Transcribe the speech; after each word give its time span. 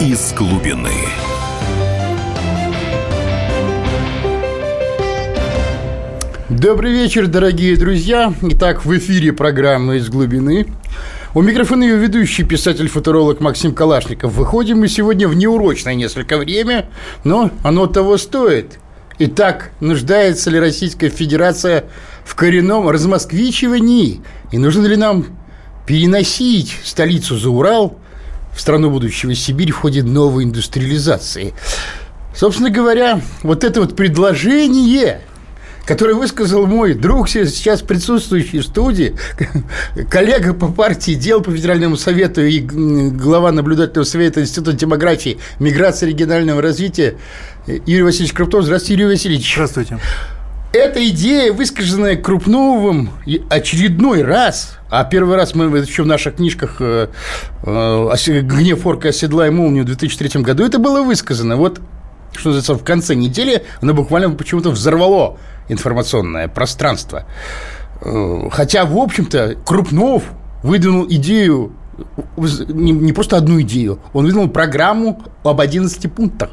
из 0.00 0.32
глубины. 0.32 0.88
Добрый 6.48 6.92
вечер, 6.92 7.26
дорогие 7.26 7.76
друзья. 7.76 8.32
Итак, 8.40 8.86
в 8.86 8.96
эфире 8.96 9.34
программа 9.34 9.96
«Из 9.96 10.08
глубины». 10.08 10.66
У 11.34 11.42
микрофона 11.42 11.82
ее 11.82 11.96
ведущий 11.96 12.44
писатель-футуролог 12.44 13.40
Максим 13.40 13.74
Калашников. 13.74 14.32
Выходим 14.32 14.80
мы 14.80 14.88
сегодня 14.88 15.28
в 15.28 15.34
неурочное 15.34 15.94
несколько 15.94 16.38
время, 16.38 16.88
но 17.22 17.50
оно 17.62 17.86
того 17.86 18.16
стоит. 18.16 18.78
Итак, 19.18 19.70
нуждается 19.80 20.48
ли 20.48 20.58
Российская 20.58 21.10
Федерация 21.10 21.84
в 22.24 22.34
коренном 22.34 22.88
размосквичивании? 22.88 24.22
И 24.50 24.56
нужно 24.56 24.86
ли 24.86 24.96
нам 24.96 25.26
переносить 25.86 26.78
столицу 26.84 27.36
за 27.36 27.50
Урал 27.50 27.98
в 28.54 28.60
страну 28.60 28.90
будущего 28.90 29.34
Сибирь 29.34 29.72
в 29.72 29.76
ходе 29.78 30.02
новой 30.02 30.44
индустриализации? 30.44 31.54
Собственно 32.34 32.70
говоря, 32.70 33.20
вот 33.42 33.64
это 33.64 33.80
вот 33.80 33.96
предложение 33.96 35.20
который 35.90 36.14
высказал 36.14 36.68
мой 36.68 36.94
друг, 36.94 37.28
сейчас 37.28 37.82
присутствующий 37.82 38.60
в 38.60 38.64
студии, 38.64 39.16
коллега 40.10 40.54
по 40.54 40.68
партии 40.68 41.14
дел 41.14 41.40
по 41.40 41.50
Федеральному 41.50 41.96
совету 41.96 42.42
и 42.42 42.60
глава 42.60 43.50
наблюдательного 43.50 44.04
совета 44.04 44.40
Института 44.40 44.72
демографии, 44.72 45.38
миграции 45.58 46.06
регионального 46.06 46.62
развития 46.62 47.16
Юрий 47.66 48.02
Васильевич 48.02 48.34
Круптов. 48.34 48.64
Здравствуйте, 48.64 49.02
Юрий 49.02 49.14
Васильевич. 49.14 49.52
Здравствуйте. 49.52 49.98
Эта 50.72 51.04
идея, 51.08 51.52
высказанная 51.52 52.14
Крупновым 52.14 53.10
очередной 53.48 54.22
раз, 54.22 54.78
а 54.88 55.02
первый 55.02 55.34
раз 55.34 55.56
мы 55.56 55.64
еще 55.76 56.04
в 56.04 56.06
наших 56.06 56.36
книжках 56.36 56.76
э, 56.78 57.08
э, 57.64 58.40
«Гнев 58.42 58.86
орка 58.86 59.08
оседлай 59.08 59.50
молнию» 59.50 59.82
в 59.82 59.86
2003 59.88 60.42
году, 60.42 60.64
это 60.64 60.78
было 60.78 61.02
высказано. 61.02 61.56
Вот 61.56 61.80
что 62.36 62.50
называется, 62.50 62.74
в 62.74 62.84
конце 62.84 63.16
недели 63.16 63.64
оно 63.80 63.94
буквально 63.94 64.30
почему-то 64.30 64.70
взорвало 64.70 65.38
информационное 65.68 66.46
пространство. 66.46 67.24
Э, 68.00 68.48
хотя, 68.52 68.84
в 68.84 68.96
общем-то, 68.96 69.56
Крупнов 69.66 70.22
выдвинул 70.62 71.04
идею, 71.08 71.72
не 72.36 73.12
просто 73.12 73.36
одну 73.36 73.60
идею, 73.62 73.98
он 74.12 74.24
выдвинул 74.24 74.48
программу 74.48 75.20
об 75.42 75.60
11 75.60 76.12
пунктах. 76.12 76.50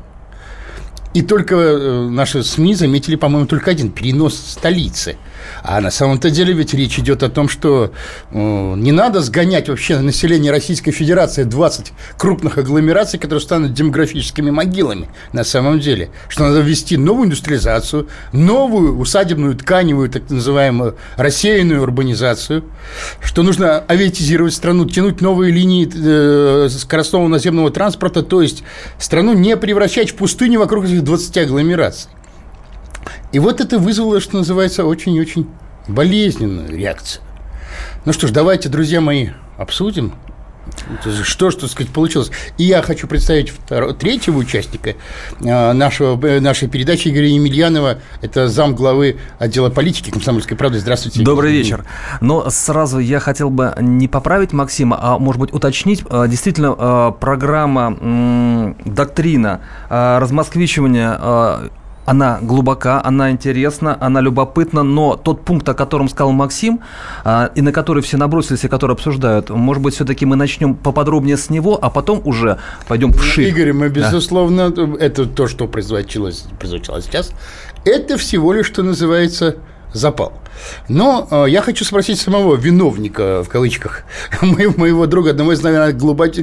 И 1.18 1.24
только 1.24 1.56
э, 1.56 2.10
наши 2.10 2.44
СМИ 2.44 2.76
заметили, 2.76 3.16
по-моему, 3.16 3.48
только 3.48 3.72
один– 3.72 3.90
перенос 3.92 4.36
столицы. 4.36 5.18
А 5.64 5.82
на 5.82 5.92
самом-то 5.92 6.30
деле 6.30 6.54
ведь 6.54 6.74
речь 6.74 7.00
идет 7.00 7.24
о 7.24 7.30
том, 7.30 7.50
что 7.50 7.92
э, 8.32 8.36
не 8.78 8.92
надо 8.92 9.22
сгонять 9.22 9.68
вообще 9.70 9.98
население 10.00 10.52
Российской 10.52 10.92
Федерации 10.92 11.44
20 11.44 11.94
крупных 12.18 12.58
агломераций, 12.58 13.20
которые 13.20 13.42
станут 13.42 13.74
демографическими 13.74 14.52
могилами 14.52 15.10
на 15.34 15.44
самом 15.44 15.80
деле. 15.80 16.12
Что 16.30 16.44
надо 16.44 16.60
ввести 16.60 16.98
новую 16.98 17.26
индустриализацию, 17.26 18.08
новую 18.32 18.98
усадебную 19.00 19.56
тканевую, 19.56 20.10
так 20.10 20.30
называемую, 20.30 20.98
рассеянную 21.16 21.82
урбанизацию, 21.82 22.64
что 23.22 23.42
нужно 23.42 23.84
авиатизировать 23.88 24.54
страну, 24.54 24.86
тянуть 24.86 25.22
новые 25.22 25.52
линии 25.52 25.90
э, 25.94 26.70
скоростного 26.70 27.28
наземного 27.28 27.72
транспорта, 27.72 28.22
то 28.22 28.42
есть 28.42 28.64
страну 29.00 29.34
не 29.34 29.58
превращать 29.58 30.12
в 30.12 30.16
пустыню 30.16 30.60
вокруг 30.60 30.86
этих 30.86 31.04
20 31.08 31.38
агломераций. 31.38 32.12
И 33.32 33.40
вот 33.40 33.62
это 33.62 33.80
вызвало, 33.80 34.20
что 34.20 34.38
называется, 34.38 34.84
очень-очень 34.84 35.48
болезненную 35.88 36.70
реакцию. 36.70 37.24
Ну 38.04 38.12
что 38.12 38.28
ж, 38.28 38.32
давайте, 38.32 38.68
друзья 38.68 39.00
мои, 39.00 39.30
обсудим, 39.58 40.14
что, 41.24 41.52
что 41.52 41.68
сказать, 41.68 41.92
получилось. 41.92 42.32
И 42.58 42.64
я 42.64 42.82
хочу 42.82 43.08
представить 43.08 43.50
второго, 43.50 43.94
третьего 43.94 44.38
участника 44.38 44.96
э, 45.40 45.74
нашего, 45.74 46.26
э, 46.26 46.40
нашей 46.40 46.68
передачи 46.68 47.10
Игоря 47.10 47.28
Емельянова. 47.28 48.00
Это 48.22 48.48
зам 48.48 48.76
главы 48.76 49.18
отдела 49.40 49.70
политики 49.70 50.10
комсомольской 50.10 50.58
правды. 50.58 50.80
Здравствуйте. 50.80 51.22
Добрый 51.22 51.52
вечер. 51.52 51.86
Но 52.22 52.50
сразу 52.50 53.00
я 53.00 53.20
хотел 53.20 53.50
бы 53.50 53.74
не 53.80 54.08
поправить 54.08 54.54
Максима, 54.54 54.98
а, 55.00 55.20
может 55.20 55.40
быть, 55.40 55.54
уточнить. 55.54 56.04
Э, 56.10 56.26
действительно, 56.28 57.12
программа 57.20 58.76
«Доктрина» 58.86 59.62
размосквичивания 59.90 61.70
она 62.08 62.40
глубока, 62.42 63.02
она 63.04 63.32
интересна, 63.32 63.98
она 64.00 64.22
любопытна, 64.22 64.82
но 64.82 65.18
тот 65.18 65.44
пункт, 65.44 65.68
о 65.68 65.74
котором 65.74 66.08
сказал 66.08 66.32
Максим, 66.32 66.80
а, 67.26 67.52
и 67.54 67.62
на 67.62 67.74
который 67.74 68.02
все 68.02 68.16
набросились, 68.16 68.64
и 68.64 68.70
который 68.70 68.94
обсуждают, 68.94 69.50
может 69.50 69.84
быть, 69.84 69.94
все-таки 69.96 70.26
мы 70.26 70.38
начнем 70.38 70.74
поподробнее 70.74 71.36
с 71.36 71.50
него, 71.50 71.78
а 71.82 71.90
потом 71.90 72.22
уже 72.24 72.60
пойдем 72.88 73.12
вширь. 73.12 73.50
Игорь, 73.50 73.74
мы, 73.74 73.90
безусловно, 73.90 74.70
да. 74.70 74.88
это 75.02 75.26
то, 75.26 75.48
что 75.48 75.68
производилось, 75.68 76.46
производилось 76.58 77.06
сейчас, 77.06 77.34
это 77.84 78.18
всего 78.18 78.54
лишь, 78.54 78.68
что 78.68 78.84
называется, 78.84 79.58
запал. 79.98 80.34
Но 80.88 81.28
э, 81.30 81.46
я 81.50 81.62
хочу 81.62 81.86
спросить 81.86 82.20
самого 82.20 82.56
виновника, 82.56 83.44
в 83.44 83.50
кавычках, 83.50 84.04
моего, 84.42 85.06
друга, 85.06 85.32
одного 85.32 85.54
из, 85.54 85.62
наверное, 85.62 85.94
глубок, 85.94 86.34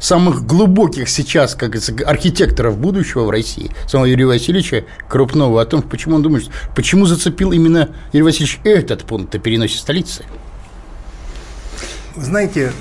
самых 0.00 0.46
глубоких 0.46 1.08
сейчас, 1.08 1.54
как 1.54 1.76
архитекторов 2.06 2.78
будущего 2.78 3.24
в 3.24 3.30
России, 3.30 3.70
самого 3.86 4.06
Юрия 4.06 4.26
Васильевича 4.26 4.84
Крупного, 5.08 5.60
о 5.62 5.66
том, 5.66 5.82
почему 5.82 6.16
он 6.16 6.22
думает, 6.22 6.48
почему 6.74 7.06
зацепил 7.06 7.52
именно 7.52 7.90
Юрий 8.12 8.24
Васильевич 8.24 8.60
этот 8.64 9.04
пункт 9.04 9.34
о 9.34 9.38
переносе 9.38 9.78
столицы. 9.78 10.24
Знаете, 12.16 12.72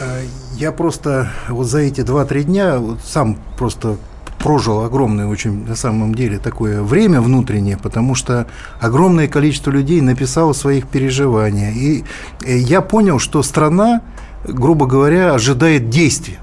э, 0.00 0.24
я 0.56 0.72
просто 0.72 1.30
вот 1.48 1.64
за 1.64 1.80
эти 1.80 2.00
2-3 2.00 2.42
дня 2.42 2.78
вот 2.78 2.98
сам 3.04 3.38
просто 3.56 3.96
прожил 4.42 4.84
огромное 4.84 5.26
очень 5.26 5.64
на 5.66 5.76
самом 5.76 6.14
деле 6.14 6.38
такое 6.38 6.82
время 6.82 7.20
внутреннее, 7.20 7.78
потому 7.78 8.14
что 8.14 8.46
огромное 8.80 9.28
количество 9.28 9.70
людей 9.70 10.00
написало 10.00 10.52
своих 10.52 10.88
переживаний. 10.88 11.72
И 11.72 12.04
э, 12.44 12.58
я 12.58 12.80
понял, 12.80 13.18
что 13.18 13.42
страна, 13.42 14.02
грубо 14.44 14.86
говоря, 14.86 15.34
ожидает 15.34 15.88
действия. 15.88 16.38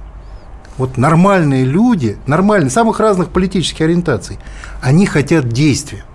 Вот 0.77 0.97
нормальные 0.97 1.65
люди, 1.65 2.17
нормальные, 2.25 2.69
самых 2.69 3.01
разных 3.01 3.29
политических 3.29 3.81
ориентаций, 3.81 4.39
они 4.81 5.05
хотят 5.05 5.49
действия. 5.49 6.05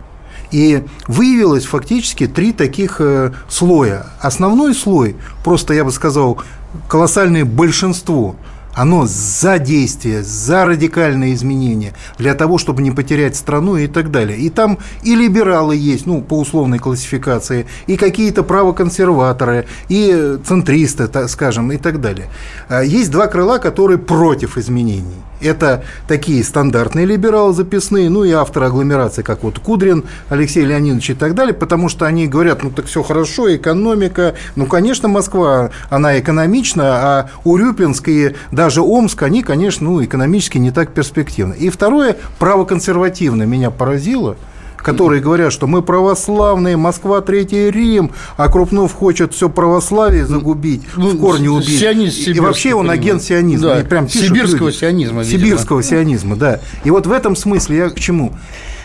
И 0.50 0.84
выявилось 1.06 1.66
фактически 1.66 2.26
три 2.26 2.52
таких 2.52 2.96
э, 3.00 3.32
слоя. 3.48 4.06
Основной 4.20 4.74
слой, 4.74 5.16
просто 5.44 5.74
я 5.74 5.84
бы 5.84 5.92
сказал, 5.92 6.40
колоссальное 6.88 7.44
большинство– 7.44 8.36
оно 8.74 9.06
за 9.06 9.58
действие, 9.58 10.22
за 10.22 10.64
радикальные 10.64 11.34
изменения, 11.34 11.92
для 12.18 12.34
того, 12.34 12.58
чтобы 12.58 12.82
не 12.82 12.90
потерять 12.90 13.36
страну 13.36 13.76
и 13.76 13.86
так 13.86 14.10
далее. 14.10 14.38
И 14.38 14.50
там 14.50 14.78
и 15.02 15.14
либералы 15.14 15.76
есть, 15.76 16.06
ну, 16.06 16.22
по 16.22 16.38
условной 16.38 16.78
классификации, 16.78 17.66
и 17.86 17.96
какие-то 17.96 18.42
правоконсерваторы, 18.42 19.66
и 19.88 20.38
центристы, 20.46 21.08
так 21.08 21.28
скажем, 21.28 21.72
и 21.72 21.76
так 21.76 22.00
далее. 22.00 22.28
А 22.68 22.82
есть 22.82 23.10
два 23.10 23.26
крыла, 23.26 23.58
которые 23.58 23.98
против 23.98 24.58
изменений. 24.58 25.22
Это 25.40 25.84
такие 26.08 26.42
стандартные 26.42 27.06
либералы 27.06 27.52
записные, 27.52 28.08
ну 28.08 28.24
и 28.24 28.32
авторы 28.32 28.66
агломерации, 28.66 29.22
как 29.22 29.42
вот 29.42 29.58
Кудрин, 29.58 30.04
Алексей 30.28 30.64
Леонидович 30.64 31.10
и 31.10 31.14
так 31.14 31.34
далее, 31.34 31.54
потому 31.54 31.88
что 31.88 32.06
они 32.06 32.26
говорят, 32.26 32.62
ну 32.62 32.70
так 32.70 32.86
все 32.86 33.02
хорошо, 33.02 33.54
экономика, 33.54 34.34
ну, 34.56 34.66
конечно, 34.66 35.08
Москва, 35.08 35.70
она 35.90 36.18
экономична, 36.18 36.84
а 36.84 37.30
Урюпинск 37.44 38.08
и 38.08 38.34
даже 38.50 38.80
Омск, 38.80 39.22
они, 39.22 39.42
конечно, 39.42 39.88
ну, 39.88 40.04
экономически 40.04 40.58
не 40.58 40.70
так 40.70 40.92
перспективны. 40.92 41.54
И 41.54 41.68
второе, 41.70 42.16
правоконсервативно 42.38 43.42
меня 43.42 43.70
поразило– 43.70 44.36
которые 44.84 45.22
говорят, 45.22 45.52
что 45.52 45.66
мы 45.66 45.82
православные, 45.82 46.76
Москва 46.76 47.22
Третий 47.22 47.70
Рим, 47.70 48.12
а 48.36 48.48
Крупнов 48.48 48.92
хочет 48.92 49.32
все 49.32 49.48
православие 49.48 50.26
загубить, 50.26 50.82
ну, 50.94 51.08
в 51.08 51.18
корне 51.18 51.50
убить. 51.50 51.80
Сионист, 51.80 52.28
и 52.28 52.38
вообще 52.38 52.74
он 52.74 52.90
агент 52.90 53.22
сионизма. 53.22 53.76
Да, 53.76 53.84
прям 53.84 54.08
сибирского 54.08 54.66
люди. 54.66 54.76
сионизма. 54.76 55.22
Видимо. 55.22 55.42
Сибирского 55.42 55.82
сионизма, 55.82 56.36
да. 56.36 56.60
И 56.84 56.90
вот 56.90 57.06
в 57.06 57.12
этом 57.12 57.34
смысле 57.34 57.76
я 57.78 57.88
к 57.88 57.98
чему? 57.98 58.34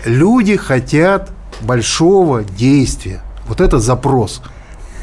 Люди 0.06 0.56
хотят 0.56 1.30
большого 1.62 2.44
действия. 2.44 3.22
Вот 3.48 3.60
это 3.60 3.80
запрос. 3.80 4.42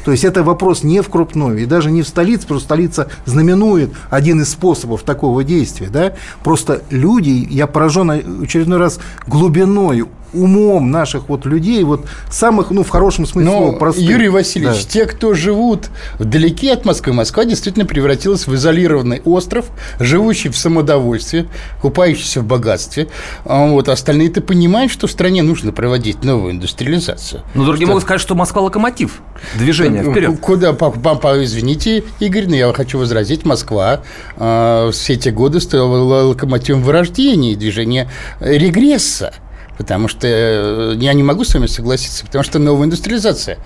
То 0.03 0.11
есть 0.11 0.23
это 0.23 0.41
вопрос 0.41 0.83
не 0.83 1.01
в 1.01 1.09
Крупнове 1.09 1.63
и 1.63 1.65
даже 1.65 1.91
не 1.91 2.01
в 2.01 2.07
столице, 2.07 2.45
что 2.45 2.59
столица 2.61 3.09
знаменует 3.25 3.91
один 4.09 4.41
из 4.41 4.49
способов 4.49 5.03
такого 5.03 5.43
действия. 5.43 5.89
Да? 5.89 6.13
Просто 6.43 6.81
люди, 6.89 7.45
я 7.51 7.67
поражен 7.67 8.09
очередной 8.41 8.77
раз 8.79 8.99
глубиной 9.27 10.05
умом 10.33 10.91
наших 10.91 11.29
вот 11.29 11.45
людей, 11.45 11.83
вот 11.83 12.05
самых, 12.29 12.71
ну, 12.71 12.83
в 12.83 12.89
хорошем 12.89 13.25
смысле 13.25 13.49
Но, 13.51 13.57
слова, 13.57 13.71
простых. 13.77 14.03
Юрий 14.09 14.29
Васильевич, 14.29 14.83
Да. 14.85 14.89
те, 14.89 15.05
кто 15.05 15.33
живут 15.33 15.89
вдалеке 16.19 16.73
от 16.73 16.85
Москвы, 16.85 17.13
Москва 17.13 17.45
действительно 17.45 17.85
превратилась 17.85 18.47
в 18.47 18.53
изолированный 18.55 19.21
остров, 19.25 19.65
живущий 19.99 20.49
в 20.49 20.57
самодовольстве, 20.57 21.47
купающийся 21.81 22.41
в 22.41 22.45
богатстве. 22.45 23.07
А 23.45 23.67
Вот 23.67 23.89
остальные-то 23.89 24.41
понимают, 24.41 24.91
что 24.91 25.07
в 25.07 25.11
стране 25.11 25.43
нужно 25.43 25.71
проводить 25.71 26.23
новую 26.23 26.53
индустриализацию. 26.53 27.41
Но 27.53 27.63
другие 27.65 27.85
Что- 27.85 27.91
могут 27.93 28.03
сказать, 28.03 28.21
что 28.21 28.35
Москва 28.35 28.61
локомотив 28.61 29.21
движения 29.57 30.03
вперед. 30.03 30.39
Куда, 30.39 30.73
по- 30.73 30.91
по- 30.91 31.15
по- 31.15 31.43
извините, 31.43 32.03
Игорь, 32.19 32.47
но 32.47 32.55
я 32.55 32.71
хочу 32.73 32.97
возразить, 32.99 33.45
Москва 33.45 34.01
э, 34.37 34.89
все 34.93 35.13
эти 35.13 35.29
годы 35.29 35.59
стала 35.59 35.97
локомотивом 36.27 36.81
вырождения 36.81 37.51
и 37.53 37.55
движения 37.55 38.09
э, 38.39 38.57
регресса. 38.57 39.33
Потому 39.77 40.07
что 40.07 40.27
э, 40.27 40.95
я 40.97 41.13
не 41.13 41.23
могу 41.23 41.43
с 41.43 41.53
вами 41.53 41.67
согласиться, 41.67 42.25
потому 42.25 42.43
что 42.43 42.59
новая 42.59 42.85
индустриализация 42.85 43.59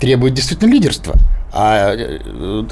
требует 0.00 0.34
действительно 0.34 0.72
лидерства. 0.72 1.14
А 1.58 1.94
э, 1.94 2.18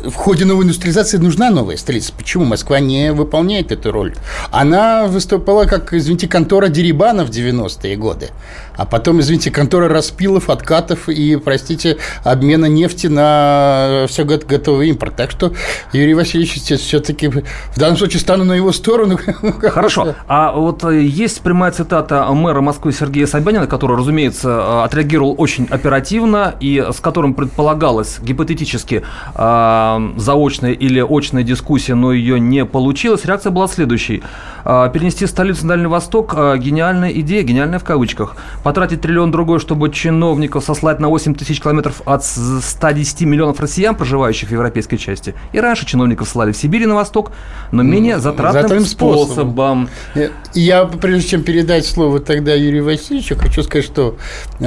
в 0.04 0.14
ходе 0.14 0.44
новой 0.44 0.64
индустриализации 0.64 1.16
нужна 1.16 1.48
новая 1.48 1.78
столица. 1.78 2.12
Почему 2.12 2.44
Москва 2.44 2.80
не 2.80 3.12
выполняет 3.12 3.72
эту 3.72 3.92
роль? 3.92 4.14
Она 4.50 5.06
выступала 5.06 5.64
как, 5.64 5.94
извините, 5.94 6.28
контора 6.28 6.68
Дерибана 6.68 7.24
в 7.24 7.30
90-е 7.30 7.96
годы. 7.96 8.28
А 8.76 8.84
потом, 8.84 9.20
извините, 9.20 9.50
контора 9.50 9.88
Распилов, 9.88 10.50
откатов 10.50 11.08
и, 11.08 11.36
простите, 11.36 11.96
обмена 12.24 12.66
нефти 12.66 13.06
на 13.06 14.04
все 14.08 14.24
готовый 14.24 14.90
импорт. 14.90 15.16
Так 15.16 15.30
что 15.30 15.54
Юрий 15.94 16.14
Васильевич 16.14 16.60
все-таки 16.78 17.28
в 17.28 17.78
данном 17.78 17.96
случае 17.96 18.20
стану 18.20 18.44
на 18.44 18.52
его 18.52 18.70
сторону. 18.72 19.18
Хорошо. 19.62 20.14
А 20.26 20.52
вот 20.52 20.84
э, 20.84 21.02
есть 21.02 21.40
прямая 21.42 21.70
цитата 21.70 22.26
мэра 22.32 22.60
Москвы 22.60 22.92
Сергея 22.92 23.26
Собянина, 23.26 23.66
который, 23.66 23.96
разумеется, 23.96 24.48
э, 24.48 24.84
отреагировал 24.84 25.34
очень 25.38 25.66
оперативно 25.70 26.54
и 26.60 26.84
с 26.92 27.00
которым 27.00 27.13
предполагалось 27.22 28.18
гипотетически 28.20 29.02
э, 29.34 30.10
заочная 30.16 30.72
или 30.72 31.00
очная 31.08 31.42
дискуссия, 31.42 31.94
но 31.94 32.12
ее 32.12 32.40
не 32.40 32.64
получилось. 32.64 33.24
Реакция 33.24 33.50
была 33.50 33.68
следующей. 33.68 34.22
Э, 34.64 34.90
Перенести 34.92 35.26
столицу 35.26 35.62
на 35.66 35.68
Дальний 35.74 35.86
Восток 35.86 36.34
э,– 36.36 36.56
гениальная 36.58 37.10
идея, 37.10 37.42
гениальная 37.42 37.78
в 37.78 37.84
кавычках. 37.84 38.36
Потратить 38.62 39.00
триллион 39.00 39.30
другой, 39.30 39.58
чтобы 39.60 39.90
чиновников 39.90 40.64
сослать 40.64 41.00
на 41.00 41.08
8 41.08 41.34
тысяч 41.34 41.60
километров 41.60 42.02
от 42.04 42.24
с- 42.24 42.60
110 42.62 43.22
миллионов 43.26 43.60
россиян, 43.60 43.94
проживающих 43.94 44.48
в 44.48 44.52
европейской 44.52 44.96
части. 44.96 45.34
И 45.52 45.60
раньше 45.60 45.86
чиновников 45.86 46.28
ссылали 46.28 46.52
в 46.52 46.56
Сибирь 46.56 46.82
и 46.82 46.86
на 46.86 46.94
Восток, 46.94 47.32
но 47.72 47.82
менее 47.82 48.18
затратным 48.18 48.62
затратным 48.62 48.86
способом. 48.86 49.88
способом. 50.14 50.30
Я, 50.54 50.84
прежде 50.86 51.28
чем 51.30 51.42
передать 51.42 51.86
слово 51.86 52.20
тогда 52.20 52.54
Юрию 52.54 52.84
Васильевичу, 52.84 53.36
хочу 53.36 53.62
сказать, 53.62 53.84
что 53.84 54.16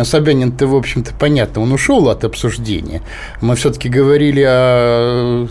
Собянин-то, 0.03 0.67
в 0.67 0.75
общем-то, 0.75 1.11
понятно, 1.19 1.61
он 1.61 1.71
ушел 1.71 2.09
от 2.09 2.23
обсуждения. 2.37 3.01
Мы 3.41 3.55
все-таки 3.55 3.89
говорили 3.89 4.43
о, 4.47 5.47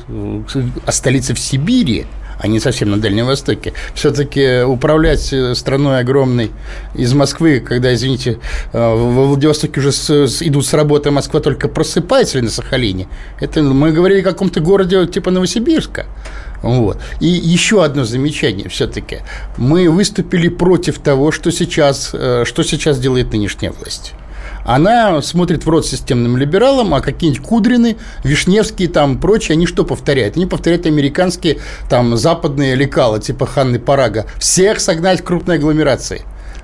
о 0.87 0.93
столице 0.93 1.35
в 1.35 1.39
Сибири, 1.39 2.07
а 2.39 2.47
не 2.49 2.61
совсем 2.61 2.91
на 2.91 3.01
Дальнем 3.01 3.27
Востоке. 3.27 3.73
Все-таки 3.95 4.63
управлять 4.63 5.35
страной 5.55 5.99
огромной 5.99 6.53
из 6.95 7.13
Москвы, 7.13 7.61
когда, 7.61 7.93
извините, 7.95 8.39
во 8.73 9.27
Владивостоке 9.27 9.81
уже 9.81 9.91
с, 9.91 10.11
с, 10.11 10.43
идут 10.43 10.67
с 10.67 10.75
работы, 10.75 11.09
а 11.09 11.13
Москва 11.13 11.41
только 11.41 11.69
просыпается 11.69 12.41
на 12.41 12.51
Сахалине. 12.51 13.09
Это 13.41 13.63
мы 13.63 13.91
говорили 13.91 14.21
о 14.21 14.25
каком-то 14.25 14.61
городе 14.61 15.07
типа 15.07 15.31
Новосибирска. 15.31 16.07
Вот. 16.63 16.99
И 17.21 17.27
еще 17.27 17.85
одно 17.85 18.05
замечание 18.05 18.69
все-таки. 18.69 19.19
Мы 19.57 19.91
выступили 19.91 20.49
против 20.49 20.99
того, 20.99 21.33
что 21.33 21.51
сейчас, 21.51 22.11
э, 22.13 22.45
что 22.47 22.63
сейчас 22.63 22.99
делает 22.99 23.33
нынешняя 23.33 23.73
власть. 23.73 24.15
Она 24.67 25.23
смотрит 25.23 25.65
в 25.65 25.69
рот 25.69 25.87
системным 25.87 26.37
либералам, 26.37 26.93
а 26.93 27.01
какие-нибудь 27.01 27.43
Кудрины, 27.43 27.97
Вишневские 28.25 28.89
там 28.89 29.19
прочие, 29.19 29.55
они 29.55 29.67
что 29.67 29.85
повторяют? 29.85 30.37
Они 30.37 30.45
повторяют 30.45 30.87
американские 30.87 31.61
там 31.89 32.17
западные 32.17 32.75
лекала, 32.75 33.21
типа 33.21 33.47
Ханны 33.47 33.79
Парага. 33.79 34.27
Всех 34.39 34.81
согнать 34.81 35.21
в 35.21 35.25
крупной 35.25 35.57
агломерации. 35.57 36.23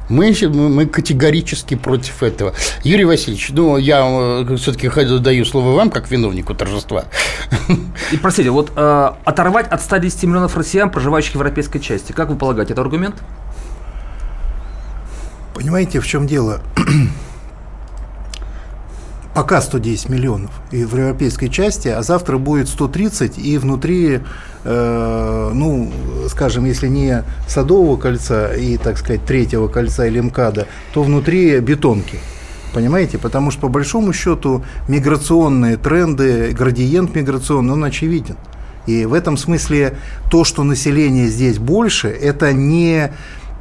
Мы, 0.09 0.35
мы 0.49 0.87
категорически 0.87 1.77
против 1.77 2.25
этого. 2.25 2.55
Юрий 2.83 3.05
Васильевич, 3.05 3.51
ну, 3.51 3.77
я 3.77 4.45
все-таки 4.57 4.91
даю 5.21 5.45
слово 5.45 5.75
вам, 5.77 5.91
как 5.91 6.11
виновнику 6.11 6.55
торжества. 6.55 7.05
И, 8.11 8.17
простите, 8.17 8.51
вот 8.51 8.73
э, 8.75 9.11
оторвать 9.25 9.69
от 9.69 9.81
110 9.81 10.25
миллионов 10.25 10.57
россиян, 10.57 10.91
проживающих 10.91 11.33
в 11.33 11.35
европейской 11.37 11.79
части, 11.79 12.11
как 12.11 12.31
вы 12.31 12.37
полагаете, 12.37 12.73
это 12.73 12.83
аргумент? 12.83 13.15
Понимаете, 15.55 16.01
в 16.01 16.07
чем 16.07 16.27
дело? 16.27 16.61
Пока 19.35 19.63
110 19.63 20.11
миллионов 20.11 20.51
и 20.71 20.85
в 20.85 20.95
европейской 20.95 21.49
части, 21.49 21.89
а 21.89 22.03
завтра 22.03 22.37
будет 22.37 22.69
130 22.69 23.39
и 23.39 23.57
внутри, 23.57 24.21
э, 24.65 25.51
ну, 25.55 25.91
скажем, 26.29 26.67
если 26.67 26.89
не 26.89 27.25
Садового 27.49 27.97
кольца 27.97 28.53
и, 28.53 28.77
так 28.77 28.99
сказать, 28.99 29.25
третьего 29.25 29.69
кольца 29.69 30.07
или 30.07 30.21
МКАДа, 30.21 30.67
то 30.93 31.03
внутри 31.03 31.61
бетонки. 31.61 32.19
Понимаете? 32.75 33.17
Потому 33.17 33.51
что, 33.51 33.63
по 33.63 33.69
большому 33.69 34.13
счету, 34.13 34.65
миграционные 34.87 35.79
тренды, 35.79 36.53
градиент 36.53 37.15
миграционный, 37.15 37.73
он 37.73 37.85
очевиден. 37.85 38.37
И 38.87 39.07
в 39.07 39.15
этом 39.15 39.39
смысле 39.39 39.97
то, 40.31 40.45
что 40.45 40.63
население 40.63 41.29
здесь 41.29 41.59
больше, 41.59 42.09
это 42.09 42.53
не 42.53 43.13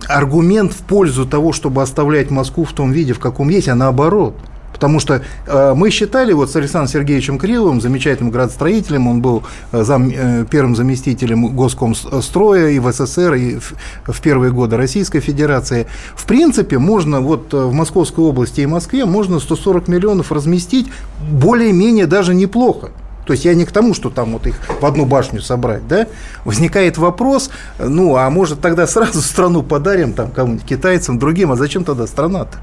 аргумент 0.09 0.73
в 0.73 0.79
пользу 0.79 1.25
того, 1.25 1.53
чтобы 1.53 1.81
оставлять 1.81 2.29
Москву 2.29 2.65
в 2.65 2.73
том 2.73 2.91
виде, 2.91 3.13
в 3.13 3.19
каком 3.19 3.47
есть, 3.47 3.69
а 3.69 3.75
наоборот. 3.75 4.35
Потому 4.81 4.99
что 4.99 5.21
э, 5.45 5.73
мы 5.75 5.91
считали 5.91 6.33
вот 6.33 6.49
с 6.49 6.55
Александром 6.55 6.91
Сергеевичем 6.91 7.37
Кривым, 7.37 7.81
замечательным 7.81 8.31
градостроителем, 8.31 9.07
он 9.07 9.21
был 9.21 9.43
зам, 9.71 10.09
э, 10.09 10.43
первым 10.49 10.75
заместителем 10.75 11.55
Госкомстроя 11.55 12.69
и 12.69 12.79
в 12.79 12.91
СССР, 12.91 13.35
и 13.35 13.59
в, 13.59 13.73
в 14.07 14.21
первые 14.21 14.51
годы 14.51 14.77
Российской 14.77 15.19
Федерации. 15.19 15.85
В 16.15 16.25
принципе, 16.25 16.79
можно 16.79 17.21
вот 17.21 17.53
в 17.53 17.71
Московской 17.71 18.25
области 18.25 18.61
и 18.61 18.65
Москве 18.65 19.05
можно 19.05 19.39
140 19.39 19.87
миллионов 19.87 20.31
разместить 20.31 20.87
более-менее 21.29 22.07
даже 22.07 22.33
неплохо. 22.33 22.89
То 23.25 23.33
есть 23.33 23.45
я 23.45 23.53
не 23.53 23.65
к 23.65 23.71
тому, 23.71 23.93
что 23.93 24.09
там 24.09 24.33
вот 24.33 24.47
их 24.47 24.55
в 24.79 24.85
одну 24.85 25.05
башню 25.05 25.41
собрать, 25.41 25.87
да? 25.87 26.07
Возникает 26.45 26.97
вопрос, 26.97 27.49
ну, 27.79 28.15
а 28.15 28.29
может 28.29 28.61
тогда 28.61 28.87
сразу 28.87 29.21
страну 29.21 29.63
подарим 29.63 30.13
там 30.13 30.31
кому-нибудь 30.31 30.65
китайцам, 30.65 31.19
другим, 31.19 31.51
а 31.51 31.55
зачем 31.55 31.83
тогда 31.83 32.07
страна-то? 32.07 32.57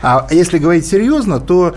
А 0.00 0.26
если 0.30 0.58
говорить 0.58 0.86
серьезно, 0.86 1.40
то, 1.40 1.74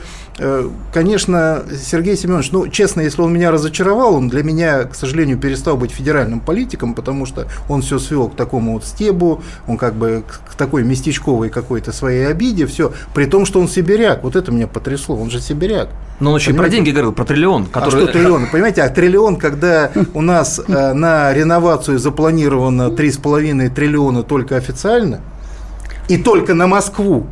конечно, 0.94 1.64
Сергей 1.82 2.18
Семенович, 2.18 2.52
ну, 2.52 2.68
честно, 2.68 3.02
если 3.02 3.22
он 3.22 3.34
меня 3.34 3.52
разочаровал, 3.52 4.16
он 4.16 4.28
для 4.28 4.44
меня, 4.44 4.84
к 4.84 4.96
сожалению, 4.96 5.38
перестал 5.38 5.78
быть 5.78 5.92
федеральным 5.92 6.42
политиком, 6.42 6.94
потому 6.94 7.26
что 7.26 7.48
он 7.70 7.82
все 7.82 8.00
свел 8.00 8.28
к 8.28 8.36
такому 8.36 8.74
вот 8.74 8.86
стебу, 8.86 9.42
он 9.68 9.78
как 9.78 9.96
бы 9.96 10.24
к 10.28 10.56
такой 10.56 10.84
местечковой 10.84 11.50
какой-то 11.50 11.94
своей 11.94 12.28
обиде, 12.28 12.66
все, 12.66 12.92
при 13.14 13.26
том, 13.26 13.46
что 13.46 13.62
он 13.62 13.70
сибиряк, 13.70 14.24
вот 14.24 14.36
это 14.36 14.52
меня 14.52 14.68
потрясло, 14.68 15.16
он 15.16 15.30
же 15.30 15.40
сибиряк. 15.40 15.90
Но 16.20 16.32
он 16.32 16.38
еще 16.38 16.52
и 16.52 16.54
про 16.54 16.70
деньги 16.70 16.92
говорил, 16.92 17.14
про 17.14 17.26
триллион. 17.26 17.66
Который... 17.68 17.88
А 17.88 18.04
что 18.04 18.08
триллион? 18.08 18.48
Понимаете, 18.52 18.84
а 18.84 18.90
триллион, 18.90 19.38
когда 19.38 19.92
у 20.14 20.22
нас 20.22 20.60
э, 20.66 20.94
на 20.94 21.34
реновацию 21.34 22.00
запланировано 22.00 22.90
3,5 22.90 23.70
триллиона 23.70 24.24
только 24.24 24.58
официально, 24.58 25.22
и 26.08 26.18
только 26.18 26.54
на 26.54 26.68
Москву, 26.68 27.26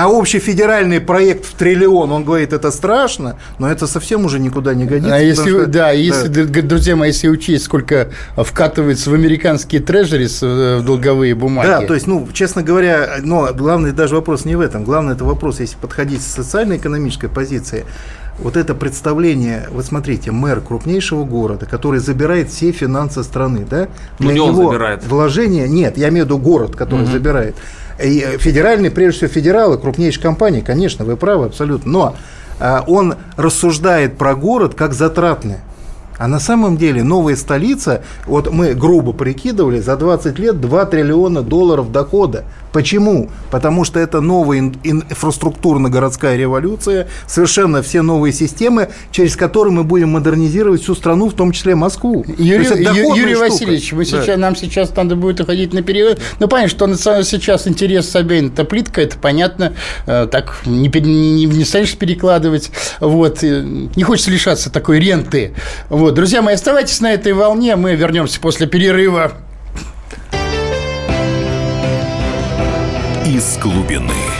а 0.00 0.08
общий 0.08 0.38
федеральный 0.38 0.98
проект 0.98 1.44
в 1.44 1.52
триллион, 1.52 2.10
он 2.10 2.24
говорит, 2.24 2.54
это 2.54 2.70
страшно, 2.70 3.36
но 3.58 3.70
это 3.70 3.86
совсем 3.86 4.24
уже 4.24 4.38
никуда 4.38 4.72
не 4.72 4.86
годится. 4.86 5.14
А 5.14 5.18
если, 5.18 5.50
что, 5.50 5.66
да, 5.66 5.90
если, 5.90 6.28
да. 6.28 6.62
друзья 6.62 6.96
мои, 6.96 7.10
если 7.10 7.28
учесть, 7.28 7.64
сколько 7.64 8.08
вкатывается 8.34 9.10
в 9.10 9.14
американские 9.14 9.82
трежерис 9.82 10.40
в 10.40 10.82
долговые 10.82 11.34
бумаги. 11.34 11.66
Да, 11.66 11.82
то 11.82 11.92
есть, 11.92 12.06
ну, 12.06 12.26
честно 12.32 12.62
говоря, 12.62 13.16
но 13.22 13.52
главный 13.52 13.92
даже 13.92 14.14
вопрос 14.14 14.46
не 14.46 14.56
в 14.56 14.62
этом. 14.62 14.84
Главный 14.84 15.12
это 15.12 15.26
вопрос, 15.26 15.60
если 15.60 15.76
подходить 15.76 16.22
с 16.22 16.28
социально-экономической 16.28 17.28
позиции, 17.28 17.84
вот 18.38 18.56
это 18.56 18.74
представление, 18.74 19.66
вот 19.70 19.84
смотрите, 19.84 20.30
мэр 20.30 20.62
крупнейшего 20.62 21.24
города, 21.24 21.66
который 21.66 22.00
забирает 22.00 22.48
все 22.48 22.72
финансы 22.72 23.22
страны, 23.22 23.66
да? 23.68 23.88
Для 24.18 24.30
ну, 24.30 24.34
него 24.34 24.70
забирает. 24.70 25.04
Вложение, 25.06 25.68
нет, 25.68 25.98
я 25.98 26.08
имею 26.08 26.24
в 26.24 26.28
виду 26.28 26.38
город, 26.38 26.74
который 26.74 27.02
угу. 27.02 27.12
забирает. 27.12 27.54
И 28.02 28.38
федеральный, 28.38 28.90
прежде 28.90 29.18
всего, 29.18 29.28
федералы, 29.28 29.78
крупнейшие 29.78 30.22
компании, 30.22 30.60
конечно, 30.60 31.04
вы 31.04 31.16
правы 31.16 31.46
абсолютно, 31.46 31.90
но 31.90 32.16
а, 32.58 32.84
он 32.86 33.14
рассуждает 33.36 34.18
про 34.18 34.34
город 34.34 34.74
как 34.74 34.92
затратный. 34.92 35.56
А 36.20 36.28
на 36.28 36.38
самом 36.38 36.76
деле 36.76 37.02
новая 37.02 37.34
столица, 37.34 38.02
вот 38.26 38.52
мы 38.52 38.74
грубо 38.74 39.14
прикидывали, 39.14 39.80
за 39.80 39.96
20 39.96 40.38
лет 40.38 40.60
2 40.60 40.84
триллиона 40.84 41.40
долларов 41.40 41.90
дохода. 41.92 42.44
Почему? 42.74 43.30
Потому 43.50 43.84
что 43.84 43.98
это 43.98 44.20
новая 44.20 44.58
инфраструктурно-городская 44.84 46.36
революция, 46.36 47.08
совершенно 47.26 47.82
все 47.82 48.02
новые 48.02 48.34
системы, 48.34 48.90
через 49.10 49.34
которые 49.34 49.72
мы 49.72 49.82
будем 49.82 50.10
модернизировать 50.10 50.82
всю 50.82 50.94
страну, 50.94 51.30
в 51.30 51.32
том 51.32 51.52
числе 51.52 51.74
Москву. 51.74 52.24
Юрий, 52.36 52.66
Юрий 53.18 53.34
Васильевич, 53.34 53.92
мы 53.92 54.04
да. 54.04 54.22
сейчас, 54.22 54.38
нам 54.38 54.54
сейчас 54.56 54.94
надо 54.94 55.16
будет 55.16 55.40
уходить 55.40 55.72
на 55.72 55.80
период. 55.82 56.20
Ну, 56.38 56.48
понятно, 56.48 56.96
что 56.96 57.22
сейчас 57.24 57.66
интерес 57.66 58.08
Собянина– 58.08 58.52
это 58.52 58.64
плитка, 58.64 59.00
это 59.00 59.16
понятно, 59.16 59.72
э, 60.06 60.28
так 60.30 60.60
не, 60.66 60.88
не, 60.88 61.46
не 61.46 61.64
станешь 61.64 61.96
перекладывать. 61.96 62.70
Вот. 63.00 63.42
Не 63.42 64.02
хочется 64.02 64.30
лишаться 64.30 64.70
такой 64.70 65.00
ренты. 65.00 65.54
Вот. 65.88 66.09
Друзья 66.12 66.42
мои, 66.42 66.54
оставайтесь 66.54 67.00
на 67.00 67.12
этой 67.12 67.32
волне, 67.32 67.76
мы 67.76 67.94
вернемся 67.94 68.40
после 68.40 68.66
перерыва. 68.66 69.32
из 73.30 73.58
глубины. 73.58 74.39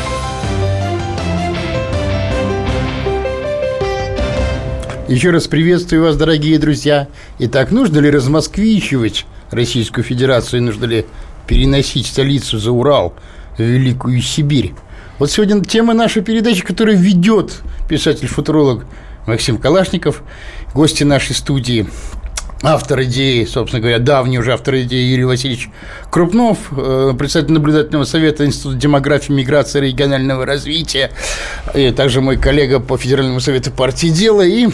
Еще 5.11 5.31
раз 5.31 5.47
приветствую 5.47 6.03
вас, 6.03 6.15
дорогие 6.15 6.57
друзья. 6.57 7.09
Итак, 7.37 7.71
нужно 7.71 7.99
ли 7.99 8.09
размосквичивать 8.09 9.25
Российскую 9.49 10.05
Федерацию, 10.05 10.63
нужно 10.63 10.85
ли 10.85 11.05
переносить 11.47 12.07
столицу 12.07 12.59
за 12.59 12.71
Урал 12.71 13.13
в 13.57 13.61
Великую 13.61 14.21
Сибирь? 14.21 14.71
Вот 15.19 15.29
сегодня 15.29 15.61
тема 15.65 15.93
нашей 15.93 16.21
передачи, 16.21 16.63
которую 16.63 16.97
ведет 16.97 17.59
писатель-футуролог 17.89 18.85
Максим 19.27 19.57
Калашников, 19.57 20.23
гости 20.73 21.03
нашей 21.03 21.35
студии, 21.35 21.89
автор 22.63 23.03
идеи, 23.03 23.45
собственно 23.45 23.81
говоря, 23.81 23.99
давний 23.99 24.39
уже 24.39 24.53
автор 24.53 24.75
идеи 24.81 25.11
Юрий 25.11 25.25
Васильевич 25.25 25.69
Крупнов, 26.09 26.57
э, 26.71 27.13
председатель 27.17 27.53
наблюдательного 27.53 28.03
совета 28.03 28.45
Института 28.45 28.75
демографии, 28.75 29.31
миграции 29.31 29.79
и 29.79 29.87
регионального 29.87 30.45
развития, 30.45 31.11
и 31.73 31.91
также 31.91 32.21
мой 32.21 32.37
коллега 32.37 32.79
по 32.79 32.97
Федеральному 32.97 33.39
совету 33.39 33.71
партии 33.71 34.07
«Дело», 34.07 34.41
и 34.41 34.69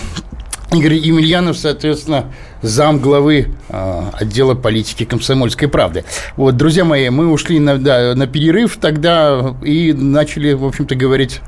Игорь 0.73 0.95
Емельянов, 0.95 1.57
соответственно, 1.57 2.25
зам 2.61 2.99
главы 2.99 3.53
э, 3.69 4.01
отдела 4.13 4.53
политики 4.53 5.05
комсомольской 5.05 5.69
правды. 5.69 6.03
Вот, 6.35 6.57
друзья 6.57 6.83
мои, 6.83 7.09
мы 7.09 7.31
ушли 7.31 7.59
на, 7.59 7.77
да, 7.77 8.13
на 8.15 8.27
перерыв 8.27 8.77
тогда 8.77 9.55
и 9.63 9.93
начали, 9.93 10.51
в 10.51 10.65
общем-то, 10.65 10.95
говорить 10.95 11.39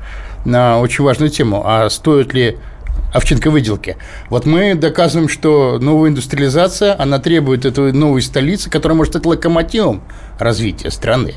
на 0.46 0.80
очень 0.80 1.04
важную 1.04 1.28
тему. 1.30 1.62
А 1.66 1.90
стоит 1.90 2.32
ли 2.32 2.56
Овчинка. 3.12 3.50
Вот 4.28 4.46
мы 4.46 4.74
доказываем, 4.74 5.28
что 5.28 5.78
новая 5.80 6.10
индустриализация, 6.10 7.00
она 7.00 7.18
требует 7.18 7.64
этой 7.64 7.92
новой 7.92 8.22
столицы, 8.22 8.70
которая 8.70 8.96
может 8.96 9.14
стать 9.14 9.26
локомотивом 9.26 10.02
развития 10.38 10.90
страны. 10.90 11.34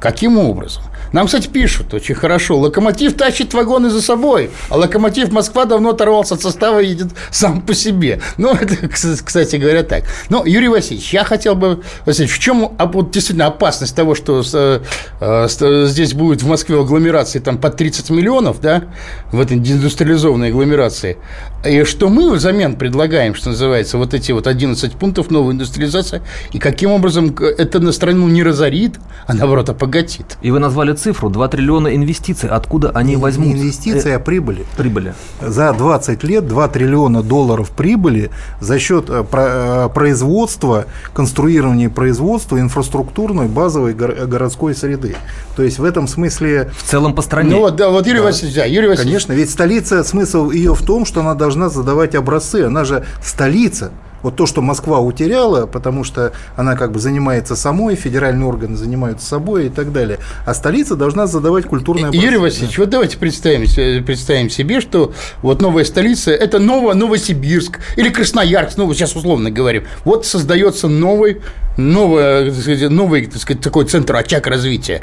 Каким 0.00 0.38
образом? 0.38 0.82
Нам, 1.14 1.26
кстати, 1.26 1.46
пишут 1.46 1.94
очень 1.94 2.16
хорошо. 2.16 2.58
Локомотив 2.58 3.14
тащит 3.14 3.54
вагоны 3.54 3.88
за 3.88 4.02
собой, 4.02 4.50
а 4.68 4.76
локомотив 4.76 5.30
Москва 5.30 5.64
давно 5.64 5.90
оторвался 5.90 6.34
от 6.34 6.42
состава 6.42 6.80
и 6.80 6.88
едет 6.88 7.12
сам 7.30 7.60
по 7.60 7.72
себе. 7.72 8.20
Ну, 8.36 8.52
это, 8.52 8.88
кстати 8.88 9.54
говоря, 9.54 9.84
так. 9.84 10.02
Но, 10.28 10.44
Юрий 10.44 10.66
Васильевич, 10.66 11.14
я 11.14 11.22
хотел 11.22 11.54
бы... 11.54 11.84
Васильевич, 12.04 12.34
в 12.34 12.40
чем 12.40 12.72
вот, 12.76 13.12
действительно 13.12 13.46
опасность 13.46 13.94
того, 13.94 14.16
что 14.16 14.42
э, 14.42 15.48
здесь 15.86 16.14
будет 16.14 16.42
в 16.42 16.48
Москве 16.48 16.80
агломерации 16.80 17.38
там 17.38 17.58
по 17.58 17.70
30 17.70 18.10
миллионов, 18.10 18.60
да, 18.60 18.82
в 19.30 19.40
этой 19.40 19.56
индустриализованной 19.56 20.48
агломерации, 20.48 21.16
и 21.64 21.84
что 21.84 22.08
мы 22.08 22.32
взамен 22.32 22.74
предлагаем, 22.74 23.36
что 23.36 23.50
называется, 23.50 23.98
вот 23.98 24.14
эти 24.14 24.32
вот 24.32 24.48
11 24.48 24.92
пунктов 24.94 25.30
новой 25.30 25.52
индустриализации, 25.52 26.22
и 26.52 26.58
каким 26.58 26.90
образом 26.90 27.36
это 27.38 27.78
на 27.78 27.92
страну 27.92 28.28
не 28.28 28.42
разорит, 28.42 28.96
а 29.28 29.34
наоборот 29.34 29.68
обогатит. 29.68 30.38
И 30.42 30.50
вы 30.50 30.58
назвали 30.58 30.92
цифру 31.04 31.28
2 31.28 31.48
триллиона 31.48 31.94
инвестиций. 31.94 32.48
Откуда 32.48 32.90
они 32.90 33.16
возьмут? 33.16 33.48
Не 33.48 33.52
инвестиции, 33.52 34.12
а 34.12 34.18
прибыли. 34.18 34.64
Прибыли. 34.78 35.14
За 35.42 35.72
20 35.72 36.24
лет 36.24 36.48
2 36.48 36.68
триллиона 36.68 37.22
долларов 37.22 37.70
прибыли 37.70 38.30
за 38.60 38.78
счет 38.78 39.10
э, 39.10 39.22
э, 39.30 39.88
производства, 39.94 40.86
конструирования 41.12 41.90
производства 41.90 42.58
инфраструктурной 42.58 43.48
базовой 43.48 43.92
городской 43.92 44.74
среды. 44.74 45.14
То 45.56 45.62
есть 45.62 45.78
в 45.78 45.84
этом 45.84 46.08
смысле... 46.08 46.70
В 46.74 46.82
целом 46.82 47.14
по 47.14 47.20
стране. 47.20 47.50
Ну 47.50 47.58
вот, 47.60 47.76
да, 47.76 47.90
вот 47.90 48.06
Юрий 48.06 48.20
да. 48.20 48.24
Васильевич, 48.24 48.56
да, 48.56 48.64
Юрий 48.64 48.88
Васильевич. 48.88 49.26
Конечно, 49.26 49.32
ведь 49.34 49.50
столица, 49.50 50.02
смысл 50.04 50.50
ее 50.50 50.74
в 50.74 50.82
том, 50.82 51.04
что 51.04 51.20
она 51.20 51.34
должна 51.34 51.68
задавать 51.68 52.14
образцы. 52.14 52.62
Она 52.62 52.84
же 52.84 53.04
столица. 53.22 53.92
Вот 54.24 54.36
то, 54.36 54.46
что 54.46 54.62
Москва 54.62 55.00
утеряла, 55.00 55.66
потому 55.66 56.02
что 56.02 56.32
она 56.56 56.76
как 56.76 56.92
бы 56.92 56.98
занимается 56.98 57.54
самой, 57.54 57.94
федеральные 57.94 58.48
органы 58.48 58.74
занимаются 58.74 59.26
собой 59.26 59.66
и 59.66 59.68
так 59.68 59.92
далее, 59.92 60.18
а 60.46 60.54
столица 60.54 60.96
должна 60.96 61.26
задавать 61.26 61.66
культурное 61.66 62.10
Юрий 62.10 62.38
Васильевич, 62.38 62.78
вот 62.78 62.88
давайте 62.88 63.18
представим, 63.18 64.02
представим 64.02 64.48
себе, 64.48 64.80
что 64.80 65.12
вот 65.42 65.60
новая 65.60 65.84
столица– 65.84 66.30
это 66.32 66.58
ново, 66.58 66.94
Новосибирск 66.94 67.80
или 67.98 68.08
Красноярск, 68.08 68.78
ну, 68.78 68.92
сейчас 68.94 69.14
условно 69.14 69.50
говорим. 69.50 69.84
Вот 70.06 70.24
создается 70.24 70.88
новый, 70.88 71.42
новый, 71.76 72.50
новый 72.88 73.26
так 73.26 73.42
сказать, 73.42 73.62
такой 73.62 73.84
центр 73.84 74.16
очаг 74.16 74.46
развития. 74.46 75.02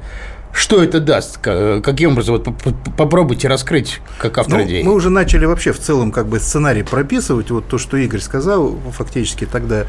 Что 0.53 0.83
это 0.83 0.99
даст? 0.99 1.37
Каким 1.37 2.11
образом? 2.11 2.35
Вот 2.35 2.75
попробуйте 2.97 3.47
раскрыть, 3.47 4.01
как 4.17 4.37
автор 4.37 4.59
ну, 4.59 4.65
идеи. 4.65 4.83
Мы 4.83 4.93
уже 4.93 5.09
начали 5.09 5.45
вообще 5.45 5.71
в 5.71 5.79
целом 5.79 6.11
как 6.11 6.27
бы 6.27 6.39
сценарий 6.39 6.83
прописывать. 6.83 7.51
Вот 7.51 7.67
то, 7.67 7.77
что 7.77 7.97
Игорь 7.97 8.19
сказал, 8.19 8.77
фактически 8.91 9.45
тогда 9.45 9.85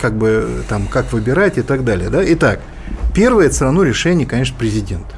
как 0.00 0.14
бы 0.16 0.62
там 0.68 0.86
как 0.86 1.12
выбирать 1.12 1.58
и 1.58 1.62
так 1.62 1.84
далее. 1.84 2.08
Да? 2.08 2.22
Итак, 2.24 2.60
первое 3.14 3.46
это 3.46 3.54
все 3.54 3.64
равно 3.64 3.82
решение, 3.82 4.26
конечно, 4.26 4.56
президента 4.56 5.14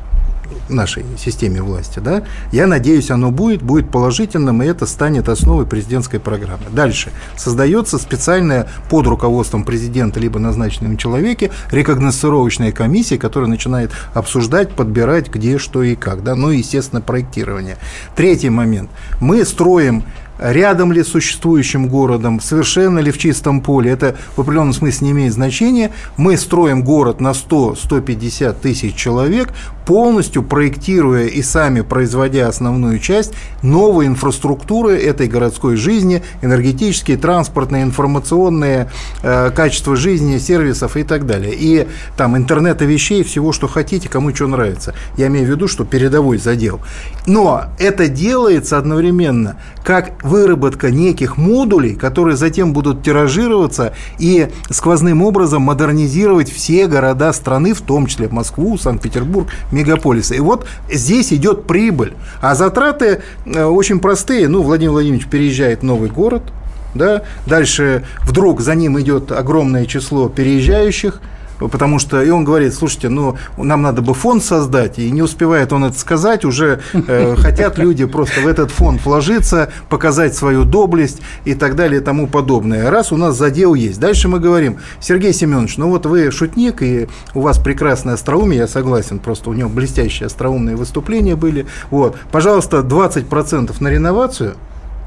нашей 0.69 1.05
системе 1.19 1.63
власти, 1.63 1.99
да, 1.99 2.23
я 2.53 2.67
надеюсь, 2.67 3.11
оно 3.11 3.31
будет, 3.31 3.63
будет 3.63 3.91
положительным, 3.91 4.63
и 4.63 4.67
это 4.67 4.87
станет 4.87 5.29
основой 5.29 5.67
президентской 5.67 6.19
программы. 6.19 6.65
Дальше. 6.71 7.11
Создается 7.37 7.99
специальная 7.99 8.69
под 8.91 9.07
руководством 9.07 9.65
президента 9.65 10.21
либо 10.21 10.39
назначенным 10.39 10.97
человеке 10.97 11.51
рекогносцировочная 11.71 12.73
комиссия, 12.73 13.19
которая 13.19 13.49
начинает 13.49 13.93
обсуждать, 14.15 14.71
подбирать, 14.73 15.29
где, 15.29 15.59
что 15.59 15.83
и 15.83 15.95
как, 15.95 16.23
да, 16.23 16.35
ну 16.35 16.51
и, 16.51 16.59
естественно, 16.59 17.01
проектирование. 17.01 17.77
Третий 18.15 18.51
момент. 18.51 18.91
Мы 19.21 19.45
строим 19.45 20.05
рядом 20.39 20.93
ли 20.93 21.03
с 21.03 21.09
существующим 21.09 21.89
городом, 21.89 22.41
совершенно 22.41 22.99
ли 23.01 23.11
в 23.11 23.19
чистом 23.19 23.61
поле, 23.61 23.91
это 23.91 24.17
в 24.37 24.41
определенном 24.41 24.73
смысле 24.73 25.07
не 25.07 25.13
имеет 25.13 25.33
значения. 25.33 25.91
Мы 26.17 26.37
строим 26.37 26.83
город 26.83 27.21
на 27.21 27.33
100-150 27.33 28.57
тысяч 28.61 28.95
человек, 28.95 29.53
полностью 29.89 30.43
проектируя 30.43 31.25
и 31.29 31.41
сами 31.41 31.81
производя 31.81 32.47
основную 32.47 32.99
часть 32.99 33.33
новой 33.63 34.07
инфраструктуры 34.07 34.99
этой 34.99 35.29
городской 35.29 35.77
жизни, 35.77 36.23
энергетические, 36.43 37.17
транспортные, 37.17 37.85
информационные, 37.85 38.91
э, 39.23 39.51
качество 39.51 39.97
жизни, 39.97 40.37
сервисов 40.37 40.99
и 40.99 41.05
так 41.05 41.25
далее. 41.25 41.55
И 41.55 41.89
там 42.19 42.37
интернета 42.37 42.85
вещей, 42.85 43.23
всего, 43.23 43.51
что 43.53 43.67
хотите, 43.67 44.11
кому 44.11 44.35
что 44.35 44.47
нравится. 44.47 44.93
Я 45.17 45.29
имею 45.29 45.47
в 45.47 45.49
виду, 45.49 45.69
что 45.69 45.87
передовой 45.87 46.37
задел. 46.37 46.81
Но 47.27 47.65
это 47.79 48.09
делается 48.09 48.77
одновременно 48.77 49.57
как 49.85 50.23
выработка 50.23 50.91
неких 50.91 51.39
модулей, 51.39 51.95
которые 51.95 52.37
затем 52.37 52.75
будут 52.75 53.03
тиражироваться 53.03 53.95
и 54.19 54.49
сквозным 54.69 55.23
образом 55.23 55.63
модернизировать 55.63 56.53
все 56.53 56.87
города 56.89 57.33
страны, 57.33 57.73
в 57.73 57.81
том 57.81 58.07
числе 58.07 58.29
Москву, 58.29 58.77
Санкт-Петербург, 58.77 59.49
мегаполисы. 59.79 60.37
И 60.37 60.41
вот 60.41 60.67
здесь 60.91 61.33
идет 61.33 61.67
прибыль. 61.67 62.15
А 62.41 62.55
затраты 62.55 63.23
э, 63.47 63.65
очень 63.65 64.01
простые. 64.01 64.49
Ну, 64.49 64.63
Владимир 64.63 64.93
Владимирович 64.93 65.27
переезжает 65.27 65.81
в 65.81 65.85
новый 65.85 66.11
город, 66.11 66.43
да, 66.95 67.23
дальше 67.47 68.05
вдруг 68.23 68.61
за 68.61 68.75
ним 68.75 68.99
идет 69.01 69.31
огромное 69.31 69.87
число 69.87 70.29
переезжающих, 70.29 71.21
потому 71.59 71.99
что, 71.99 72.23
и 72.23 72.31
он 72.31 72.45
говорит, 72.45 72.75
слушайте, 72.75 73.09
ну, 73.09 73.37
нам 73.57 73.83
надо 73.83 74.03
бы 74.03 74.15
фонд 74.15 74.45
создать, 74.45 74.99
и 74.99 75.11
не 75.11 75.23
успевает 75.23 75.73
он 75.73 75.85
это 75.85 75.99
сказать, 75.99 76.45
уже 76.45 76.81
э, 76.93 77.35
хотят 77.39 77.79
люди 77.79 78.05
просто 78.05 78.41
в 78.41 78.47
этот 78.47 78.71
фонд 78.71 79.05
вложиться, 79.05 79.73
показать 79.89 80.35
свою 80.35 80.65
доблесть 80.65 81.21
и 81.45 81.55
так 81.55 81.75
далее 81.75 82.01
и 82.01 82.05
тому 82.05 82.27
подобное. 82.27 82.91
Раз 82.91 83.13
у 83.13 83.17
нас 83.17 83.37
задел 83.37 83.75
есть. 83.75 83.99
Дальше 83.99 84.29
мы 84.29 84.39
говорим, 84.39 84.79
Сергей 85.01 85.33
Семенович, 85.33 85.79
ну 85.79 85.89
вот 85.89 86.07
вы 86.07 86.31
шутник, 86.31 86.83
и 86.83 87.09
у 87.35 87.41
вас 87.41 87.59
прекрасное 87.59 88.15
остроумие, 88.15 88.61
я 88.61 88.69
согласен, 88.69 89.19
просто 89.19 89.51
у 89.51 89.53
него 89.53 89.69
блестящие 89.69 90.27
остроумные 90.27 90.77
выступления 90.77 91.37
были. 91.37 91.67
Вот, 91.91 92.17
пожалуйста, 92.31 92.79
20% 92.79 93.75
на 93.81 93.89
реновацию, 93.89 94.55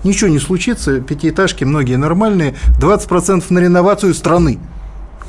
ничего 0.03 0.29
не 0.29 0.39
случится, 0.39 0.99
пятиэтажки 0.99 1.63
многие 1.63 1.95
нормальные, 1.95 2.55
20% 2.79 3.45
на 3.49 3.59
реновацию 3.59 4.13
страны. 4.13 4.59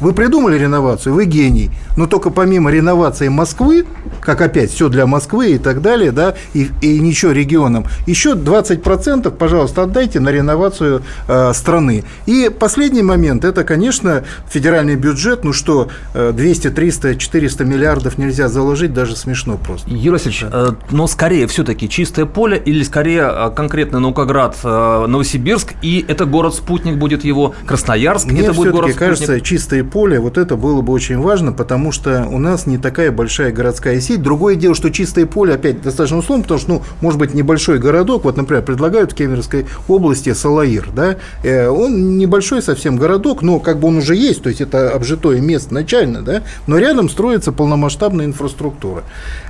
Вы 0.00 0.12
придумали 0.12 0.58
реновацию, 0.58 1.14
вы 1.14 1.26
гений. 1.26 1.70
Но 1.96 2.06
только 2.06 2.30
помимо 2.30 2.70
реновации 2.70 3.28
Москвы, 3.28 3.84
как 4.20 4.40
опять 4.40 4.70
все 4.70 4.88
для 4.88 5.06
Москвы 5.06 5.52
и 5.52 5.58
так 5.58 5.82
далее, 5.82 6.10
да, 6.10 6.34
и, 6.54 6.70
и 6.80 6.98
ничего 6.98 7.32
регионам, 7.32 7.86
еще 8.06 8.32
20%, 8.32 9.30
пожалуйста, 9.30 9.82
отдайте 9.82 10.20
на 10.20 10.30
реновацию 10.30 11.02
э, 11.28 11.52
страны. 11.54 12.04
И 12.26 12.50
последний 12.56 13.02
момент, 13.02 13.44
это, 13.44 13.64
конечно, 13.64 14.24
федеральный 14.48 14.96
бюджет, 14.96 15.44
ну 15.44 15.52
что, 15.52 15.88
200, 16.14 16.70
300, 16.70 17.16
400 17.16 17.64
миллиардов 17.64 18.18
нельзя 18.18 18.48
заложить, 18.48 18.92
даже 18.92 19.16
смешно 19.16 19.56
просто. 19.56 19.88
Юрий 19.90 20.10
Васильевич, 20.10 20.44
э, 20.50 20.72
но 20.90 21.06
скорее 21.06 21.46
все-таки 21.46 21.88
чистое 21.88 22.26
поле 22.26 22.60
или 22.64 22.82
скорее 22.82 23.30
э, 23.32 23.50
конкретно 23.54 24.00
Наукоград, 24.00 24.56
э, 24.62 25.06
Новосибирск, 25.06 25.74
и 25.82 26.04
это 26.08 26.24
город-спутник 26.24 26.96
будет 26.96 27.24
его, 27.24 27.54
Красноярск, 27.66 28.26
Мне 28.26 28.42
это 28.42 28.52
будет 28.52 28.72
город-спутник? 28.72 28.98
кажется, 28.98 29.40
чистое 29.40 29.81
поле, 29.82 30.20
вот 30.20 30.38
это 30.38 30.56
было 30.56 30.82
бы 30.82 30.92
очень 30.92 31.18
важно, 31.18 31.52
потому 31.52 31.92
что 31.92 32.26
у 32.30 32.38
нас 32.38 32.66
не 32.66 32.78
такая 32.78 33.10
большая 33.10 33.52
городская 33.52 34.00
сеть. 34.00 34.22
Другое 34.22 34.54
дело, 34.54 34.74
что 34.74 34.90
чистое 34.90 35.26
поле, 35.26 35.54
опять, 35.54 35.82
достаточно 35.82 36.18
условно, 36.18 36.42
потому 36.42 36.60
что, 36.60 36.70
ну, 36.70 36.82
может 37.00 37.18
быть, 37.18 37.34
небольшой 37.34 37.78
городок, 37.78 38.24
вот, 38.24 38.36
например, 38.36 38.64
предлагают 38.64 39.12
в 39.12 39.14
Кемеровской 39.14 39.66
области 39.88 40.32
Салаир, 40.32 40.88
да, 40.94 41.16
э, 41.42 41.68
он 41.68 42.16
небольшой 42.18 42.62
совсем 42.62 42.96
городок, 42.96 43.42
но 43.42 43.58
как 43.60 43.78
бы 43.78 43.88
он 43.88 43.98
уже 43.98 44.14
есть, 44.14 44.42
то 44.42 44.48
есть 44.48 44.60
это 44.60 44.90
обжитое 44.90 45.40
место 45.40 45.74
начально, 45.74 46.22
да, 46.22 46.42
но 46.66 46.78
рядом 46.78 47.08
строится 47.08 47.52
полномасштабная 47.52 48.26
инфраструктура 48.26 49.04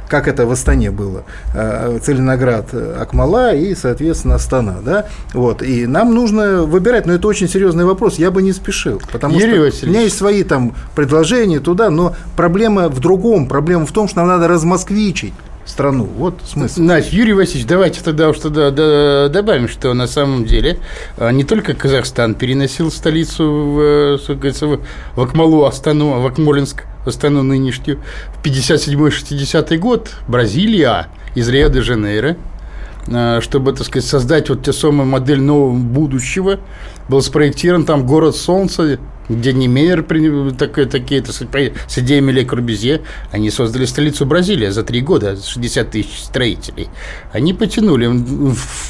как 0.08 0.28
это 0.28 0.46
в 0.46 0.50
Астане 0.50 0.90
было. 0.90 1.24
Э, 1.54 1.98
Целиноград, 2.02 2.68
э, 2.72 2.96
Акмала 3.00 3.54
и, 3.54 3.74
соответственно, 3.74 4.36
Астана. 4.36 4.76
Да? 4.84 5.06
Вот. 5.34 5.62
И 5.62 5.86
нам 5.86 6.14
нужно 6.14 6.62
выбирать, 6.62 7.06
но 7.06 7.14
это 7.14 7.28
очень 7.28 7.48
серьезный 7.48 7.84
вопрос, 7.84 8.18
я 8.18 8.30
бы 8.30 8.42
не 8.42 8.52
спешил. 8.52 9.00
Потому 9.10 9.38
Юрий 9.38 9.52
что 9.52 9.60
Васильевич. 9.62 9.82
у 9.84 9.88
меня 9.88 10.00
есть 10.02 10.16
свои 10.18 10.42
там 10.42 10.74
предложения 10.94 11.60
туда, 11.60 11.90
но 11.90 12.14
проблема 12.36 12.88
в 12.88 13.00
другом. 13.00 13.46
Проблема 13.46 13.86
в 13.86 13.92
том, 13.92 14.08
что 14.08 14.18
нам 14.18 14.28
надо 14.28 14.48
размосквичить 14.48 15.34
страну. 15.64 16.04
Вот 16.04 16.40
смысл. 16.44 16.76
Значит, 16.76 17.12
Юрий 17.12 17.34
Васильевич, 17.34 17.66
давайте 17.66 18.02
тогда 18.02 18.28
уж 18.28 18.38
тогда 18.38 18.70
добавим, 19.28 19.68
что 19.68 19.94
на 19.94 20.06
самом 20.06 20.44
деле 20.44 20.78
а, 21.16 21.30
не 21.30 21.44
только 21.44 21.74
Казахстан 21.74 22.34
переносил 22.34 22.90
столицу 22.90 23.44
в, 23.44 24.18
в, 24.18 24.80
в 25.16 25.20
Акмалу, 25.20 25.64
Астану, 25.64 26.20
в 26.20 26.26
Акмолинск, 26.26 26.84
Астану 27.06 27.42
нынешнюю, 27.42 28.00
в 28.36 28.44
57-60 28.44 29.76
год 29.78 30.10
Бразилия 30.28 31.08
из 31.34 31.48
Рио-де-Жанейро, 31.48 32.36
а, 33.08 33.40
чтобы, 33.40 33.72
так 33.72 33.86
сказать, 33.86 34.08
создать 34.08 34.48
вот 34.48 34.64
те 34.64 34.72
самые 34.72 35.06
модель 35.06 35.40
нового 35.40 35.76
будущего, 35.76 36.60
был 37.08 37.22
спроектирован 37.22 37.84
там 37.84 38.06
город 38.06 38.36
Солнца, 38.36 38.98
где 39.28 39.52
Немейер, 39.52 40.02
такие, 40.54 40.86
такие 40.86 41.22
так 41.22 41.34
сказать, 41.34 41.72
с 41.86 41.98
идеями 41.98 42.32
Ле 42.32 42.44
Корбюзье, 42.44 43.02
они 43.30 43.50
создали 43.50 43.84
столицу 43.84 44.26
Бразилии 44.26 44.68
за 44.68 44.82
три 44.82 45.00
года, 45.00 45.36
60 45.36 45.90
тысяч 45.90 46.18
строителей. 46.18 46.88
Они 47.32 47.54
потянули. 47.54 48.08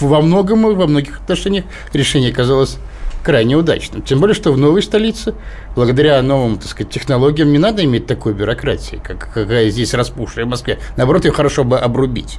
Во 0.00 0.20
многом, 0.20 0.62
во 0.62 0.86
многих 0.86 1.20
отношениях 1.20 1.64
решение 1.92 2.30
оказалось 2.30 2.78
крайне 3.22 3.56
удачным. 3.56 4.02
Тем 4.02 4.20
более, 4.20 4.34
что 4.34 4.52
в 4.52 4.58
новой 4.58 4.82
столице, 4.82 5.34
благодаря 5.76 6.20
новым 6.22 6.58
так 6.58 6.68
сказать, 6.68 6.92
технологиям, 6.92 7.52
не 7.52 7.58
надо 7.58 7.84
иметь 7.84 8.06
такой 8.06 8.34
бюрократии, 8.34 9.00
как, 9.02 9.32
какая 9.32 9.70
здесь 9.70 9.94
распухшая 9.94 10.44
в 10.44 10.48
Москве. 10.48 10.78
Наоборот, 10.96 11.24
ее 11.24 11.32
хорошо 11.32 11.64
бы 11.64 11.78
обрубить. 11.78 12.38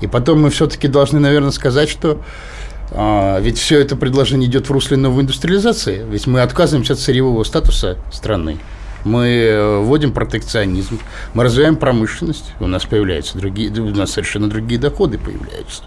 И 0.00 0.06
потом 0.06 0.42
мы 0.42 0.50
все-таки 0.50 0.86
должны, 0.86 1.18
наверное, 1.18 1.50
сказать, 1.50 1.88
что 1.88 2.20
а, 2.90 3.38
ведь 3.40 3.58
все 3.58 3.80
это 3.80 3.96
предложение 3.96 4.48
идет 4.48 4.68
в 4.68 4.72
русле 4.72 4.96
новой 4.96 5.22
индустриализации. 5.22 6.04
Ведь 6.08 6.26
мы 6.26 6.40
отказываемся 6.40 6.94
от 6.94 7.00
сырьевого 7.00 7.44
статуса 7.44 7.98
страны. 8.12 8.58
Мы 9.04 9.28
э, 9.28 9.78
вводим 9.78 10.12
протекционизм, 10.12 10.98
мы 11.32 11.44
развиваем 11.44 11.76
промышленность, 11.76 12.52
у 12.58 12.66
нас 12.66 12.84
появляются 12.84 13.38
другие, 13.38 13.70
у 13.70 13.94
нас 13.94 14.10
совершенно 14.10 14.50
другие 14.50 14.80
доходы 14.80 15.18
появляются. 15.18 15.84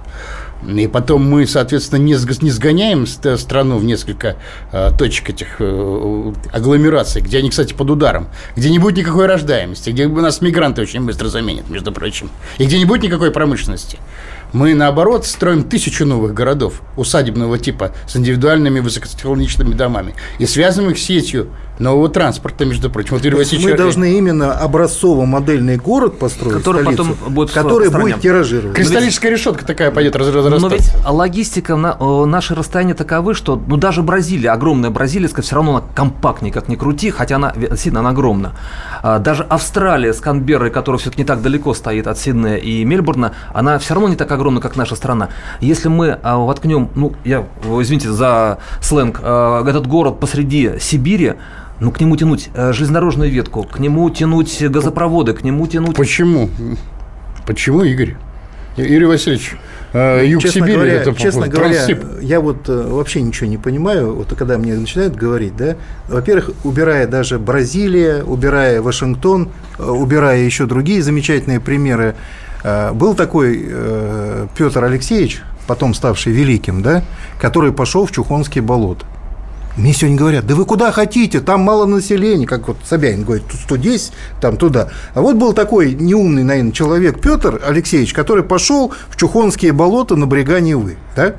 И 0.67 0.87
потом 0.87 1.27
мы, 1.27 1.47
соответственно, 1.47 1.99
не, 1.99 2.15
не 2.43 2.51
сгоняем 2.51 3.07
страну 3.07 3.77
в 3.77 3.83
несколько 3.83 4.37
э, 4.71 4.91
точек 4.97 5.31
этих 5.31 5.55
э, 5.59 6.33
агломераций, 6.53 7.21
где 7.21 7.39
они, 7.39 7.49
кстати, 7.49 7.73
под 7.73 7.89
ударом, 7.89 8.27
где 8.55 8.69
не 8.69 8.77
будет 8.77 8.97
никакой 8.97 9.25
рождаемости, 9.25 9.89
где 9.89 10.07
нас 10.07 10.39
мигранты 10.41 10.81
очень 10.81 11.03
быстро 11.03 11.29
заменят, 11.29 11.69
между 11.69 11.91
прочим, 11.91 12.29
и 12.59 12.65
где 12.65 12.77
не 12.77 12.85
будет 12.85 13.03
никакой 13.03 13.31
промышленности. 13.31 13.97
Мы, 14.53 14.73
наоборот, 14.73 15.25
строим 15.25 15.63
тысячу 15.63 16.05
новых 16.05 16.33
городов 16.33 16.81
усадебного 16.97 17.57
типа 17.57 17.93
с 18.07 18.17
индивидуальными 18.17 18.81
высокотехнологичными 18.81 19.73
домами 19.73 20.13
и 20.39 20.45
связываем 20.45 20.91
их 20.91 20.99
сетью 20.99 21.49
нового 21.81 22.09
транспорта, 22.09 22.65
между 22.65 22.89
прочим. 22.89 23.17
Вот, 23.17 23.25
Васильевич, 23.25 23.71
мы 23.71 23.77
должны 23.77 24.17
именно 24.17 24.53
образцово-модельный 24.53 25.77
город 25.77 26.19
построить, 26.19 26.57
который 26.57 26.81
столицу, 26.81 27.15
потом 27.15 27.33
будет 27.33 27.51
который 27.51 27.89
будет 27.89 28.21
тиражировать. 28.21 28.75
Кристаллическая 28.75 29.31
решетка 29.31 29.65
такая 29.65 29.91
пойдет 29.91 30.15
разрастаться. 30.15 30.59
Но 30.59 30.69
ведь 30.69 30.91
логистика 31.05 31.75
на 31.75 31.97
наши 32.25 32.55
расстояния 32.55 32.93
таковы, 32.93 33.33
что 33.33 33.61
ну, 33.67 33.77
даже 33.77 34.01
Бразилия, 34.03 34.51
огромная 34.51 34.89
бразилийская, 34.89 35.43
все 35.43 35.55
равно 35.55 35.77
она 35.77 35.83
компактнее, 35.95 36.53
как 36.53 36.67
ни 36.67 36.75
крути, 36.75 37.11
хотя 37.11 37.35
она 37.37 37.53
сильно 37.75 37.99
она 37.99 38.11
огромна. 38.11 38.53
А, 39.01 39.19
даже 39.19 39.43
Австралия 39.43 40.13
с 40.13 40.19
Канберрой, 40.19 40.69
которая 40.69 40.99
все-таки 40.99 41.21
не 41.21 41.25
так 41.25 41.41
далеко 41.41 41.73
стоит 41.73 42.07
от 42.07 42.17
Сиднея 42.17 42.57
и 42.57 42.83
Мельбурна, 42.83 43.33
она 43.53 43.79
все 43.79 43.93
равно 43.93 44.09
не 44.09 44.15
так 44.15 44.31
огромна, 44.31 44.61
как 44.61 44.75
наша 44.75 44.95
страна. 44.95 45.29
Если 45.59 45.87
мы 45.89 46.19
а, 46.21 46.37
воткнем, 46.37 46.89
ну, 46.95 47.13
я, 47.23 47.45
извините 47.63 48.11
за 48.11 48.59
сленг, 48.81 49.19
а, 49.23 49.65
этот 49.67 49.87
город 49.87 50.19
посреди 50.19 50.79
Сибири, 50.79 51.33
ну, 51.81 51.89
к 51.91 51.99
нему 51.99 52.15
тянуть 52.15 52.49
э, 52.53 52.73
железнодорожную 52.73 53.31
ветку, 53.31 53.63
к 53.63 53.79
нему 53.79 54.07
тянуть 54.11 54.61
газопроводы, 54.61 55.33
к 55.33 55.43
нему 55.43 55.65
тянуть... 55.65 55.95
Почему? 55.95 56.49
Почему, 57.47 57.81
Игорь? 57.83 58.15
Юрий 58.77 59.07
Васильевич, 59.07 59.55
э, 59.91 60.23
юг 60.27 60.43
честно 60.43 60.61
Сибири 60.61 60.75
говоря, 60.75 60.93
это 60.93 61.15
честно 61.15 61.47
говоря, 61.47 61.87
я 62.21 62.39
вот 62.39 62.69
э, 62.69 62.87
вообще 62.87 63.23
ничего 63.23 63.47
не 63.47 63.57
понимаю, 63.57 64.13
вот 64.13 64.33
когда 64.35 64.59
мне 64.59 64.75
начинают 64.75 65.15
говорить, 65.15 65.57
да, 65.57 65.75
во-первых, 66.07 66.51
убирая 66.63 67.07
даже 67.07 67.39
Бразилия, 67.39 68.23
убирая 68.23 68.79
Вашингтон, 68.83 69.49
убирая 69.79 70.39
еще 70.39 70.67
другие 70.67 71.01
замечательные 71.01 71.59
примеры, 71.59 72.15
был 72.93 73.15
такой 73.15 73.67
Петр 74.55 74.83
Алексеевич, 74.83 75.41
потом 75.65 75.95
ставший 75.95 76.31
великим, 76.31 76.83
да, 76.83 77.03
который 77.39 77.73
пошел 77.73 78.05
в 78.05 78.11
Чухонские 78.11 78.61
болота. 78.61 79.07
Мне 79.77 79.93
сегодня 79.93 80.17
говорят, 80.17 80.45
да 80.45 80.55
вы 80.55 80.65
куда 80.65 80.91
хотите, 80.91 81.39
там 81.39 81.61
мало 81.61 81.85
населения, 81.85 82.45
как 82.45 82.67
вот 82.67 82.77
Собянин 82.83 83.23
говорит, 83.23 83.45
тут 83.49 83.59
110, 83.61 84.11
там 84.41 84.57
туда. 84.57 84.89
А 85.13 85.21
вот 85.21 85.37
был 85.37 85.53
такой 85.53 85.93
неумный, 85.93 86.43
наверное, 86.43 86.73
человек 86.73 87.21
Петр 87.21 87.61
Алексеевич, 87.65 88.13
который 88.13 88.43
пошел 88.43 88.93
в 89.09 89.15
Чухонские 89.15 89.71
болота 89.71 90.15
на 90.15 90.27
брега 90.27 90.59
Невы. 90.59 90.97
Да? 91.15 91.35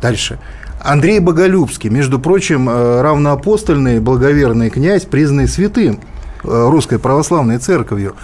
Дальше. 0.00 0.38
Андрей 0.80 1.18
Боголюбский, 1.18 1.90
между 1.90 2.18
прочим, 2.18 2.68
э, 2.68 3.00
равноапостольный 3.02 4.00
благоверный 4.00 4.70
князь, 4.70 5.04
признанный 5.04 5.48
святым 5.48 6.00
э, 6.42 6.68
русской 6.70 6.98
православной 6.98 7.58
церковью 7.58 8.16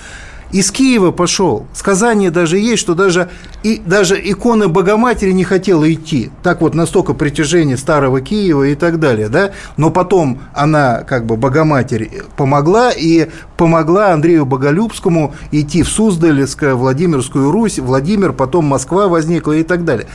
из 0.53 0.71
Киева 0.71 1.11
пошел. 1.13 1.67
Сказание 1.73 2.31
даже 2.31 2.59
есть, 2.59 2.81
что 2.83 2.95
даже, 2.95 3.31
и, 3.63 3.81
даже 3.85 4.21
икона 4.23 4.69
Богоматери 4.69 5.33
не 5.33 5.45
хотела 5.45 5.91
идти. 5.93 6.31
Так 6.43 6.61
вот, 6.61 6.75
настолько 6.75 7.15
притяжение 7.15 7.77
старого 7.77 8.21
Киева 8.21 8.65
и 8.65 8.75
так 8.75 8.99
далее. 8.99 9.29
Да? 9.29 9.53
Но 9.77 9.91
потом 9.91 10.41
она, 10.55 11.03
как 11.03 11.27
бы, 11.27 11.37
Богоматерь 11.37 12.11
помогла, 12.37 12.91
и 12.91 13.29
помогла 13.57 14.13
Андрею 14.13 14.47
Боголюбскому 14.47 15.35
идти 15.53 15.83
в 15.83 15.89
Суздальскую, 15.89 16.77
Владимирскую 16.77 17.51
Русь, 17.51 17.79
Владимир, 17.79 18.33
потом 18.33 18.65
Москва 18.65 19.09
возникла 19.09 19.53
и 19.53 19.63
так 19.63 19.85
далее. 19.85 20.07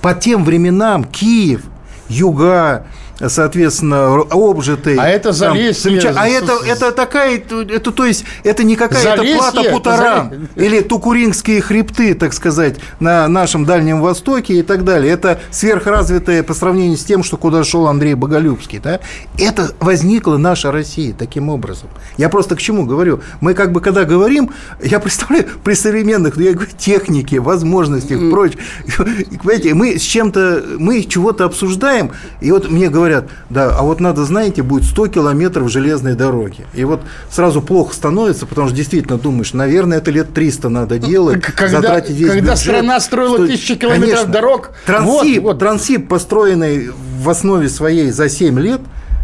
По 0.00 0.14
тем 0.14 0.44
временам 0.44 1.04
Киев, 1.04 1.62
юга, 2.08 2.86
соответственно, 3.28 4.22
обжитый. 4.30 4.96
А 4.96 5.08
это 5.08 5.32
Залесье. 5.32 6.00
Там, 6.00 6.14
а 6.16 6.28
это, 6.28 6.52
это 6.66 6.92
такая, 6.92 7.38
это, 7.38 7.92
то 7.92 8.04
есть, 8.04 8.24
это 8.44 8.64
не 8.64 8.76
какая-то 8.76 9.22
плата 9.22 9.70
Путаран 9.70 10.48
или 10.56 10.80
Тукуринские 10.80 11.60
хребты, 11.60 12.14
так 12.14 12.32
сказать, 12.32 12.76
на 12.98 13.28
нашем 13.28 13.64
Дальнем 13.64 14.00
Востоке 14.00 14.54
и 14.54 14.62
так 14.62 14.84
далее. 14.84 15.12
Это 15.12 15.40
сверхразвитое 15.50 16.42
по 16.42 16.54
сравнению 16.54 16.96
с 16.96 17.04
тем, 17.04 17.22
что 17.22 17.36
куда 17.36 17.64
шел 17.64 17.86
Андрей 17.86 18.14
Боголюбский. 18.14 18.78
Да? 18.78 19.00
Это 19.38 19.72
возникла 19.80 20.36
наша 20.36 20.72
Россия 20.72 21.14
таким 21.16 21.48
образом. 21.48 21.88
Я 22.16 22.28
просто 22.28 22.56
к 22.56 22.60
чему 22.60 22.86
говорю? 22.86 23.20
Мы 23.40 23.54
как 23.54 23.72
бы, 23.72 23.80
когда 23.80 24.04
говорим, 24.04 24.50
я 24.82 25.00
представляю, 25.00 25.46
при 25.62 25.74
современных, 25.74 26.36
ну, 26.36 26.42
я 26.42 26.52
говорю, 26.52 26.70
технике, 26.76 27.40
возможностях, 27.40 28.18
прочее, 28.30 28.58
понимаете, 28.96 29.74
мы 29.74 29.98
с 29.98 30.02
чем-то, 30.02 30.64
мы 30.78 31.02
чего-то 31.02 31.44
обсуждаем, 31.44 32.12
и 32.40 32.50
вот 32.50 32.70
мне 32.70 32.88
говорят, 32.88 33.09
да, 33.48 33.76
а 33.78 33.82
вот 33.82 34.00
надо, 34.00 34.24
знаете, 34.24 34.62
будет 34.62 34.84
100 34.84 35.08
километров 35.08 35.70
железной 35.70 36.14
дороги. 36.14 36.64
И 36.74 36.84
вот 36.84 37.00
сразу 37.30 37.60
плохо 37.62 37.94
становится, 37.94 38.46
потому 38.46 38.68
что 38.68 38.76
действительно 38.76 39.18
думаешь, 39.18 39.52
наверное, 39.52 39.98
это 39.98 40.10
лет 40.10 40.32
300 40.32 40.68
надо 40.68 40.98
делать, 40.98 41.42
Когда, 41.42 41.80
затратить 41.80 42.16
весь 42.16 42.28
когда 42.28 42.52
бюджет. 42.52 42.58
страна 42.58 43.00
строила 43.00 43.36
Что- 43.38 43.46
тысячи 43.46 43.74
километров 43.74 44.10
Конечно. 44.10 44.32
дорог, 44.32 44.70
Трансип, 44.86 45.42
вот, 45.42 45.52
вот. 45.52 45.58
Трансип, 45.58 46.08
построенный 46.08 46.90
в 47.20 47.28
основе 47.28 47.68
своей 47.68 48.10
за 48.10 48.28
7 48.28 48.58
лет, 48.58 48.80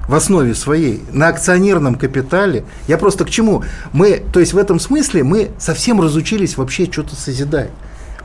в 0.08 0.14
основе 0.14 0.54
своей, 0.54 1.02
на 1.12 1.28
акционерном 1.28 1.96
капитале. 1.96 2.64
Я 2.86 2.96
просто 2.96 3.24
к 3.24 3.30
чему? 3.30 3.64
Мы, 3.92 4.22
то 4.32 4.38
есть 4.38 4.52
в 4.52 4.58
этом 4.58 4.78
смысле 4.78 5.24
мы 5.24 5.48
совсем 5.58 6.00
разучились 6.00 6.56
вообще 6.56 6.84
что-то 6.90 7.16
созидать. 7.16 7.70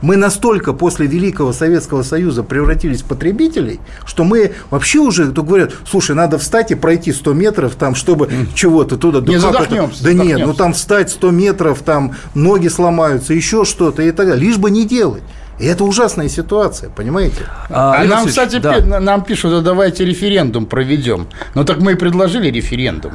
Мы 0.02 0.16
настолько 0.16 0.72
после 0.72 1.06
Великого 1.06 1.52
Советского 1.52 2.02
Союза 2.02 2.42
превратились 2.42 3.02
в 3.02 3.06
потребителей, 3.06 3.80
что 4.04 4.24
мы 4.24 4.52
вообще 4.70 4.98
уже, 4.98 5.30
то 5.32 5.42
говорят, 5.42 5.72
слушай, 5.88 6.14
надо 6.14 6.38
встать 6.38 6.70
и 6.72 6.74
пройти 6.74 7.12
100 7.12 7.32
метров, 7.32 7.74
там, 7.76 7.94
чтобы 7.94 8.28
чего-то 8.54 8.96
туда. 8.96 9.20
Не 9.20 9.38
как 9.38 9.44
это? 9.44 9.52
задохнемся, 9.52 10.04
Да 10.04 10.12
нет, 10.12 10.18
задохнемся. 10.18 10.46
ну 10.46 10.54
там 10.54 10.72
встать 10.74 11.10
100 11.10 11.30
метров, 11.30 11.78
там 11.82 12.14
ноги 12.34 12.68
сломаются, 12.68 13.32
еще 13.32 13.64
что-то 13.64 14.02
и 14.02 14.10
так 14.10 14.26
далее. 14.26 14.44
Лишь 14.44 14.58
бы 14.58 14.70
не 14.70 14.84
делать. 14.84 15.22
И 15.58 15.66
это 15.66 15.84
ужасная 15.84 16.28
ситуация, 16.28 16.90
понимаете? 16.90 17.46
А, 17.68 17.92
Алексей 17.92 18.16
нам, 18.16 18.26
кстати, 18.26 18.58
да. 18.58 19.00
нам 19.00 19.22
пишут, 19.22 19.52
да 19.52 19.60
давайте 19.60 20.04
референдум 20.04 20.66
проведем. 20.66 21.28
Ну, 21.54 21.64
так 21.64 21.78
мы 21.78 21.92
и 21.92 21.94
предложили 21.94 22.50
референдум. 22.50 23.12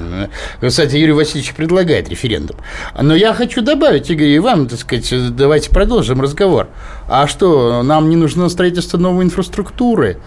Кстати, 0.61 0.95
Юрий 0.95 1.13
Васильевич 1.13 1.53
предлагает 1.53 2.09
референдум. 2.09 2.57
Но 2.99 3.15
я 3.15 3.33
хочу 3.33 3.61
добавить, 3.61 4.09
Игорь, 4.09 4.27
и 4.27 4.39
вам, 4.39 4.67
так 4.67 4.79
сказать, 4.79 5.35
давайте 5.35 5.71
продолжим 5.71 6.21
разговор. 6.21 6.67
А 7.09 7.27
что, 7.27 7.83
нам 7.83 8.09
не 8.09 8.15
нужно 8.15 8.49
строительство 8.49 8.97
новой 8.97 9.25
инфраструктуры? 9.25 10.17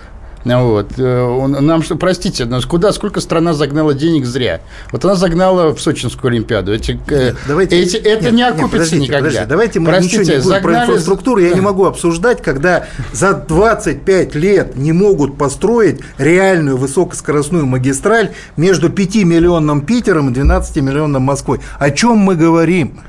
Вот. 0.44 0.92
э, 0.96 1.46
Нам 1.48 1.82
что, 1.82 1.96
простите, 1.96 2.46
но 2.46 2.60
куда, 2.62 2.92
сколько 2.92 3.20
страна 3.20 3.52
загнала 3.52 3.92
денег 3.92 4.24
зря? 4.24 4.60
Вот 4.90 5.04
она 5.04 5.14
загнала 5.14 5.74
в 5.74 5.80
Сочинскую 5.80 6.30
Олимпиаду. 6.30 6.72
Эти, 6.72 6.98
э, 7.10 7.34
Давайте, 7.46 7.78
эти- 7.78 7.96
это 7.96 8.24
нет, 8.24 8.32
не 8.32 8.36
нет, 8.38 8.48
окупится 8.52 8.70
подождите, 8.70 9.02
никогда. 9.02 9.18
подождите, 9.18 9.46
давайте 9.46 9.80
мы 9.80 9.86
Простите, 9.90 10.18
ничего 10.20 10.36
не 10.36 10.42
будем 10.42 10.62
про 10.62 10.82
инфраструктуру. 10.84 11.40
Я 11.40 11.50
не 11.54 11.60
могу 11.60 11.84
обсуждать, 11.84 12.42
когда 12.42 12.86
за 13.12 13.34
25 13.34 14.34
лет 14.34 14.76
не 14.76 14.92
могут 14.92 15.36
построить 15.36 16.00
реальную 16.16 16.76
высокоскоростную 16.78 17.66
магистраль 17.66 18.30
между 18.56 18.88
5-миллионным 18.88 19.82
Питером 19.84 20.30
и 20.30 20.32
12-миллионным 20.32 21.20
Москвой. 21.22 21.60
О 21.78 21.90
чем 21.90 22.16
мы 22.16 22.34
говорим? 22.34 23.00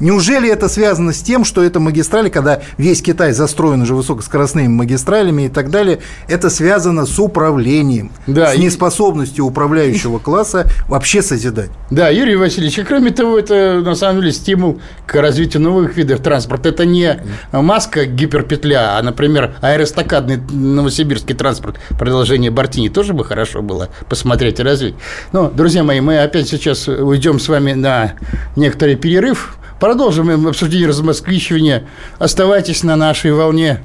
Неужели 0.00 0.50
это 0.50 0.68
связано 0.68 1.12
с 1.12 1.20
тем, 1.20 1.44
что 1.44 1.62
эта 1.62 1.78
магистраль, 1.80 2.30
когда 2.30 2.60
весь 2.78 3.02
Китай 3.02 3.32
застроен 3.32 3.82
уже 3.82 3.94
высокоскоростными 3.94 4.68
магистралями 4.68 5.42
и 5.42 5.48
так 5.48 5.70
далее, 5.70 6.00
это 6.28 6.50
связано 6.50 7.06
с 7.06 7.18
управлением, 7.18 8.10
Да, 8.26 8.52
с 8.52 8.56
и- 8.56 8.60
неспособностью 8.60 9.44
управляющего 9.44 10.18
класса 10.20 10.66
вообще 10.88 11.22
созидать? 11.22 11.70
Да, 11.90 12.08
Юрий 12.08 12.36
Васильевич, 12.36 12.78
и 12.78 12.82
кроме 12.82 13.10
того, 13.10 13.38
это 13.38 13.80
на 13.84 13.94
самом 13.94 14.20
деле 14.20 14.32
стимул 14.32 14.80
к 15.06 15.14
развитию 15.20 15.62
новых 15.62 15.96
видов 15.96 16.20
транспорта. 16.20 16.70
Это 16.70 16.84
не 16.86 17.20
маска 17.52 18.06
гиперпетля, 18.06 18.96
а, 18.98 19.02
например, 19.02 19.54
аэростакадный 19.60 20.38
новосибирский 20.50 21.34
транспорт, 21.34 21.76
продолжение 21.98 22.50
Бартини, 22.50 22.88
тоже 22.88 23.12
бы 23.12 23.24
хорошо 23.24 23.62
было 23.62 23.88
посмотреть 24.08 24.60
и 24.60 24.62
развить. 24.62 24.94
Но, 25.32 25.50
друзья 25.50 25.84
мои, 25.84 26.00
мы 26.00 26.18
опять 26.22 26.48
сейчас 26.48 26.88
уйдем 26.88 27.38
с 27.38 27.48
вами 27.48 27.72
на 27.72 28.14
некоторый 28.56 28.96
перерыв. 28.96 29.56
Продолжим 29.80 30.46
обсуждение 30.46 30.88
размосквичивания. 30.88 31.88
Оставайтесь 32.18 32.82
на 32.82 32.96
нашей 32.96 33.32
волне. 33.32 33.80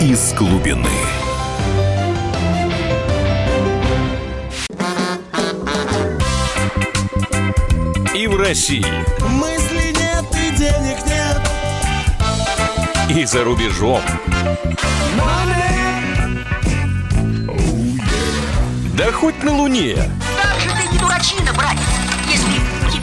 Из 0.00 0.32
глубины. 0.32 0.88
И 8.14 8.26
в 8.26 8.36
России, 8.38 8.84
Мысли 9.28 9.92
нет 9.92 10.24
и 10.32 10.56
денег 10.56 10.98
нет. 11.06 11.40
и 13.10 13.24
за 13.24 13.44
рубежом. 13.44 14.00
Да 18.96 19.10
хоть 19.12 19.42
на 19.42 19.56
Луне. 19.56 19.96
Как 20.40 20.60
же 20.60 20.68
ты 20.76 20.92
не 20.92 20.98
дурачина, 20.98 21.52
у 21.52 21.60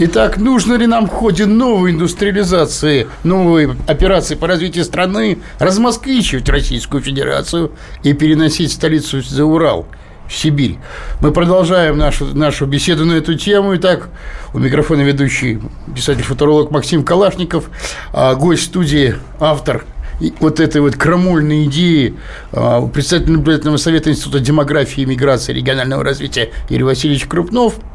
Итак, 0.00 0.36
нужно 0.36 0.74
ли 0.74 0.86
нам 0.86 1.08
в 1.08 1.10
ходе 1.10 1.44
новой 1.44 1.90
индустриализации, 1.90 3.08
новой 3.24 3.70
операции 3.88 4.36
по 4.36 4.46
развитию 4.46 4.84
страны 4.84 5.38
размосквичивать 5.58 6.48
Российскую 6.48 7.02
Федерацию 7.02 7.72
и 8.04 8.12
переносить 8.12 8.70
столицу 8.70 9.22
за 9.22 9.44
Урал? 9.44 9.86
в 10.28 10.36
Сибирь. 10.36 10.76
Мы 11.22 11.32
продолжаем 11.32 11.96
нашу, 11.96 12.26
нашу 12.36 12.66
беседу 12.66 13.06
на 13.06 13.14
эту 13.14 13.34
тему. 13.34 13.74
Итак, 13.76 14.10
у 14.52 14.58
микрофона 14.58 15.00
ведущий 15.00 15.58
писатель-футуролог 15.94 16.70
Максим 16.70 17.02
Калашников, 17.02 17.70
а 18.12 18.34
гость 18.34 18.64
студии, 18.64 19.16
автор 19.40 19.86
и 20.20 20.34
вот 20.40 20.60
этой 20.60 20.82
вот 20.82 20.96
крамольной 20.96 21.64
идеи 21.64 22.14
а, 22.52 22.86
председатель 22.86 23.32
наблюдательного 23.32 23.78
совета 23.78 24.10
Института 24.10 24.38
демографии 24.38 25.00
и 25.00 25.06
миграции 25.06 25.54
регионального 25.54 26.04
развития 26.04 26.50
Юрий 26.68 26.84
Васильевич 26.84 27.24
Крупнов– 27.24 27.76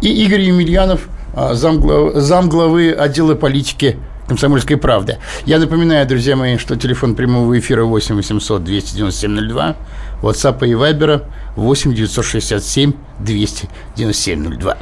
и 0.00 0.08
Игорь 0.24 0.40
Емельянов, 0.42 1.08
а, 1.34 1.54
замглав- 1.54 2.14
замглавы 2.16 2.90
отдела 2.92 3.34
политики 3.34 3.96
«Комсомольской 4.28 4.76
правды». 4.76 5.18
Я 5.46 5.58
напоминаю, 5.58 6.06
друзья 6.06 6.36
мои, 6.36 6.56
что 6.58 6.76
телефон 6.76 7.14
прямого 7.14 7.58
эфира 7.58 7.84
8 7.84 8.14
800 8.16 8.64
297 8.64 9.48
02, 9.48 9.76
WhatsApp 10.22 10.66
и 10.66 10.72
Viber 10.72 11.24
8 11.56 11.94
967 11.94 12.92
297 13.18 14.58
02. 14.58 14.76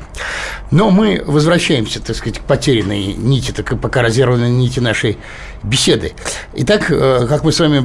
Но 0.71 0.91
мы 0.91 1.23
возвращаемся, 1.27 2.01
так 2.01 2.15
сказать, 2.17 2.39
к 2.39 2.43
потерянной 2.43 3.15
нити, 3.15 3.51
так 3.51 3.73
и 3.73 3.77
пока 3.77 4.03
разорванной 4.03 4.51
нити 4.51 4.79
нашей 4.81 5.19
беседы. 5.63 6.13
Итак, 6.55 6.91
э, 6.91 7.27
как 7.29 7.45
мы 7.45 7.53
с 7.53 7.59
вами 7.59 7.81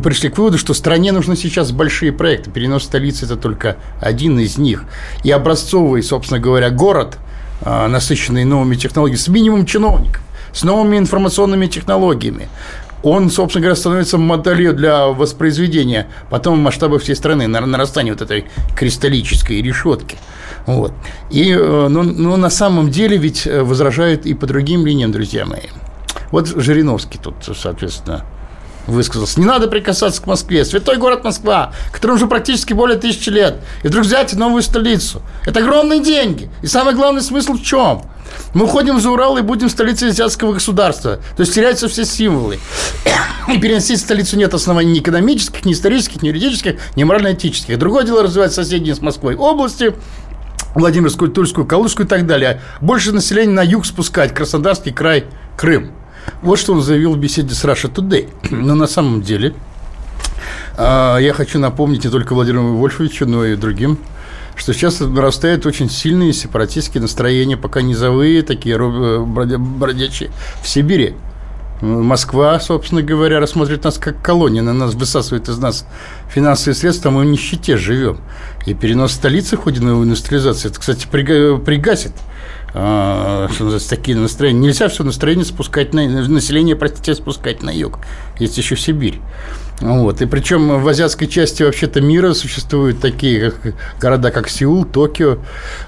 пришли 0.00 0.28
к 0.28 0.38
выводу, 0.38 0.58
что 0.58 0.74
стране 0.74 1.12
нужны 1.12 1.36
сейчас 1.36 1.70
большие 1.70 2.12
проекты. 2.12 2.50
Перенос 2.50 2.84
столицы– 2.84 3.24
это 3.26 3.36
только 3.36 3.76
один 4.00 4.38
из 4.40 4.58
них. 4.58 4.84
И 5.22 5.30
образцовый, 5.30 6.02
собственно 6.02 6.40
говоря, 6.40 6.70
город, 6.70 7.18
э, 7.62 7.86
насыщенный 7.86 8.44
новыми 8.44 8.74
технологиями, 8.74 9.18
с 9.18 9.28
минимум 9.28 9.66
чиновников, 9.66 10.22
с 10.52 10.64
новыми 10.64 10.98
информационными 10.98 11.66
технологиями, 11.66 12.48
он, 13.02 13.30
собственно 13.30 13.62
говоря, 13.62 13.76
становится 13.76 14.18
моделью 14.18 14.74
для 14.74 15.06
воспроизведения 15.06 16.08
потом 16.28 16.58
масштаба 16.58 16.98
всей 16.98 17.14
страны, 17.14 17.46
на- 17.46 17.60
нарастания 17.60 18.12
вот 18.12 18.22
этой 18.22 18.46
кристаллической 18.76 19.62
решетки. 19.62 20.16
Вот. 20.66 20.92
И, 21.30 21.50
э, 21.52 21.88
но, 21.88 22.02
но 22.02 22.36
на 22.36 22.50
самом 22.50 22.90
деле 22.90 23.16
ведь 23.16 23.46
э, 23.46 23.62
возражают 23.62 24.26
и 24.26 24.34
по 24.34 24.46
другим 24.46 24.84
линиям, 24.86 25.12
друзья 25.12 25.46
мои. 25.46 25.68
Вот 26.30 26.48
Жириновский 26.48 27.18
тут, 27.18 27.34
соответственно, 27.56 28.24
высказался. 28.86 29.40
Не 29.40 29.46
надо 29.46 29.68
прикасаться 29.68 30.22
к 30.22 30.26
Москве. 30.26 30.64
Святой 30.64 30.96
город 30.96 31.24
Москва, 31.24 31.72
которому 31.92 32.16
уже 32.16 32.26
практически 32.26 32.72
более 32.72 32.98
тысячи 32.98 33.30
лет. 33.30 33.56
И 33.82 33.88
вдруг 33.88 34.04
взять 34.04 34.34
новую 34.34 34.62
столицу. 34.62 35.22
Это 35.46 35.60
огромные 35.60 36.00
деньги. 36.00 36.50
И 36.62 36.66
самый 36.66 36.94
главный 36.94 37.22
смысл 37.22 37.54
в 37.54 37.62
чем? 37.62 38.02
Мы 38.54 38.64
уходим 38.64 39.00
за 39.00 39.10
Урал 39.10 39.38
и 39.38 39.42
будем 39.42 39.68
столицей 39.68 40.08
азиатского 40.08 40.52
государства. 40.52 41.20
То 41.36 41.40
есть 41.42 41.54
теряются 41.54 41.88
все 41.88 42.04
символы. 42.04 42.58
И 43.48 43.58
переносить 43.58 44.00
столицу 44.00 44.36
нет 44.36 44.54
оснований 44.54 44.92
ни 44.92 44.98
экономических, 45.00 45.64
ни 45.64 45.72
исторических, 45.72 46.22
ни 46.22 46.28
юридических, 46.28 46.80
ни 46.96 47.04
морально-этических. 47.04 47.78
Другое 47.78 48.04
дело 48.04 48.22
развивать 48.22 48.52
соседние 48.52 48.94
с 48.94 49.00
Москвой 49.00 49.34
области, 49.34 49.94
Владимирскую, 50.74 51.30
Тульскую, 51.30 51.66
Калужскую 51.66 52.06
и 52.06 52.08
так 52.08 52.26
далее. 52.26 52.60
Больше 52.80 53.12
населения 53.12 53.52
на 53.52 53.62
юг 53.62 53.86
спускать, 53.86 54.34
Краснодарский 54.34 54.92
край, 54.92 55.24
Крым. 55.56 55.92
Вот 56.42 56.58
что 56.58 56.74
он 56.74 56.82
заявил 56.82 57.14
в 57.14 57.18
беседе 57.18 57.54
с 57.54 57.64
Russia 57.64 57.92
Today. 57.92 58.28
Но 58.50 58.74
на 58.74 58.86
самом 58.86 59.22
деле 59.22 59.54
а, 60.76 61.18
я 61.18 61.32
хочу 61.32 61.58
напомнить 61.58 62.04
не 62.04 62.10
только 62.10 62.34
Владимиру 62.34 62.76
Вольфовичу, 62.76 63.26
но 63.26 63.44
и 63.44 63.56
другим, 63.56 63.98
что 64.60 64.74
сейчас 64.74 65.00
нарастают 65.00 65.64
очень 65.64 65.88
сильные 65.88 66.34
сепаратистские 66.34 67.00
настроения, 67.00 67.56
пока 67.56 67.80
низовые, 67.80 68.42
такие 68.42 68.76
э, 68.76 69.18
бродячие, 69.58 70.30
в 70.62 70.68
Сибири. 70.68 71.14
Москва, 71.80 72.60
собственно 72.60 73.00
говоря, 73.00 73.40
рассмотрит 73.40 73.84
нас 73.84 73.96
как 73.96 74.20
колония, 74.20 74.60
на 74.60 74.74
нас 74.74 74.92
высасывает 74.92 75.48
из 75.48 75.56
нас 75.56 75.86
финансовые 76.28 76.74
средства, 76.74 77.08
мы 77.08 77.22
в 77.22 77.24
нищете 77.24 77.78
живем. 77.78 78.18
И 78.66 78.74
перенос 78.74 79.12
столицы 79.12 79.56
в 79.56 79.60
ходе 79.60 79.80
новой 79.80 80.04
индустриализации, 80.04 80.68
это, 80.68 80.78
кстати, 80.78 81.06
пригасит 81.10 82.12
а, 82.74 83.48
что 83.52 83.64
называется, 83.64 83.88
такие 83.88 84.16
настроения. 84.18 84.60
Нельзя 84.60 84.88
все 84.88 85.04
настроение 85.04 85.46
спускать 85.46 85.94
на 85.94 86.06
население, 86.06 86.76
простите, 86.76 87.14
спускать 87.14 87.62
на 87.62 87.70
юг. 87.70 87.98
Есть 88.38 88.58
еще 88.58 88.76
Сибирь. 88.76 89.20
Вот. 89.80 90.20
И 90.20 90.26
причем 90.26 90.82
в 90.82 90.86
азиатской 90.86 91.26
части 91.26 91.62
вообще-то 91.62 92.00
мира 92.00 92.34
существуют 92.34 93.00
такие 93.00 93.50
как, 93.50 93.74
города, 93.98 94.30
как 94.30 94.48
Сеул, 94.48 94.84
Токио, 94.84 95.38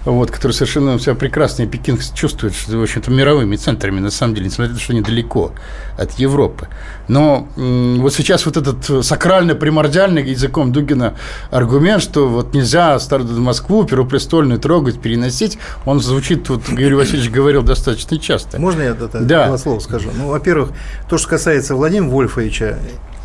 вот, 0.05 0.31
которые 0.31 0.55
совершенно 0.55 0.99
себя 0.99 1.15
прекрасно, 1.15 1.65
и 1.65 1.67
Пекин 1.67 1.99
чувствует, 2.15 2.55
что, 2.55 2.79
в 2.79 2.83
общем-то, 2.83 3.11
мировыми 3.11 3.57
центрами, 3.57 4.01
на 4.01 4.11
самом 4.11 4.35
деле, 4.35 4.47
несмотря 4.47 4.73
на 4.73 4.79
то, 4.79 4.83
что 4.83 4.93
они 4.93 5.03
далеко 5.03 5.53
от 5.99 6.13
Европы. 6.13 6.69
Но 7.09 7.49
вот 7.57 8.15
сейчас 8.15 8.47
вот 8.47 8.57
этот 8.57 9.05
сакрально-примордиальный 9.05 10.23
языком 10.23 10.73
Дугина 10.73 11.15
аргумент, 11.51 12.03
что 12.03 12.29
вот 12.29 12.55
нельзя 12.55 12.99
старую 12.99 13.41
Москву, 13.41 13.85
Первопрестольную 13.85 14.59
трогать, 14.59 15.01
переносить, 15.01 15.59
он 15.85 16.01
звучит, 16.01 16.49
вот 16.49 16.69
Юрий 16.71 16.95
Васильевич 16.95 17.31
говорил 17.31 17.63
достаточно 17.63 18.19
часто. 18.19 18.59
Можно 18.59 18.83
я 18.83 18.91
это 18.91 19.09
да. 19.21 19.49
два 19.49 19.59
слова 19.59 19.81
скажу? 19.81 20.11
Ну, 20.17 20.29
во-первых, 20.29 20.71
то, 21.09 21.19
что 21.19 21.29
касается 21.29 21.75
Владимира 21.75 22.11
Вольфовича, 22.11 22.79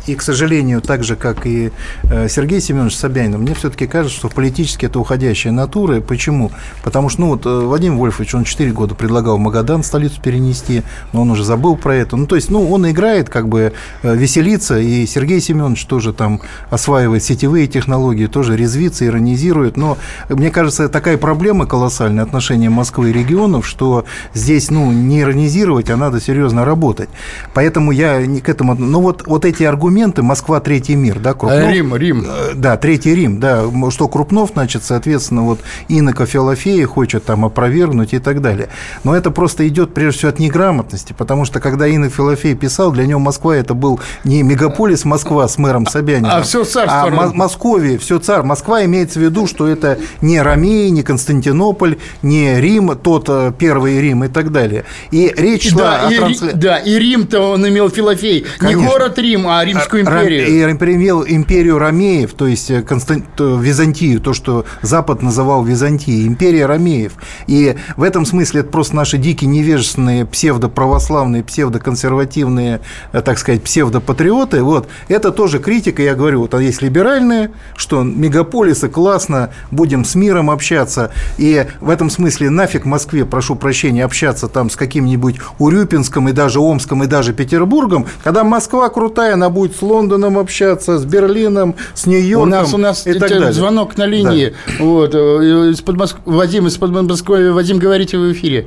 и, 0.08 0.14
к 0.14 0.22
сожалению, 0.22 0.80
так 0.80 1.04
же, 1.04 1.16
как 1.16 1.46
и 1.46 1.70
э, 2.04 2.28
Сергей 2.28 2.60
Семенович 2.60 2.96
Собянин, 2.96 3.38
мне 3.38 3.54
все-таки 3.54 3.86
кажется, 3.86 4.16
что 4.16 4.28
политически 4.28 4.86
это 4.86 4.98
уходящая 4.98 5.52
натура. 5.52 6.00
Почему? 6.00 6.50
Потому 6.82 7.10
что, 7.10 7.20
ну 7.20 7.26
вот, 7.28 7.44
э, 7.44 7.48
Владимир 7.48 7.96
Вольфович, 7.98 8.34
он 8.34 8.44
4 8.44 8.72
года 8.72 8.94
предлагал 8.94 9.36
Магадан 9.38 9.82
столицу 9.82 10.20
перенести, 10.22 10.82
но 11.12 11.22
он 11.22 11.30
уже 11.30 11.44
забыл 11.44 11.76
про 11.76 11.94
это. 11.94 12.16
Ну, 12.16 12.26
то 12.26 12.36
есть, 12.36 12.50
ну, 12.50 12.70
он 12.70 12.90
играет, 12.90 13.28
как 13.28 13.48
бы 13.48 13.74
э, 14.02 14.16
веселится, 14.16 14.78
и 14.78 15.04
Сергей 15.06 15.40
Семенович 15.40 15.84
тоже 15.84 16.12
там 16.14 16.40
осваивает 16.70 17.22
сетевые 17.22 17.66
технологии, 17.66 18.26
тоже 18.26 18.56
резвится, 18.56 19.04
иронизирует. 19.04 19.76
Но, 19.76 19.98
мне 20.30 20.50
кажется, 20.50 20.88
такая 20.88 21.18
проблема 21.18 21.66
колоссальная 21.66 22.24
отношения 22.24 22.70
Москвы 22.70 23.10
и 23.10 23.12
регионов, 23.12 23.66
что 23.66 24.06
здесь, 24.32 24.70
ну, 24.70 24.90
не 24.90 25.20
иронизировать, 25.20 25.90
а 25.90 25.96
надо 25.96 26.18
серьезно 26.18 26.64
работать. 26.64 27.10
Поэтому 27.52 27.92
я 27.92 28.24
не 28.24 28.40
к 28.40 28.48
этому... 28.48 28.74
Ну, 28.74 29.02
вот, 29.02 29.26
вот 29.26 29.44
эти 29.44 29.64
аргументы 29.64 29.97
аргументы 29.98 30.22
Москва 30.22 30.60
третий 30.60 30.94
мир, 30.94 31.18
да, 31.18 31.34
Крупнов. 31.34 31.60
Э, 31.60 31.72
Рим, 31.72 31.96
Рим. 31.96 32.24
Э, 32.26 32.54
да, 32.54 32.76
третий 32.76 33.14
Рим, 33.14 33.40
да, 33.40 33.64
что 33.90 34.06
Крупнов, 34.08 34.50
значит, 34.54 34.84
соответственно, 34.84 35.42
вот 35.42 35.60
Инока 35.88 36.24
Филофея 36.24 36.86
хочет 36.86 37.24
там 37.24 37.44
опровергнуть 37.44 38.14
и 38.14 38.18
так 38.18 38.40
далее. 38.40 38.68
Но 39.02 39.16
это 39.16 39.30
просто 39.30 39.66
идет 39.66 39.94
прежде 39.94 40.18
всего 40.18 40.28
от 40.30 40.38
неграмотности, 40.38 41.14
потому 41.16 41.44
что 41.44 41.60
когда 41.60 41.86
Инок 41.88 42.12
Филофей 42.12 42.54
писал, 42.54 42.92
для 42.92 43.06
него 43.06 43.18
Москва 43.18 43.56
это 43.56 43.74
был 43.74 43.98
не 44.24 44.42
мегаполис 44.42 45.04
Москва 45.04 45.48
с 45.48 45.58
мэром 45.58 45.86
Собяниным, 45.86 46.30
а 46.32 46.42
все 46.42 46.64
царство. 46.64 47.08
А 47.08 47.32
Московия, 47.34 47.98
все 47.98 48.18
царь. 48.18 48.42
Москва 48.42 48.84
имеется 48.84 49.18
в 49.18 49.22
виду, 49.22 49.46
что 49.46 49.66
это 49.66 49.98
не 50.20 50.40
Ромея, 50.40 50.90
не 50.90 51.02
Константинополь, 51.02 51.96
не 52.22 52.60
Рим, 52.60 52.96
тот 52.96 53.28
э, 53.28 53.52
первый 53.58 54.00
Рим 54.00 54.24
и 54.24 54.28
так 54.28 54.52
далее. 54.52 54.84
И 55.10 55.32
речь 55.36 55.70
шла 55.70 55.98
да, 56.02 56.06
о 56.06 56.10
трансля... 56.10 56.52
Да, 56.54 56.76
и 56.76 56.98
Рим-то 56.98 57.40
он 57.40 57.66
имел 57.68 57.90
Филофей. 57.90 58.46
Конечно. 58.58 58.80
Не 58.80 58.86
город 58.86 59.18
Рим, 59.18 59.48
а 59.48 59.64
Римская 59.64 59.87
Римскую 59.92 60.02
империю. 60.02 60.98
Имел 60.98 61.24
империю 61.26 61.78
Ромеев, 61.78 62.34
то 62.34 62.46
есть 62.46 62.70
э, 62.70 62.82
Констант... 62.82 63.24
Византию, 63.38 64.20
то, 64.20 64.32
что 64.32 64.64
Запад 64.82 65.22
называл 65.22 65.64
Византией, 65.64 66.26
империя 66.26 66.66
Ромеев. 66.66 67.12
И 67.46 67.76
в 67.96 68.02
этом 68.02 68.26
смысле 68.26 68.60
это 68.60 68.70
просто 68.70 68.96
наши 68.96 69.18
дикие 69.18 69.48
невежественные 69.48 70.26
псевдоправославные, 70.26 71.42
псевдоконсервативные, 71.42 72.80
э, 73.12 73.22
так 73.22 73.38
сказать, 73.38 73.62
псевдопатриоты. 73.62 74.62
Вот. 74.62 74.88
Это 75.08 75.30
тоже 75.30 75.58
критика, 75.58 76.02
я 76.02 76.14
говорю, 76.14 76.40
вот 76.40 76.58
есть 76.58 76.82
либеральные, 76.82 77.50
что 77.76 78.02
мегаполисы 78.02 78.88
классно, 78.88 79.50
будем 79.70 80.04
с 80.04 80.14
миром 80.14 80.50
общаться. 80.50 81.10
И 81.36 81.66
в 81.80 81.90
этом 81.90 82.10
смысле 82.10 82.50
нафиг 82.50 82.84
Москве, 82.84 83.24
прошу 83.24 83.54
прощения, 83.54 84.04
общаться 84.04 84.48
там 84.48 84.70
с 84.70 84.76
каким-нибудь 84.76 85.36
Урюпинском 85.58 86.28
и 86.28 86.32
даже 86.32 86.60
Омском 86.60 87.04
и 87.04 87.06
даже 87.06 87.32
Петербургом, 87.32 88.06
когда 88.24 88.44
Москва 88.44 88.88
крутая, 88.88 89.34
она 89.34 89.50
будет 89.50 89.67
с 89.74 89.82
Лондоном 89.82 90.38
общаться, 90.38 90.98
с 90.98 91.04
Берлином, 91.04 91.74
с 91.94 92.06
Нью-Йорком. 92.06 92.48
У 92.48 92.50
нас, 92.50 92.74
у 92.74 92.78
нас 92.78 93.06
и 93.06 93.18
так 93.18 93.28
далее. 93.28 93.52
звонок 93.52 93.96
на 93.96 94.06
линии. 94.06 94.54
Да. 94.66 94.84
Вот, 94.84 95.14
э, 95.14 95.70
из-под 95.72 95.96
Моск... 95.96 96.18
Вадим 96.24 96.66
из-под 96.66 96.90
Москвы. 96.90 97.52
Вадим, 97.52 97.78
говорите 97.78 98.18
в 98.18 98.32
эфире. 98.32 98.66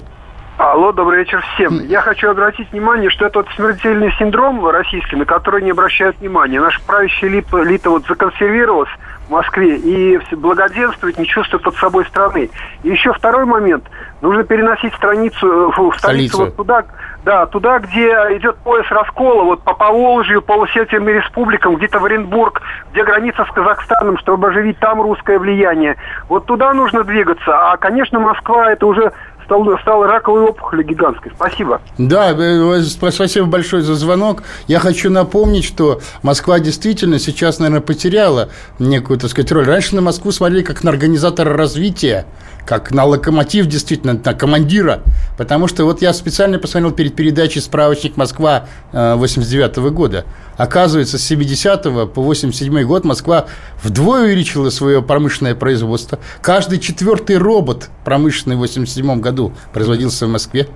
Алло, 0.62 0.92
добрый 0.92 1.20
вечер 1.20 1.44
всем. 1.56 1.80
Я 1.88 2.02
хочу 2.02 2.30
обратить 2.30 2.72
внимание, 2.72 3.10
что 3.10 3.26
это 3.26 3.40
вот 3.40 3.48
смертельный 3.56 4.14
синдром 4.20 4.64
российский, 4.68 5.16
на 5.16 5.26
который 5.26 5.64
не 5.64 5.72
обращают 5.72 6.20
внимания. 6.20 6.62
Наша 6.62 6.80
правящая 6.86 7.32
элита, 7.32 7.64
элита 7.64 7.90
вот 7.90 8.06
законсервировалась 8.06 8.92
в 9.28 9.32
Москве 9.32 9.78
и 9.78 10.20
благоденствует, 10.36 11.18
не 11.18 11.26
чувствует 11.26 11.64
под 11.64 11.76
собой 11.78 12.06
страны. 12.06 12.52
И 12.84 12.90
еще 12.90 13.12
второй 13.12 13.46
момент. 13.46 13.86
Нужно 14.22 14.44
переносить 14.44 14.94
страницу, 14.94 15.48
э, 15.48 15.68
в 15.70 15.98
столицу, 15.98 15.98
столицу. 15.98 16.38
вот 16.38 16.56
туда, 16.58 16.86
да, 17.24 17.46
туда, 17.46 17.80
где 17.80 18.08
идет 18.38 18.58
пояс 18.58 18.86
раскола, 18.90 19.44
вот 19.44 19.62
по 19.62 19.74
Поволжью, 19.74 20.42
по 20.42 20.64
Осетиям 20.64 21.08
и 21.08 21.14
республикам, 21.14 21.76
где-то 21.76 22.00
в 22.00 22.06
Оренбург, 22.06 22.62
где 22.92 23.04
граница 23.04 23.46
с 23.46 23.54
Казахстаном, 23.54 24.18
чтобы 24.18 24.48
оживить 24.48 24.80
там 24.80 25.02
русское 25.02 25.38
влияние. 25.38 25.98
Вот 26.30 26.46
туда 26.46 26.74
нужно 26.74 27.04
двигаться. 27.04 27.72
А, 27.72 27.78
конечно, 27.78 28.20
Москва 28.20 28.72
это 28.72 28.86
уже 28.86 29.12
стал, 29.46 29.78
стала 29.80 30.08
раковой 30.08 30.42
опухолью 30.42 30.86
гигантской. 30.86 31.32
Спасибо. 31.36 31.82
Да, 31.98 32.32
э, 32.32 32.80
э, 32.80 32.82
спасибо 32.82 33.46
большое 33.46 33.84
за 33.84 33.96
звонок. 33.96 34.44
Я 34.68 34.80
хочу 34.80 35.10
напомнить, 35.10 35.66
что 35.66 36.00
Москва 36.24 36.60
действительно 36.60 37.20
сейчас, 37.20 37.60
наверное, 37.60 37.82
потеряла 37.82 38.50
некую, 38.80 39.20
так 39.20 39.30
сказать, 39.30 39.52
роль. 39.52 39.66
Раньше 39.66 39.96
на 39.96 40.02
Москву 40.02 40.32
смотрели 40.32 40.64
как 40.64 40.84
на 40.84 40.92
организатора 40.92 41.56
развития, 41.56 42.26
как 42.66 42.92
на 42.92 43.06
локомотив, 43.06 43.68
действительно, 43.68 44.14
на 44.14 44.34
командира. 44.34 45.02
Потому 45.38 45.68
что 45.68 45.86
вот 45.86 46.02
я 46.02 46.14
специально 46.14 46.60
посмотрел 46.60 46.92
перед 46.92 47.16
передачей 47.16 47.60
справочник 47.60 48.18
Москва 48.18 48.68
89 48.92 49.78
э, 49.78 49.82
-го 49.82 49.90
года. 49.90 50.26
Оказывается, 50.58 51.18
с 51.18 51.24
70 51.24 52.14
по 52.14 52.22
87 52.22 52.84
год 52.84 53.04
Москва 53.04 53.48
вдвое 53.84 54.24
увеличила 54.24 54.70
свое 54.70 55.02
промышленное 55.02 55.56
производство. 55.56 56.20
Каждый 56.42 56.80
четвертый 56.80 57.38
робот 57.38 57.90
промышленный 58.06 58.56
в 58.56 58.60
87 58.60 59.20
году 59.20 59.54
производился 59.74 60.28
в 60.28 60.30
Москве. 60.30 60.68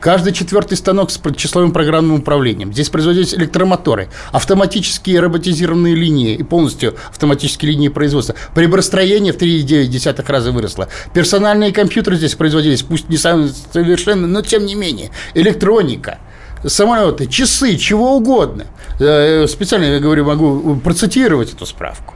Каждый 0.00 0.32
четвертый 0.32 0.76
станок 0.76 1.10
с 1.10 1.20
числовым 1.36 1.72
программным 1.72 2.20
управлением. 2.20 2.72
Здесь 2.72 2.88
производились 2.88 3.34
электромоторы, 3.34 4.08
автоматические 4.32 5.20
роботизированные 5.20 5.94
линии 5.94 6.34
и 6.34 6.42
полностью 6.42 6.96
автоматические 7.10 7.72
линии 7.72 7.88
производства. 7.88 8.34
Приборостроение 8.54 9.32
в 9.32 9.36
3,9 9.36 10.24
раза 10.32 10.52
выросло. 10.52 10.88
Персональные 11.12 11.72
компьютеры 11.72 12.16
здесь 12.16 12.34
производились, 12.34 12.82
пусть 12.82 13.08
не 13.08 13.16
совершенно, 13.16 14.26
но 14.26 14.42
тем 14.42 14.64
не 14.64 14.74
менее. 14.74 15.10
Электроника 15.34 16.18
самолеты, 16.66 17.26
часы, 17.26 17.76
чего 17.76 18.16
угодно. 18.16 18.66
Э, 18.98 19.46
специально, 19.46 19.84
я 19.84 19.98
говорю, 19.98 20.24
могу 20.24 20.76
процитировать 20.76 21.52
эту 21.52 21.66
справку. 21.66 22.14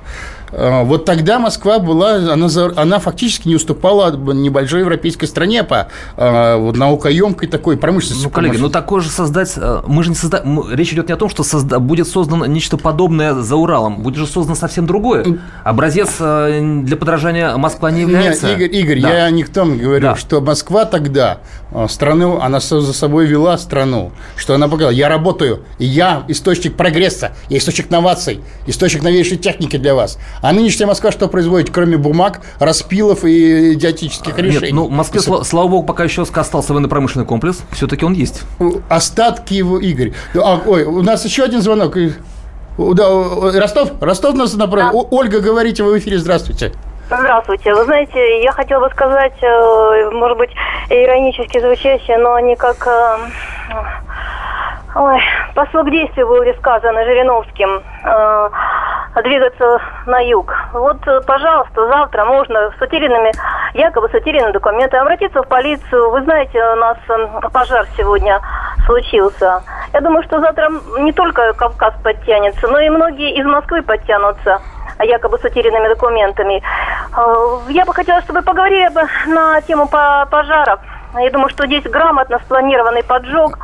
Э, 0.55 0.85
вот 0.85 1.05
тогда 1.05 1.39
Москва 1.39 1.79
была, 1.79 2.15
она, 2.15 2.49
она 2.77 2.99
фактически 2.99 3.49
не 3.49 3.57
уступала 3.57 4.15
небольшой 4.33 4.81
европейской 4.81 5.27
стране 5.27 5.65
по 5.65 5.89
э, 6.17 6.57
вот, 6.57 6.77
наукоемкой 6.77 7.49
такой 7.49 7.77
промышленности. 7.77 8.25
Ну, 8.25 8.31
коллеги, 8.31 8.57
ну 8.57 8.71
такое 8.71 9.01
же 9.01 9.11
создать, 9.11 9.53
э, 9.57 9.83
мы 9.87 10.05
же 10.05 10.11
не 10.11 10.17
создаем, 10.17 10.73
речь 10.73 10.93
идет 10.93 11.09
не 11.09 11.15
о 11.15 11.17
том, 11.17 11.29
что 11.29 11.43
созда... 11.43 11.79
будет 11.79 12.09
создано 12.09 12.47
нечто 12.47 12.77
подобное 12.77 13.35
за 13.35 13.57
Уралом, 13.57 14.03
будет 14.03 14.17
же 14.17 14.27
создано 14.27 14.55
совсем 14.55 14.87
другое. 14.87 15.39
Образец 15.65 16.19
для 16.19 16.97
подражания 16.97 17.57
Москва 17.57 17.91
не 17.91 18.03
является. 18.03 18.47
Нет, 18.47 18.61
Игорь, 18.61 18.77
Игорь 18.77 19.01
да. 19.01 19.15
я 19.15 19.31
не 19.31 19.43
к 19.43 19.49
тому 19.49 19.77
говорю, 19.77 20.03
да. 20.03 20.17
что 20.17 20.41
Москва 20.41 20.85
тогда 20.85 21.39
э, 21.64 21.64
страну, 21.89 22.41
она 22.41 22.61
за 22.61 22.93
собой 22.93 23.27
вела 23.27 23.59
страну, 23.59 24.13
что 24.37 24.55
она 24.55 24.69
показала, 24.69 24.93
я 24.93 25.09
работаю, 25.09 25.65
я 25.79 26.25
источник 26.29 26.77
прогресса, 26.77 27.33
я 27.49 27.59
источник 27.59 27.91
новаций, 27.91 28.41
источник 28.67 29.03
новейшей 29.03 29.37
техники 29.37 29.77
для 29.77 29.95
вас. 29.95 30.19
А 30.41 30.53
нынешняя 30.53 30.87
Москва 30.87 31.11
что 31.13 31.29
производит, 31.29 31.71
кроме 31.71 31.97
бумаг, 31.97 32.41
распилов 32.59 33.25
и 33.25 33.75
идиотических 33.75 34.39
решений? 34.39 34.67
Нет, 34.67 34.73
ну 34.75 34.87
в 34.87 34.91
Москве, 34.91 35.21
И 35.21 35.45
слава 35.45 35.69
богу, 35.69 35.87
пока 35.87 36.05
еще 36.05 36.23
остался 36.23 36.73
военно-промышленный 36.73 37.27
комплекс. 37.27 37.59
Все-таки 37.73 38.05
он 38.05 38.13
есть. 38.15 38.43
Остатки 38.89 39.55
его, 39.55 39.79
Игорь. 39.79 40.13
А, 40.35 40.61
ой, 40.65 40.85
у 40.85 41.03
нас 41.03 41.25
еще 41.25 41.43
один 41.45 41.61
звонок. 41.61 41.97
Да, 42.79 43.11
у- 43.15 43.51
Ростов? 43.53 43.93
Ростов 44.01 44.35
нас 44.35 44.55
направил. 44.55 44.99
О- 44.99 45.09
Ольга, 45.11 45.41
говорите, 45.41 45.83
вы 45.83 45.95
в 45.95 45.99
эфире, 45.99 46.19
здравствуйте. 46.19 46.73
Здравствуйте. 47.07 47.75
Вы 47.75 47.85
знаете, 47.85 48.43
я 48.43 48.53
хотела 48.53 48.81
бы 48.81 48.91
сказать, 48.91 49.35
э, 49.43 50.11
может 50.11 50.39
быть, 50.39 50.51
иронически 50.89 51.59
звучащее, 51.59 52.17
но 52.19 52.39
не 52.39 52.57
как... 52.57 52.77
э, 52.87 53.19
Ой, 54.97 55.21
посыл 55.55 55.83
к 55.83 55.91
действию 55.91 56.29
был 56.29 56.43
сказано 56.59 57.05
Жириновским 57.05 57.83
э, 58.05 58.51
двигаться 59.23 59.81
на 60.07 60.21
юг. 60.21 60.55
Вот, 60.73 60.99
пожалуйста, 61.27 61.89
завтра 61.89 62.25
можно 62.25 62.71
с 62.71 62.81
утерянными, 62.81 63.33
якобы 63.75 64.09
с 64.09 64.15
утерянными 64.15 64.53
документами 64.53 65.03
обратиться 65.03 65.43
в 65.43 65.49
полицию. 65.49 66.11
Вы 66.11 66.23
знаете, 66.23 66.59
у 66.73 66.77
нас 66.77 66.97
пожар 67.53 67.87
сегодня 67.99 68.41
случился. 68.87 69.63
Я 69.93 70.01
думаю, 70.01 70.23
что 70.23 70.41
завтра 70.41 70.71
не 70.99 71.13
только 71.13 71.53
Кавказ 71.53 71.95
подтянется, 72.03 72.67
но 72.69 72.79
и 72.79 72.89
многие 72.89 73.35
из 73.35 73.45
Москвы 73.45 73.83
подтянутся 73.83 74.61
якобы 75.03 75.39
с 75.39 75.45
утерянными 75.45 75.89
документами. 75.89 76.63
Э, 77.17 77.59
Я 77.71 77.85
бы 77.85 77.95
хотела, 77.95 78.21
чтобы 78.23 78.41
вы 78.41 78.45
поговорили 78.45 78.89
бы 78.89 79.03
на 79.27 79.61
тему 79.63 79.89
по- 79.89 80.27
пожаров. 80.31 80.81
Я 81.19 81.31
думаю, 81.31 81.49
что 81.51 81.67
здесь 81.67 81.85
грамотно 81.85 82.39
спланированный 82.45 83.05
поджог 83.05 83.59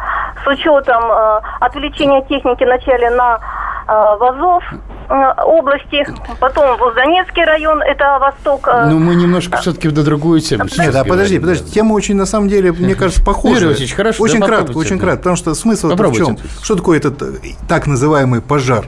с 0.44 0.46
учетом 0.46 1.02
э, 1.10 1.40
отвлечения 1.60 2.22
техники 2.22 2.62
вначале 2.64 3.10
на 3.10 3.40
э, 3.88 3.92
Вазов 4.20 4.62
э, 5.08 5.42
области, 5.42 6.06
потом 6.38 6.78
Воздонецкий 6.78 7.44
район, 7.44 7.82
это 7.82 8.18
восток. 8.20 8.68
Ну, 8.86 9.00
мы 9.00 9.16
немножко 9.16 9.56
все-таки 9.58 9.88
в 9.88 9.92
другую 9.92 10.40
тему 10.40 10.64
Нет, 10.78 10.94
а 10.94 11.02
подожди, 11.04 11.38
говорим, 11.38 11.58
подожди. 11.58 11.72
Тема 11.72 11.94
очень, 11.94 12.14
на 12.14 12.26
самом 12.26 12.48
деле, 12.48 12.70
мне 12.70 12.94
кажется, 12.94 13.24
похожа. 13.24 13.54
Юрий 13.56 13.66
Васильевич, 13.70 13.94
хорошо, 13.96 14.22
Очень 14.22 14.40
да, 14.40 14.46
кратко, 14.46 14.76
очень 14.78 14.98
да. 14.98 15.02
кратко. 15.04 15.18
Потому 15.18 15.36
что 15.36 15.54
смысл 15.54 15.88
в 15.88 16.12
чем? 16.16 16.38
Что 16.62 16.76
такое 16.76 16.98
этот 16.98 17.20
так 17.68 17.88
называемый 17.88 18.40
пожар? 18.42 18.84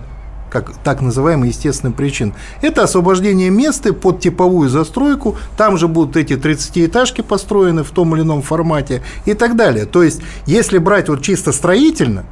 Как 0.53 0.73
так 0.85 1.01
называемый 1.01 1.49
естественным 1.49 1.95
причин. 1.95 2.35
Это 2.61 2.83
освобождение 2.83 3.51
места 3.51 3.93
под 3.95 4.21
типовую 4.21 4.69
застройку, 4.69 5.37
там 5.57 5.79
же 5.79 5.89
будут 5.89 6.17
эти 6.17 6.35
30-этажки 6.35 7.23
построены 7.23 7.83
в 7.83 7.91
том 7.91 8.15
или 8.15 8.23
ином 8.23 8.43
формате 8.43 9.03
и 9.25 9.35
так 9.35 9.57
далее. 9.57 9.87
То 9.87 10.03
есть, 10.03 10.21
если 10.47 10.79
брать 10.79 11.09
вот 11.09 11.23
чисто 11.23 11.53
строительно, 11.53 12.25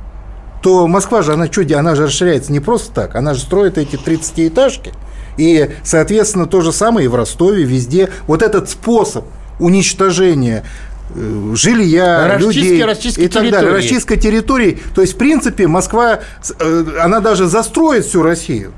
то 0.63 0.87
Москва 0.87 1.23
же, 1.23 1.33
она 1.33 1.51
что, 1.51 1.63
она 1.79 1.95
же 1.95 2.05
расширяется 2.05 2.53
не 2.53 2.61
просто 2.61 2.93
так, 2.93 3.15
она 3.17 3.33
же 3.33 3.41
строит 3.41 3.79
эти 3.79 3.97
30-этажки, 3.97 4.93
и, 5.39 5.71
соответственно, 5.83 6.47
то 6.47 6.61
же 6.61 6.73
самое 6.73 7.07
и 7.07 7.09
в 7.09 7.15
Ростове, 7.15 7.65
везде. 7.65 8.11
Вот 8.27 8.43
этот 8.43 8.69
способ 8.69 9.25
уничтожения 9.59 10.65
жилья, 11.55 12.37
Расчистки, 12.37 12.59
людей 12.59 12.85
расчистки 12.85 13.21
и 13.21 13.29
так 13.29 13.43
далее, 13.43 13.61
территории. 13.61 13.77
расчистка 13.77 14.17
территорий. 14.17 14.79
То 14.95 15.01
есть, 15.01 15.15
в 15.15 15.17
принципе, 15.17 15.67
Москва, 15.67 16.21
э, 16.59 16.85
она 17.01 17.21
даже 17.21 17.47
застроит 17.47 18.05
всю 18.05 18.23
Россию. 18.23 18.73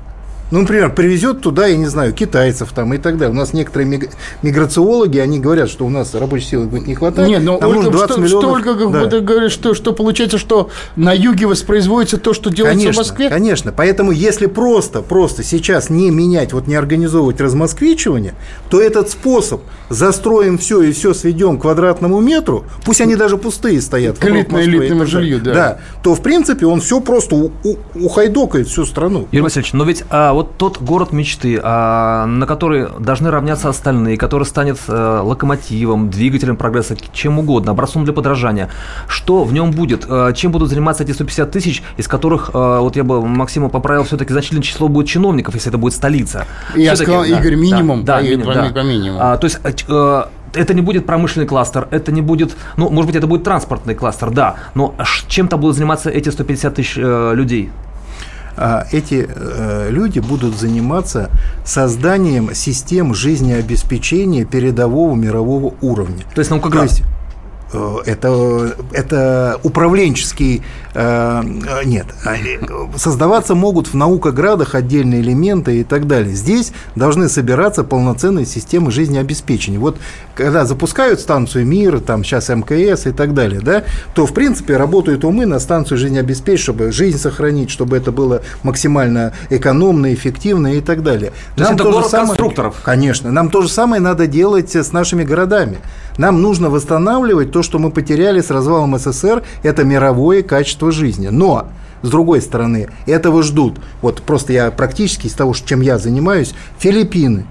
Ну, 0.51 0.59
например, 0.61 0.93
привезет 0.93 1.41
туда, 1.41 1.65
я 1.65 1.75
не 1.77 1.87
знаю, 1.87 2.13
китайцев 2.13 2.71
там 2.73 2.93
и 2.93 2.97
так 2.99 3.17
далее. 3.17 3.33
У 3.33 3.37
нас 3.37 3.53
некоторые 3.53 3.87
миг- 3.89 4.11
миграциологи, 4.43 5.17
они 5.17 5.39
говорят, 5.39 5.67
что 5.69 5.85
у 5.85 5.89
нас 5.89 6.13
рабочей 6.13 6.45
силы 6.47 6.65
будет 6.67 6.85
не 6.85 6.93
хватает. 6.93 7.27
Нет, 7.27 7.41
но 7.41 7.55
Ольга, 7.55 7.67
нужно 7.67 7.91
20 7.91 8.11
что, 8.11 8.21
миллионов. 8.21 8.59
что 8.61 8.71
Ольга 8.71 8.73
Да. 8.91 8.99
вот 8.99 9.23
говорит, 9.23 9.51
что, 9.51 9.73
что 9.73 9.93
получается, 9.93 10.37
что 10.37 10.69
на 10.95 11.11
юге 11.13 11.47
воспроизводится 11.47 12.17
то, 12.17 12.33
что 12.33 12.51
делается 12.51 12.79
Конечно, 12.83 13.03
в 13.03 13.05
Москве? 13.07 13.29
конечно. 13.29 13.71
Поэтому, 13.75 14.11
если 14.11 14.45
просто, 14.45 15.01
просто 15.01 15.41
сейчас 15.43 15.89
не 15.89 16.11
менять, 16.11 16.53
вот 16.53 16.67
не 16.67 16.75
организовывать 16.75 17.41
размосквичивание, 17.41 18.35
то 18.69 18.79
этот 18.79 19.09
способ 19.09 19.61
застроим 19.89 20.57
все 20.59 20.83
и 20.83 20.91
все 20.91 21.13
сведем 21.15 21.57
к 21.57 21.61
квадратному 21.63 22.19
метру, 22.19 22.65
пусть 22.85 23.01
они 23.01 23.15
даже 23.15 23.37
пустые 23.37 23.81
стоят. 23.81 24.17
К 24.19 24.25
элитному 24.25 25.05
жилью, 25.07 25.41
да. 25.41 25.53
Да, 25.53 25.77
то, 26.03 26.13
в 26.13 26.21
принципе, 26.21 26.65
он 26.67 26.79
все 26.81 26.99
просто 26.99 27.49
ухайдокает 27.95 28.67
всю 28.67 28.85
страну. 28.85 29.27
Юрий 29.31 29.41
Васильевич, 29.43 29.73
но 29.73 29.83
ведь 29.83 30.03
а, 30.09 30.33
вот 30.33 30.42
тот 30.43 30.81
город 30.81 31.11
мечты, 31.11 31.59
а, 31.61 32.25
на 32.25 32.45
который 32.45 32.87
должны 32.99 33.31
равняться 33.31 33.69
остальные, 33.69 34.17
который 34.17 34.43
станет 34.43 34.77
э, 34.87 35.19
локомотивом, 35.23 36.09
двигателем 36.09 36.55
прогресса, 36.55 36.95
чем 37.11 37.39
угодно, 37.39 37.71
образцом 37.71 38.03
для 38.03 38.13
подражания, 38.13 38.69
что 39.07 39.43
в 39.43 39.53
нем 39.53 39.71
будет? 39.71 40.05
Э, 40.07 40.33
чем 40.35 40.51
будут 40.51 40.69
заниматься 40.69 41.03
эти 41.03 41.11
150 41.11 41.51
тысяч, 41.51 41.83
из 41.97 42.07
которых, 42.07 42.51
э, 42.53 42.79
вот 42.79 42.95
я 42.95 43.03
бы 43.03 43.25
Максима 43.25 43.69
поправил, 43.69 44.03
все-таки 44.03 44.33
значительное 44.33 44.63
число 44.63 44.87
будет 44.87 45.07
чиновников, 45.07 45.55
если 45.55 45.69
это 45.69 45.77
будет 45.77 45.93
столица? 45.93 46.45
Я 46.75 46.95
сказал, 46.95 47.23
Игорь, 47.23 47.55
минимум, 47.55 48.03
Да, 48.03 48.17
по- 48.17 48.23
минимум, 48.23 48.45
по- 48.47 48.53
да. 48.53 48.69
по 48.73 48.83
минимуму. 48.83 49.19
А, 49.21 49.37
то 49.37 49.45
есть 49.45 49.59
э, 49.87 50.23
это 50.53 50.73
не 50.73 50.81
будет 50.81 51.05
промышленный 51.05 51.47
кластер, 51.47 51.87
это 51.91 52.11
не 52.11 52.21
будет, 52.21 52.55
ну, 52.77 52.89
может 52.89 53.07
быть, 53.07 53.15
это 53.15 53.27
будет 53.27 53.43
транспортный 53.43 53.95
кластер, 53.95 54.29
да, 54.29 54.55
но 54.75 54.93
чем-то 55.27 55.57
будут 55.57 55.75
заниматься 55.75 56.09
эти 56.09 56.29
150 56.29 56.75
тысяч 56.75 56.93
э, 56.97 57.31
людей? 57.35 57.71
А 58.57 58.85
эти 58.91 59.27
э, 59.27 59.87
люди 59.89 60.19
будут 60.19 60.55
заниматься 60.57 61.29
созданием 61.65 62.53
систем 62.53 63.13
жизнеобеспечения 63.13 64.45
передового 64.45 65.15
мирового 65.15 65.73
уровня. 65.81 66.23
То 66.33 66.39
есть 66.39 66.51
То 66.51 66.83
есть 66.83 67.01
э, 67.01 67.22
это, 68.05 68.75
это 68.91 69.59
управленческий... 69.63 70.63
э, 70.93 71.41
э, 71.43 71.83
нет. 71.85 72.05
э, 72.25 72.97
Создаваться 72.97 73.55
могут 73.55 73.87
в 73.87 73.93
наукоградах 73.95 74.75
отдельные 74.75 75.21
элементы 75.21 75.79
и 75.79 75.83
так 75.83 76.07
далее. 76.07 76.33
Здесь 76.35 76.71
должны 76.95 77.29
собираться 77.29 77.83
полноценные 77.83 78.45
системы 78.45 78.91
жизнеобеспечения. 78.91 79.79
Вот 79.79 79.97
когда 80.35 80.65
запускают 80.65 81.19
станцию 81.19 81.65
МИР, 81.67 81.99
там 82.01 82.23
сейчас 82.23 82.49
МКС 82.49 83.05
и 83.07 83.11
так 83.11 83.33
далее, 83.33 83.61
да, 83.61 83.83
то, 84.13 84.25
в 84.25 84.33
принципе, 84.33 84.77
работают 84.77 85.23
умы 85.25 85.45
на 85.45 85.59
станцию 85.59 85.97
жизнеобеспечения, 85.97 86.57
чтобы 86.63 86.91
жизнь 86.91 87.17
сохранить, 87.17 87.69
чтобы 87.69 87.97
это 87.97 88.11
было 88.11 88.41
максимально 88.63 89.33
экономно, 89.49 90.13
эффективно 90.13 90.75
и 90.75 90.81
так 90.81 91.03
далее. 91.03 91.31
То 91.55 91.61
есть 91.61 91.73
это 91.73 91.83
то 91.83 91.91
город 91.91 92.09
самое- 92.09 92.27
конструкторов. 92.29 92.75
Конечно. 92.83 93.31
Нам 93.31 93.49
то 93.49 93.61
же 93.61 93.69
самое 93.69 94.01
надо 94.01 94.27
делать 94.27 94.75
с 94.75 94.91
нашими 94.91 95.23
городами. 95.23 95.77
Нам 96.17 96.41
нужно 96.41 96.69
восстанавливать 96.69 97.51
то, 97.51 97.63
что 97.63 97.79
мы 97.79 97.91
потеряли 97.91 98.41
с 98.41 98.51
развалом 98.51 98.97
СССР, 98.97 99.43
это 99.63 99.83
мировое 99.83 100.43
качество 100.43 100.91
жизни. 100.91 101.27
Но, 101.27 101.67
с 102.01 102.09
другой 102.09 102.41
стороны, 102.41 102.89
этого 103.05 103.43
ждут, 103.43 103.79
вот 104.01 104.21
просто 104.21 104.53
я 104.53 104.71
практически 104.71 105.27
из 105.27 105.33
того, 105.33 105.53
чем 105.53 105.81
я 105.81 105.97
занимаюсь, 105.97 106.53
Филиппины. 106.77 107.45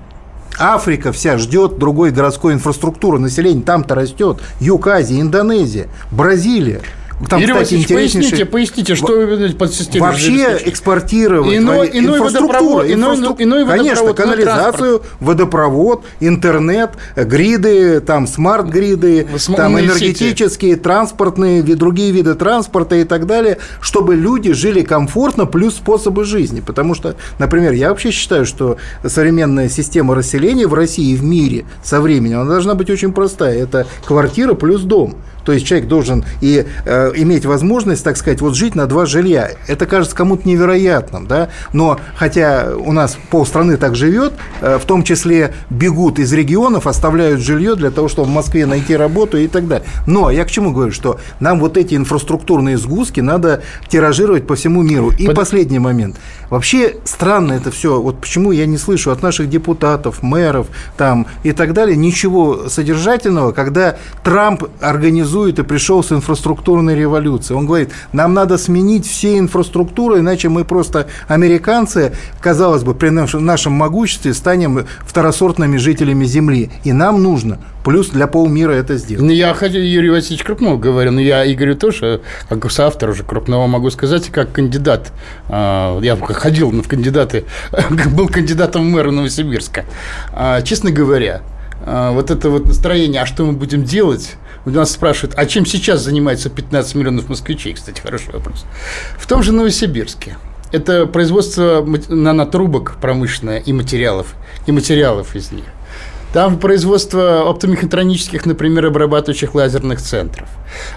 Африка 0.58 1.12
вся 1.12 1.38
ждет 1.38 1.78
другой 1.78 2.10
городской 2.10 2.52
инфраструктуры, 2.52 3.18
население 3.18 3.62
там-то 3.62 3.94
растет. 3.94 4.40
Юг 4.60 4.86
Азии, 4.86 5.20
Индонезия, 5.20 5.88
Бразилия. 6.10 6.82
Там, 7.28 7.40
Юрий 7.40 7.52
кстати, 7.54 7.74
интереснейший- 7.74 8.20
поясните, 8.20 8.44
поясните, 8.44 8.94
что 8.94 9.06
вы 9.14 9.24
имеете 9.36 9.54
под 9.56 9.72
системой 9.72 10.08
Вообще 10.10 10.58
экспортировать 10.64 11.56
Иной- 11.56 11.90
иной 11.92 12.18
инфраструктуру, 12.18 12.52
водопровод, 12.52 12.86
иной- 12.86 13.16
инфраструк- 13.16 13.42
иной 13.42 13.66
конечно, 13.66 14.04
водопровод, 14.04 14.20
иной 14.20 14.44
канализацию, 14.44 15.02
водопровод, 15.20 16.04
интернет, 16.20 16.90
э, 17.16 17.24
гриды, 17.24 18.00
там 18.00 18.26
смарт-гриды, 18.26 19.26
См- 19.38 19.56
там 19.56 19.78
энергетические, 19.80 20.76
транспортные, 20.76 21.62
ви- 21.62 21.74
другие 21.74 22.10
виды 22.12 22.34
транспорта 22.34 22.96
и 22.96 23.04
так 23.04 23.26
далее, 23.26 23.58
чтобы 23.80 24.14
люди 24.14 24.52
жили 24.52 24.82
комфортно, 24.82 25.46
плюс 25.46 25.74
способы 25.76 26.24
жизни. 26.24 26.60
Потому 26.60 26.94
что, 26.94 27.14
например, 27.38 27.72
я 27.72 27.88
вообще 27.90 28.10
считаю, 28.10 28.46
что 28.46 28.76
современная 29.06 29.68
система 29.68 30.14
расселения 30.14 30.66
в 30.66 30.74
России 30.74 31.12
и 31.12 31.16
в 31.16 31.22
мире 31.24 31.64
со 31.82 32.00
временем, 32.00 32.40
она 32.40 32.50
должна 32.50 32.74
быть 32.74 32.90
очень 32.90 33.12
простая. 33.12 33.62
Это 33.62 33.86
квартира 34.04 34.54
плюс 34.54 34.82
дом. 34.82 35.16
То 35.44 35.52
есть 35.52 35.66
человек 35.66 35.88
должен 35.88 36.24
и 36.40 36.66
э, 36.84 37.12
иметь 37.16 37.46
возможность, 37.46 38.04
так 38.04 38.16
сказать, 38.16 38.40
вот 38.40 38.54
жить 38.54 38.74
на 38.74 38.86
два 38.86 39.06
жилья. 39.06 39.50
Это 39.66 39.86
кажется 39.86 40.16
кому-то 40.16 40.48
невероятным, 40.48 41.26
да. 41.26 41.48
Но 41.72 41.98
хотя 42.16 42.68
у 42.76 42.92
нас 42.92 43.18
полстраны 43.30 43.76
так 43.76 43.96
живет, 43.96 44.32
э, 44.60 44.78
в 44.78 44.84
том 44.84 45.02
числе 45.02 45.54
бегут 45.70 46.18
из 46.18 46.32
регионов, 46.32 46.86
оставляют 46.86 47.40
жилье 47.40 47.74
для 47.74 47.90
того, 47.90 48.08
чтобы 48.08 48.28
в 48.28 48.32
Москве 48.32 48.66
найти 48.66 48.96
работу 48.96 49.36
и 49.36 49.48
так 49.48 49.66
далее. 49.68 49.86
Но 50.06 50.30
я 50.30 50.44
к 50.44 50.50
чему 50.50 50.72
говорю, 50.72 50.92
что 50.92 51.18
нам 51.40 51.60
вот 51.60 51.76
эти 51.76 51.94
инфраструктурные 51.94 52.78
сгустки 52.78 53.20
надо 53.20 53.62
тиражировать 53.88 54.46
по 54.46 54.54
всему 54.54 54.82
миру. 54.82 55.10
И 55.18 55.26
Под- 55.26 55.36
последний 55.36 55.78
момент. 55.78 56.16
Вообще 56.50 56.96
странно 57.04 57.52
это 57.52 57.70
все. 57.70 58.00
Вот 58.00 58.20
почему 58.20 58.52
я 58.52 58.66
не 58.66 58.78
слышу 58.78 59.10
от 59.10 59.22
наших 59.22 59.48
депутатов, 59.48 60.22
мэров 60.22 60.66
там 60.96 61.26
и 61.42 61.52
так 61.52 61.72
далее 61.72 61.96
ничего 61.96 62.68
содержательного, 62.68 63.52
когда 63.52 63.96
Трамп 64.22 64.64
организует 64.80 65.31
организует 65.32 65.58
и 65.58 65.62
пришел 65.62 66.02
с 66.02 66.12
инфраструктурной 66.12 66.94
революцией. 66.94 67.56
Он 67.56 67.66
говорит, 67.66 67.90
нам 68.12 68.34
надо 68.34 68.58
сменить 68.58 69.06
все 69.06 69.38
инфраструктуры, 69.38 70.18
иначе 70.18 70.48
мы 70.48 70.64
просто 70.64 71.06
американцы, 71.28 72.12
казалось 72.40 72.82
бы, 72.82 72.94
при 72.94 73.08
нашем 73.08 73.72
могуществе 73.72 74.34
станем 74.34 74.86
второсортными 75.00 75.78
жителями 75.78 76.24
Земли. 76.26 76.70
И 76.84 76.92
нам 76.92 77.22
нужно 77.22 77.58
Плюс 77.84 78.10
для 78.10 78.28
полмира 78.28 78.72
это 78.72 78.96
сделать. 78.96 79.24
Ну, 79.24 79.32
я 79.32 79.54
хочу, 79.54 79.78
Юрий 79.78 80.10
Васильевич 80.10 80.44
Крупнов 80.44 80.78
говорю, 80.78 81.10
но 81.10 81.20
я 81.20 81.50
Игорю 81.52 81.74
тоже, 81.74 82.20
как 82.48 82.70
соавтор 82.70 83.10
уже 83.10 83.24
Крупного 83.24 83.66
могу 83.66 83.90
сказать, 83.90 84.28
как 84.28 84.52
кандидат. 84.52 85.12
А, 85.48 85.98
я 86.00 86.14
ходил 86.16 86.70
в 86.70 86.86
кандидаты, 86.86 87.44
был 88.16 88.28
кандидатом 88.28 88.88
мэра 88.88 89.10
Новосибирска. 89.10 89.84
А, 90.32 90.62
честно 90.62 90.92
говоря, 90.92 91.42
вот 91.86 92.30
это 92.30 92.50
вот 92.50 92.66
настроение, 92.66 93.22
а 93.22 93.26
что 93.26 93.44
мы 93.44 93.52
будем 93.52 93.84
делать? 93.84 94.36
У 94.64 94.70
нас 94.70 94.92
спрашивают, 94.92 95.34
а 95.36 95.46
чем 95.46 95.66
сейчас 95.66 96.02
занимается 96.02 96.48
15 96.48 96.94
миллионов 96.94 97.28
москвичей? 97.28 97.72
Кстати, 97.72 98.00
хороший 98.00 98.32
вопрос. 98.32 98.64
В 99.18 99.26
том 99.26 99.42
же 99.42 99.52
Новосибирске. 99.52 100.36
Это 100.70 101.06
производство 101.06 101.84
нанотрубок 102.08 102.96
промышленное 103.00 103.58
и 103.58 103.72
материалов, 103.72 104.34
и 104.66 104.72
материалов 104.72 105.36
из 105.36 105.52
них. 105.52 105.64
Там 106.32 106.58
производство 106.58 107.48
оптомехатронических, 107.50 108.46
например, 108.46 108.86
обрабатывающих 108.86 109.54
лазерных 109.54 110.00
центров. 110.00 110.48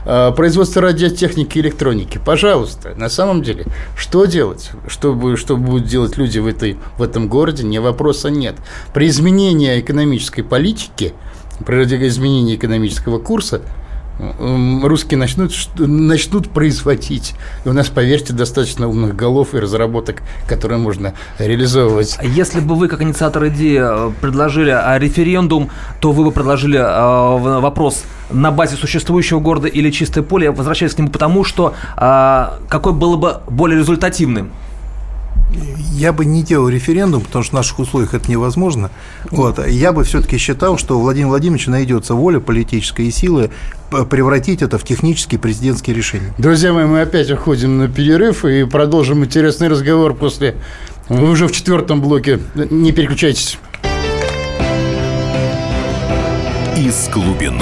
А, 0.06 0.32
производство 0.32 0.82
радиотехники 0.82 1.60
электроники. 1.60 2.22
Пожалуйста, 2.24 2.96
на 2.96 3.10
самом 3.10 3.44
деле, 3.44 3.66
что 3.98 4.26
делать? 4.26 4.72
Что, 4.88 5.36
что 5.36 5.58
будут 5.58 5.88
делать 5.88 6.16
люди 6.16 6.40
в, 6.40 6.48
этой, 6.48 6.78
в 6.98 7.04
этом 7.04 7.28
городе? 7.28 7.64
Не 7.64 7.80
вопроса 7.80 8.30
нет. 8.30 8.56
При 8.94 9.08
изменении 9.08 9.80
экономической 9.80 10.42
политики, 10.42 11.14
при 11.66 11.84
изменении 11.84 12.56
экономического 12.56 13.20
курса, 13.20 13.62
русские 14.20 15.18
начнут, 15.18 15.54
начнут 15.78 16.50
производить. 16.50 17.34
И 17.66 17.70
у 17.70 17.74
нас, 17.74 17.90
поверьте, 17.90 18.34
достаточно 18.34 18.88
умных 18.88 19.16
голов 19.16 19.54
и 19.54 19.60
разработок, 19.60 20.22
которые 20.48 20.78
можно 20.78 21.14
реализовывать. 21.40 22.18
Если 22.24 22.60
бы 22.60 22.76
вы, 22.76 22.88
как 22.88 23.02
инициатор 23.02 23.48
идеи, 23.48 23.80
э, 23.82 24.12
предложили 24.22 24.70
а, 24.70 24.98
референдум, 24.98 25.70
то 26.00 26.12
вы 26.12 26.26
бы 26.26 26.32
предложили 26.32 26.78
э, 26.78 27.60
вопрос 27.60 28.04
на 28.32 28.52
базе 28.52 28.76
существующего 28.76 29.40
города 29.40 29.68
или 29.68 29.92
чистое 29.92 30.24
поле, 30.24 30.52
возвращаясь 30.52 30.94
к 30.94 30.98
нему 30.98 31.10
потому, 31.10 31.44
что 31.44 31.74
э, 31.98 32.46
какой 32.70 32.94
было 32.94 33.18
бы 33.18 33.42
более 33.48 33.80
результативным? 33.80 34.52
Я 35.92 36.12
бы 36.14 36.26
не 36.26 36.44
делал 36.44 36.68
референдум, 36.70 37.22
потому 37.22 37.44
что 37.44 37.52
в 37.52 37.56
наших 37.56 37.80
условиях 37.80 38.14
это 38.14 38.30
невозможно. 38.30 38.92
Вот. 39.32 39.66
Я 39.66 39.94
бы 39.94 40.04
все-таки 40.04 40.38
считал, 40.38 40.78
что 40.78 40.98
у 40.98 41.02
Владимира 41.02 41.30
Владимировича 41.30 41.72
найдется 41.72 42.14
воля 42.14 42.40
политическая 42.40 43.04
и 43.04 43.12
силы 43.12 43.50
превратить 44.10 44.62
это 44.62 44.78
в 44.78 44.84
технические 44.84 45.40
президентские 45.40 45.96
решения. 45.96 46.34
Друзья 46.38 46.74
мои, 46.74 46.86
мы 46.86 47.02
опять 47.02 47.32
уходим 47.32 47.78
на 47.78 47.88
перерыв 47.88 48.44
и 48.46 48.66
продолжим 48.66 49.24
интересный 49.24 49.68
разговор 49.68 50.14
после... 50.14 50.56
Вы 51.08 51.30
уже 51.30 51.48
в 51.48 51.52
четвертом 51.52 52.02
блоке. 52.02 52.40
Не 52.56 52.92
переключайтесь. 52.92 53.60
Из 56.76 57.08
глубины. 57.10 57.62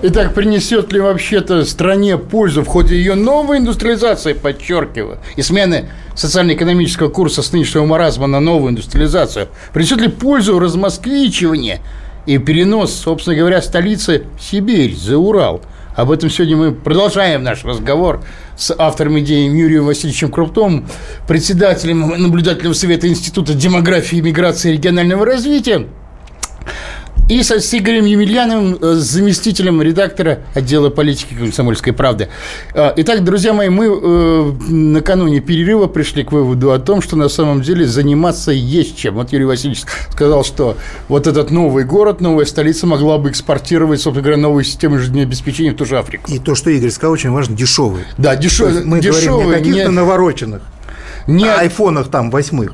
Итак, 0.00 0.32
принесет 0.32 0.92
ли 0.92 1.00
вообще-то 1.00 1.64
стране 1.64 2.18
пользу 2.18 2.62
в 2.62 2.68
ходе 2.68 2.94
ее 2.94 3.16
новой 3.16 3.58
индустриализации, 3.58 4.32
подчеркиваю, 4.32 5.18
и 5.34 5.42
смены 5.42 5.88
социально-экономического 6.14 7.08
курса 7.08 7.42
с 7.42 7.52
нынешнего 7.52 7.84
маразма 7.84 8.28
на 8.28 8.38
новую 8.38 8.70
индустриализацию? 8.70 9.48
Принесет 9.72 10.00
ли 10.00 10.06
пользу 10.06 10.60
размосквичивание 10.60 11.80
и 12.26 12.38
перенос, 12.38 12.94
собственно 12.94 13.34
говоря, 13.34 13.60
столицы 13.60 14.22
в 14.38 14.42
Сибирь, 14.42 14.94
за 14.94 15.18
Урал? 15.18 15.62
Об 15.96 16.12
этом 16.12 16.30
сегодня 16.30 16.56
мы 16.56 16.70
продолжаем 16.70 17.42
наш 17.42 17.64
разговор 17.64 18.22
с 18.56 18.72
автором 18.78 19.18
идеи 19.18 19.48
Юрием 19.48 19.84
Васильевичем 19.84 20.30
Круптом, 20.30 20.86
председателем 21.26 22.08
наблюдательного 22.22 22.74
совета 22.74 23.08
Института 23.08 23.52
демографии, 23.52 24.20
миграции 24.20 24.70
и 24.70 24.72
регионального 24.74 25.26
развития 25.26 25.88
и 27.28 27.42
со, 27.42 27.60
с 27.60 27.74
Игорем 27.74 28.06
Емельяновым, 28.06 28.78
э, 28.80 28.94
заместителем 28.94 29.82
редактора 29.82 30.40
отдела 30.54 30.88
политики 30.88 31.34
«Комсомольской 31.34 31.92
правды». 31.92 32.28
А, 32.74 32.94
итак, 32.96 33.22
друзья 33.22 33.52
мои, 33.52 33.68
мы 33.68 33.86
э, 33.86 34.52
накануне 34.68 35.40
перерыва 35.40 35.86
пришли 35.86 36.24
к 36.24 36.32
выводу 36.32 36.72
о 36.72 36.78
том, 36.78 37.02
что 37.02 37.16
на 37.16 37.28
самом 37.28 37.60
деле 37.60 37.86
заниматься 37.86 38.50
есть 38.50 38.96
чем. 38.96 39.16
Вот 39.16 39.30
Юрий 39.32 39.44
Васильевич 39.44 39.82
сказал, 40.10 40.42
что 40.42 40.76
вот 41.08 41.26
этот 41.26 41.50
новый 41.50 41.84
город, 41.84 42.20
новая 42.20 42.46
столица 42.46 42.86
могла 42.86 43.18
бы 43.18 43.30
экспортировать, 43.30 44.00
собственно 44.00 44.24
говоря, 44.24 44.40
новые 44.40 44.64
системы 44.64 44.98
жизнеобеспечения 44.98 45.72
в 45.72 45.76
ту 45.76 45.84
же 45.84 45.98
Африку. 45.98 46.30
И 46.32 46.38
то, 46.38 46.54
что 46.54 46.70
Игорь 46.70 46.90
сказал, 46.90 47.12
очень 47.12 47.30
важно, 47.30 47.54
дешевые. 47.54 48.06
Да, 48.16 48.36
дешевые. 48.36 48.84
Мы 48.84 49.00
дешевые, 49.00 49.44
говорим 49.44 49.48
не 49.48 49.54
о 49.54 49.58
каких-то 49.58 49.90
не... 49.90 49.94
навороченных, 49.94 50.62
не... 51.26 51.46
а 51.46 51.60
айфонах 51.60 52.08
там 52.08 52.30
восьмых. 52.30 52.72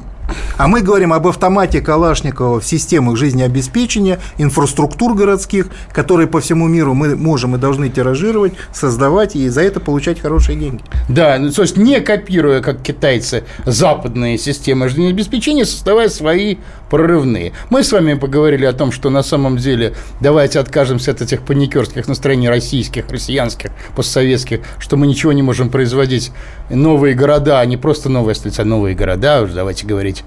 А 0.56 0.68
мы 0.68 0.82
говорим 0.82 1.12
об 1.12 1.26
автомате 1.26 1.80
Калашникова 1.80 2.60
в 2.60 2.64
системах 2.64 3.16
жизнеобеспечения, 3.16 4.20
инфраструктур 4.38 5.14
городских, 5.14 5.68
которые 5.92 6.26
по 6.26 6.40
всему 6.40 6.68
миру 6.68 6.94
мы 6.94 7.16
можем 7.16 7.54
и 7.56 7.58
должны 7.58 7.88
тиражировать, 7.88 8.54
создавать 8.72 9.36
и 9.36 9.48
за 9.48 9.62
это 9.62 9.80
получать 9.80 10.20
хорошие 10.20 10.58
деньги. 10.58 10.82
Да, 11.08 11.36
ну, 11.38 11.50
то 11.50 11.62
есть 11.62 11.76
не 11.76 12.00
копируя, 12.00 12.60
как 12.60 12.82
китайцы, 12.82 13.44
западные 13.64 14.38
системы 14.38 14.88
жизнеобеспечения, 14.88 15.64
создавая 15.64 16.08
свои 16.08 16.56
прорывные. 16.94 17.52
Мы 17.70 17.82
с 17.82 17.90
вами 17.90 18.14
поговорили 18.14 18.64
о 18.66 18.72
том, 18.72 18.92
что 18.92 19.10
на 19.10 19.24
самом 19.24 19.56
деле 19.56 19.94
давайте 20.20 20.60
откажемся 20.60 21.10
от 21.10 21.22
этих 21.22 21.42
паникерских 21.42 22.06
настроений 22.06 22.48
российских, 22.48 23.10
россиянских, 23.10 23.72
постсоветских, 23.96 24.60
что 24.78 24.96
мы 24.96 25.08
ничего 25.08 25.32
не 25.32 25.42
можем 25.42 25.70
производить. 25.70 26.30
Новые 26.70 27.16
города, 27.16 27.58
а 27.58 27.66
не 27.66 27.76
просто 27.76 28.08
новые 28.08 28.36
столицы, 28.36 28.60
а 28.60 28.64
новые 28.64 28.94
города, 28.94 29.42
уже 29.42 29.54
давайте 29.54 29.88
говорить 29.88 30.22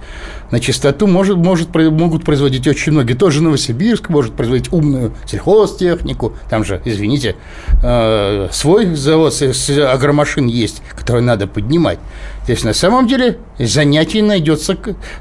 на 0.51 0.59
чистоту, 0.59 1.07
может, 1.07 1.37
может, 1.37 1.73
могут 1.73 2.25
производить 2.25 2.67
очень 2.67 2.91
многие. 2.91 3.13
Тоже 3.13 3.41
Новосибирск 3.41 4.09
может 4.09 4.33
производить 4.33 4.73
умную 4.73 5.13
сельхозтехнику. 5.25 6.33
Там 6.49 6.65
же, 6.65 6.81
извините, 6.83 7.37
э, 7.81 8.49
свой 8.51 8.93
завод 8.95 9.33
с 9.33 9.69
агромашин 9.69 10.47
есть, 10.47 10.81
который 10.97 11.21
надо 11.21 11.47
поднимать. 11.47 11.99
То 12.47 12.53
есть, 12.53 12.63
на 12.63 12.73
самом 12.73 13.07
деле, 13.07 13.39
занятий 13.59 14.21
найдется 14.21 14.77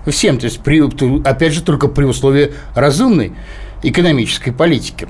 всем. 0.06 0.38
То 0.38 0.44
есть, 0.44 0.60
при, 0.60 0.80
опять 1.28 1.52
же, 1.52 1.60
только 1.60 1.88
при 1.88 2.04
условии 2.04 2.52
разумной 2.76 3.32
экономической 3.82 4.52
политики. 4.52 5.08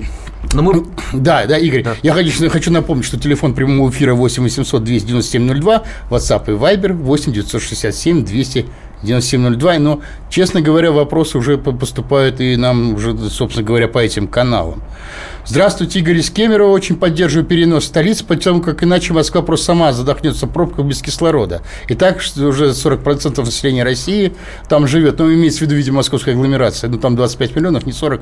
Но 0.51 0.63
мы... 0.63 0.87
Да, 1.13 1.45
да, 1.45 1.59
Игорь, 1.59 1.83
да. 1.83 1.95
я 2.01 2.13
хочу, 2.13 2.49
хочу 2.49 2.71
напомнить, 2.71 3.05
что 3.05 3.19
телефон 3.19 3.53
прямого 3.53 3.91
эфира 3.91 4.15
8 4.15 4.41
800 4.41 4.83
297 4.83 5.61
02, 5.61 5.83
WhatsApp 6.09 6.45
и 6.47 6.57
Viber 6.57 6.93
8 6.93 7.33
967 7.33 8.25
200 8.25 8.65
9702. 9.03 9.79
Но, 9.79 10.01
честно 10.29 10.61
говоря, 10.61 10.91
вопросы 10.91 11.37
уже 11.37 11.57
поступают 11.57 12.41
и 12.41 12.55
нам 12.55 12.95
уже, 12.95 13.17
собственно 13.29 13.65
говоря, 13.65 13.87
по 13.87 13.99
этим 13.99 14.27
каналам. 14.27 14.81
Здравствуйте, 15.45 15.99
Игорь 15.99 16.17
из 16.17 16.29
Кемерово. 16.29 16.71
Очень 16.71 16.97
поддерживаю 16.97 17.45
перенос 17.47 17.85
столицы, 17.85 18.25
потому 18.25 18.61
как 18.61 18.83
иначе 18.83 19.13
Москва 19.13 19.41
просто 19.41 19.67
сама 19.67 19.93
задохнется 19.93 20.45
в 20.45 20.49
пробках 20.49 20.85
без 20.85 21.01
кислорода. 21.01 21.61
И 21.87 21.95
так 21.95 22.17
уже 22.17 22.71
40% 22.71 23.39
населения 23.45 23.83
России 23.83 24.33
там 24.67 24.87
живет. 24.87 25.19
Ну, 25.19 25.33
имеется 25.33 25.59
в 25.59 25.61
виду, 25.61 25.75
видимо, 25.75 25.97
московская 25.97 26.33
агломерация. 26.33 26.89
Ну, 26.89 26.97
там 26.97 27.15
25 27.15 27.55
миллионов, 27.55 27.85
не 27.85 27.93
40 27.93 28.19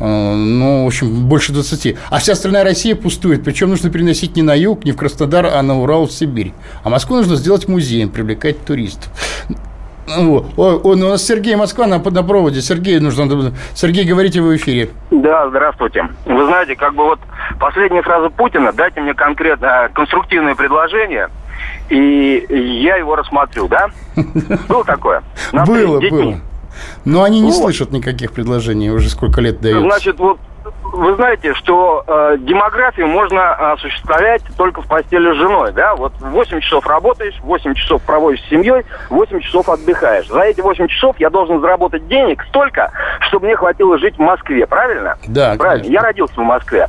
э, 0.00 0.34
ну, 0.34 0.84
в 0.84 0.86
общем, 0.86 1.26
больше 1.26 1.52
20. 1.52 1.96
А 2.08 2.18
вся 2.18 2.32
остальная 2.32 2.64
Россия 2.64 2.96
пустует. 2.96 3.44
Причем 3.44 3.68
нужно 3.68 3.90
переносить 3.90 4.34
не 4.34 4.42
на 4.42 4.54
юг, 4.54 4.86
не 4.86 4.92
в 4.92 4.96
Краснодар, 4.96 5.44
а 5.44 5.60
на 5.60 5.78
Урал, 5.78 6.06
в 6.06 6.12
Сибирь. 6.12 6.54
А 6.82 6.88
Москву 6.88 7.16
нужно 7.16 7.36
сделать 7.36 7.68
музеем, 7.68 8.08
привлекать 8.08 8.64
туристов. 8.64 9.12
О, 10.16 10.80
у 10.84 10.94
нас 10.94 11.26
Сергей 11.26 11.56
Москва 11.56 11.86
на, 11.86 11.98
на 11.98 12.22
проводе. 12.22 12.60
Сергей 12.60 12.98
нужно. 13.00 13.52
Сергей, 13.74 14.04
говорите 14.04 14.40
вы 14.40 14.54
в 14.54 14.56
эфире. 14.56 14.90
Да, 15.10 15.48
здравствуйте. 15.48 16.08
Вы 16.24 16.46
знаете, 16.46 16.76
как 16.76 16.94
бы 16.94 17.04
вот 17.04 17.20
последняя 17.60 18.02
фраза 18.02 18.30
Путина, 18.30 18.72
дайте 18.72 19.00
мне 19.00 19.14
конкретно 19.14 19.90
конструктивное 19.92 20.54
предложение, 20.54 21.28
и 21.88 22.46
я 22.82 22.96
его 22.96 23.16
рассмотрю, 23.16 23.68
да? 23.68 23.88
Было 24.68 24.84
такое? 24.84 25.22
Было, 25.52 26.00
было. 26.00 26.40
Но 27.04 27.24
они 27.24 27.40
не 27.40 27.52
слышат 27.52 27.90
никаких 27.90 28.32
предложений, 28.32 28.90
уже 28.90 29.10
сколько 29.10 29.40
лет 29.40 29.60
дают. 29.60 29.82
Значит, 29.82 30.18
вот 30.18 30.38
вы 30.92 31.14
знаете, 31.16 31.54
что 31.54 32.04
э, 32.06 32.36
демографию 32.40 33.06
можно 33.08 33.72
осуществлять 33.72 34.42
только 34.56 34.82
в 34.82 34.86
постели 34.86 35.32
с 35.32 35.36
женой, 35.36 35.72
да? 35.72 35.94
Вот 35.94 36.12
8 36.20 36.60
часов 36.60 36.86
работаешь, 36.86 37.34
8 37.42 37.74
часов 37.74 38.02
проводишь 38.02 38.42
с 38.44 38.48
семьей, 38.48 38.84
8 39.10 39.40
часов 39.40 39.68
отдыхаешь. 39.68 40.28
За 40.28 40.40
эти 40.42 40.60
8 40.60 40.88
часов 40.88 41.16
я 41.18 41.30
должен 41.30 41.60
заработать 41.60 42.06
денег 42.08 42.42
столько, 42.48 42.90
чтобы 43.28 43.46
мне 43.46 43.56
хватило 43.56 43.98
жить 43.98 44.16
в 44.16 44.20
Москве, 44.20 44.66
правильно? 44.66 45.16
Да, 45.26 45.54
Правильно. 45.56 45.68
конечно. 45.68 45.92
Я 45.92 46.02
родился 46.02 46.34
в 46.34 46.44
Москве. 46.44 46.88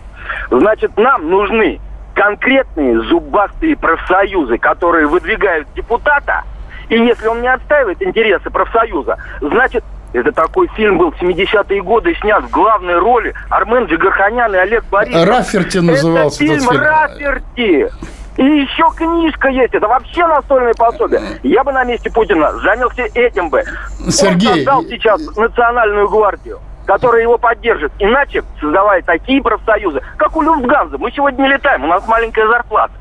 Значит, 0.50 0.96
нам 0.98 1.30
нужны 1.30 1.80
конкретные 2.14 3.02
зубастые 3.04 3.78
профсоюзы, 3.78 4.58
которые 4.58 5.08
выдвигают 5.08 5.68
депутата, 5.76 6.44
и 6.90 6.96
если 6.96 7.28
он 7.28 7.42
не 7.42 7.48
отстаивает 7.48 8.02
интересы 8.02 8.50
профсоюза, 8.50 9.18
значит, 9.42 9.84
это 10.14 10.32
такой 10.32 10.68
фильм 10.76 10.98
был 10.98 11.12
в 11.12 11.22
70-е 11.22 11.82
годы, 11.82 12.16
снят 12.22 12.44
в 12.44 12.50
главной 12.50 12.98
роли 12.98 13.34
Армен 13.50 13.86
Джигарханян 13.86 14.54
и 14.56 14.58
Олег 14.58 14.84
Борисов. 14.90 15.28
Раферти 15.28 15.78
назывался 15.78 16.44
это 16.44 16.54
фильм 16.54 16.70
фильм. 16.70 16.82
Раферти. 16.82 17.90
И 18.38 18.44
еще 18.44 18.90
книжка 18.96 19.50
есть, 19.50 19.74
это 19.74 19.88
вообще 19.88 20.26
настольное 20.26 20.74
пособие. 20.74 21.22
Я 21.44 21.64
бы 21.64 21.74
на 21.74 21.84
месте 21.84 22.10
Путина 22.10 22.54
занялся 22.60 23.04
этим 23.14 23.50
бы. 23.50 23.64
Сергей, 24.10 24.50
Он 24.50 24.56
создал 24.56 24.84
сейчас 24.84 25.36
национальную 25.36 26.08
гвардию 26.10 26.60
которая 26.86 27.22
его 27.22 27.38
поддержит. 27.38 27.92
Иначе, 28.00 28.44
создавая 28.60 29.04
такие 29.04 29.44
профсоюзы, 29.44 30.02
как 30.18 30.36
у 30.36 30.42
Люфтганза, 30.42 30.98
мы 30.98 31.12
сегодня 31.12 31.44
не 31.44 31.50
летаем, 31.50 31.84
у 31.84 31.88
нас 31.88 32.08
маленькая 32.08 32.48
зарплата. 32.48 32.92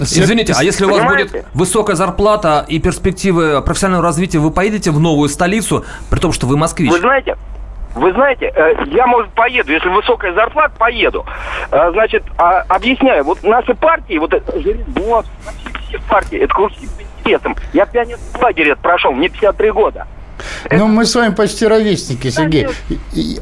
Извините, 0.00 0.54
а 0.56 0.62
если 0.62 0.84
у 0.84 0.88
вас 0.90 0.98
Понимаете? 0.98 1.30
будет 1.30 1.46
высокая 1.54 1.96
зарплата 1.96 2.64
и 2.68 2.78
перспективы 2.78 3.62
профессионального 3.62 4.04
развития, 4.04 4.38
вы 4.38 4.50
поедете 4.50 4.90
в 4.90 5.00
новую 5.00 5.28
столицу, 5.28 5.84
при 6.10 6.18
том, 6.18 6.32
что 6.32 6.46
вы 6.46 6.56
москвич? 6.56 6.90
Вы 6.90 7.00
знаете, 7.00 7.36
вы 7.94 8.12
знаете, 8.12 8.52
э, 8.54 8.74
я, 8.92 9.06
может, 9.06 9.30
поеду, 9.32 9.72
если 9.72 9.88
высокая 9.88 10.32
зарплата, 10.32 10.72
поеду. 10.78 11.26
Э, 11.70 11.90
Значит, 11.92 12.22
а, 12.36 12.60
объясняю, 12.68 13.24
вот 13.24 13.42
наши 13.42 13.74
партии, 13.74 14.18
вот 14.18 14.32
это 14.32 14.52
все 14.60 15.98
партии, 16.08 16.38
это 16.38 16.54
кружки 16.54 16.86
по 16.86 17.02
интересам. 17.02 17.56
Я 17.72 17.88
лагере 18.40 18.72
это 18.72 18.80
прошел, 18.80 19.12
мне 19.12 19.28
53 19.28 19.70
года. 19.72 20.06
Ну, 20.70 20.86
мы 20.86 21.06
с 21.06 21.14
вами 21.14 21.34
почти 21.34 21.66
ровесники, 21.66 22.30
Сергей. 22.30 22.66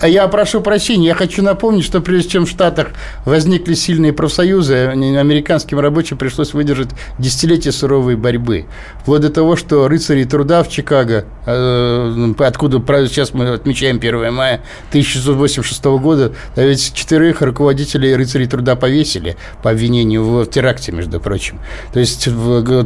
А 0.00 0.08
я 0.08 0.26
прошу 0.28 0.60
прощения, 0.60 1.08
я 1.08 1.14
хочу 1.14 1.42
напомнить, 1.42 1.84
что 1.84 2.00
прежде 2.00 2.30
чем 2.30 2.46
в 2.46 2.50
Штатах 2.50 2.88
возникли 3.24 3.74
сильные 3.74 4.12
профсоюзы, 4.12 4.74
американским 4.76 5.78
рабочим 5.80 6.16
пришлось 6.16 6.54
выдержать 6.54 6.90
десятилетия 7.18 7.72
суровой 7.72 8.16
борьбы. 8.16 8.66
Вплоть 9.00 9.22
до 9.22 9.30
того, 9.30 9.56
что 9.56 9.88
рыцари 9.88 10.24
труда 10.24 10.62
в 10.62 10.68
Чикаго, 10.68 11.24
э, 11.46 12.34
откуда 12.38 12.78
сейчас 13.06 13.34
мы 13.34 13.48
отмечаем 13.48 13.96
1 13.96 14.32
мая 14.32 14.62
1686 14.90 15.84
года, 15.98 16.32
а 16.54 16.62
ведь 16.62 16.92
четверых 16.94 17.42
руководителей 17.42 18.14
рыцарей 18.14 18.46
труда 18.46 18.76
повесили 18.76 19.36
по 19.62 19.70
обвинению 19.70 20.24
в 20.24 20.46
теракте, 20.46 20.92
между 20.92 21.20
прочим. 21.20 21.58
То 21.92 22.00
есть 22.00 22.28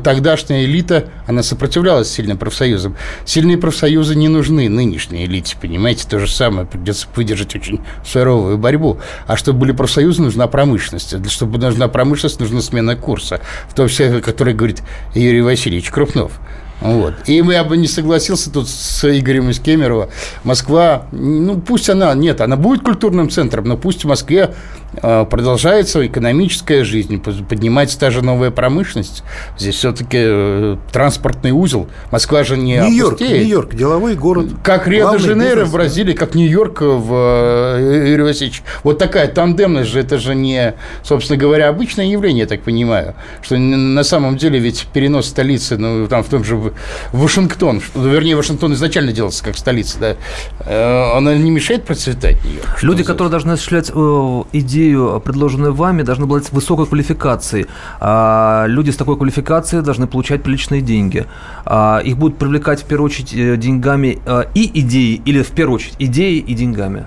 тогдашняя 0.03 0.65
элита, 0.65 1.05
она 1.27 1.43
сопротивлялась 1.43 2.11
сильным 2.11 2.39
профсоюзам. 2.39 2.97
Сильные 3.25 3.59
профсоюзы 3.59 4.00
не 4.17 4.29
нужны 4.29 4.69
нынешней 4.69 5.25
элите, 5.27 5.57
понимаете? 5.61 6.07
То 6.09 6.19
же 6.19 6.29
самое, 6.31 6.67
придется 6.67 7.07
выдержать 7.15 7.55
очень 7.55 7.81
суровую 8.07 8.59
борьбу. 8.59 8.99
А 9.27 9.37
чтобы 9.37 9.61
были 9.61 9.73
профсоюзы, 9.73 10.23
нужна 10.23 10.47
промышленность. 10.47 11.17
Для- 11.19 11.31
Чтобы 11.31 11.59
нужна 11.59 11.89
промышленность, 11.89 12.41
нужна 12.41 12.61
смена 12.61 12.97
курса. 12.97 13.41
В 13.69 13.75
том 13.75 13.89
числе, 13.89 14.17
о 14.17 14.21
которой 14.21 14.55
говорит 14.55 14.83
Юрий 15.15 15.43
Васильевич 15.43 15.91
Крупнов. 15.91 16.41
Вот. 16.81 17.15
И 17.27 17.35
я 17.35 17.65
бы 17.65 17.77
не 17.77 17.87
согласился 17.87 18.51
тут 18.51 18.69
с 18.69 19.05
Игорем 19.05 19.51
из 19.51 19.61
Кемерово. 19.61 20.09
Москва, 20.45 21.07
ну 21.13 21.61
пусть 21.61 21.91
она, 21.91 22.15
нет, 22.15 22.41
она 22.41 22.57
будет 22.57 22.83
культурным 22.83 23.29
центром, 23.29 23.65
но 23.65 23.77
пусть 23.77 24.05
в 24.05 24.09
Москве 24.09 24.55
э, 25.03 25.27
продолжается 25.29 26.07
экономическая 26.07 26.85
жизнь, 26.85 27.21
под- 27.21 27.47
поднимается 27.47 27.99
та 27.99 28.11
же 28.11 28.23
новая 28.23 28.51
промышленность. 28.51 29.23
Здесь 29.59 29.75
все-таки 29.75 30.19
э, 30.21 30.77
транспортный 30.93 31.51
узел. 31.51 31.89
Москва 32.11 32.45
же 32.45 32.57
не 32.57 32.79
Нью-Йорк. 32.79 33.21
Нью-Йорк, 33.21 33.75
деловой 33.75 34.15
город. 34.15 34.47
Как 34.63 34.89
Рио-де-Жанейро 34.89 35.65
в 35.67 35.73
Бразилии, 35.73 36.15
как 36.15 36.35
Нью-Йорк 36.35 36.81
в 36.81 37.13
э, 37.15 38.23
Васильевич. 38.23 38.63
Вот 38.85 38.99
такая 38.99 39.29
тандемность 39.29 39.91
же, 39.91 40.01
это 40.01 40.19
же 40.19 40.35
не, 40.35 40.75
собственно 41.03 41.39
говоря, 41.39 41.69
обычное 41.69 42.07
явление, 42.07 42.41
я 42.43 42.47
так 42.47 42.63
понимаю. 42.63 43.15
Что 43.43 43.59
на 43.59 44.05
самом 44.05 44.37
деле 44.37 44.59
ведь 44.59 44.87
перенос 44.93 45.27
столицы, 45.27 45.77
ну, 45.77 46.07
там 46.07 46.23
в 46.23 46.29
том 46.29 46.45
же 46.45 46.70
в- 47.13 47.23
Вашингтон, 47.23 47.81
что- 47.81 48.07
вернее, 48.07 48.37
Вашингтон 48.37 48.73
изначально 48.75 49.13
делался 49.13 49.45
как 49.45 49.57
столица, 49.57 49.99
да, 49.99 50.17
э, 50.61 51.17
она 51.17 51.35
не 51.35 51.51
мешает 51.51 51.85
процветать 51.85 52.43
Нью-Йорк. 52.45 52.79
что 52.79 52.87
Люди, 52.87 53.03
которые 53.05 53.31
должны 53.31 53.53
осуществлять 53.53 53.91
э, 53.95 54.43
идею, 54.53 55.21
предложенную 55.25 55.75
вами, 55.75 56.03
должны 56.03 56.25
обладать 56.25 56.51
высокой 56.53 56.87
квалификацией. 56.87 57.67
А 58.01 58.65
люди 58.67 58.91
с 58.91 58.97
такой 58.97 59.17
квалификацией 59.17 59.83
должны 59.83 60.07
получать 60.07 60.43
приличные 60.43 60.81
деньги. 60.81 61.27
А 61.65 62.01
их 62.05 62.17
будут 62.17 62.39
привлекать 62.39 62.83
в 62.83 62.85
первую 62.85 63.07
очередь 63.07 63.33
э, 63.35 63.57
деньгами 63.57 64.19
э, 64.25 64.45
и 64.55 64.81
идеей, 64.81 65.23
или 65.25 65.43
в 65.43 65.51
первую 65.51 65.77
очередь 65.77 65.97
идеей 65.99 66.39
и 66.41 66.55
деньгами. 66.55 67.07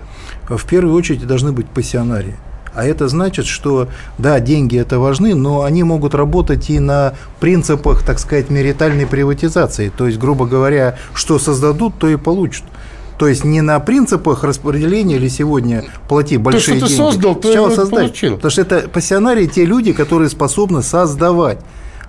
В 0.50 0.66
первую 0.66 0.94
очередь 0.96 1.26
должны 1.26 1.52
быть 1.52 1.68
пассионарии. 1.68 2.36
А 2.74 2.86
это 2.86 3.08
значит, 3.08 3.46
что 3.46 3.88
да, 4.18 4.40
деньги 4.40 4.78
это 4.78 5.00
важны, 5.00 5.36
но 5.36 5.64
они 5.64 5.84
могут 5.84 6.16
работать 6.16 6.70
и 6.70 6.80
на 6.80 7.14
принципах, 7.40 8.04
так 8.04 8.20
сказать, 8.20 8.50
меритальной 8.50 9.06
приватизации. 9.06 9.92
То 9.96 10.08
есть, 10.08 10.18
грубо 10.20 10.46
говоря, 10.46 10.98
что 11.14 11.40
создадут, 11.40 11.96
то 12.00 12.08
и 12.08 12.16
получат. 12.16 12.64
То 13.18 13.28
есть 13.28 13.44
не 13.44 13.62
на 13.62 13.80
принципах 13.80 14.44
распределения 14.44 15.16
или 15.16 15.28
сегодня 15.28 15.86
плати 16.10 16.38
большие 16.38 16.78
что 16.78 16.88
ты 16.88 16.94
деньги. 16.94 16.94
создал, 16.94 17.36
то 17.36 17.48
и 17.48 17.52
Сначала 17.52 17.76
создать. 17.76 18.00
получил. 18.08 18.36
Потому 18.36 18.52
что 18.52 18.62
это 18.62 18.90
пассионарии 18.90 19.46
те 19.46 19.66
люди, 19.66 19.94
которые 19.94 20.30
способны 20.30 20.82
создавать. 20.82 21.60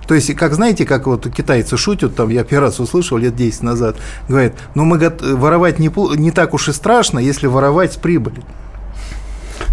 То 0.07 0.15
есть, 0.15 0.35
как 0.35 0.55
знаете, 0.55 0.85
как 0.85 1.07
вот 1.07 1.29
китайцы 1.31 1.77
шутят, 1.77 2.15
там, 2.15 2.29
я 2.29 2.45
первый 2.45 2.67
раз 2.67 2.81
услышал 2.81 3.17
лет 3.17 3.37
10 3.37 3.63
назад, 3.63 3.97
говорят, 4.29 4.55
ну 4.75 4.85
мы 4.85 4.99
воровать 4.99 5.79
не, 5.79 5.91
не 6.17 6.31
так 6.31 6.53
уж 6.55 6.69
и 6.69 6.73
страшно, 6.73 7.19
если 7.19 7.47
воровать 7.47 7.95
с 7.95 7.97
прибыли. 7.97 8.43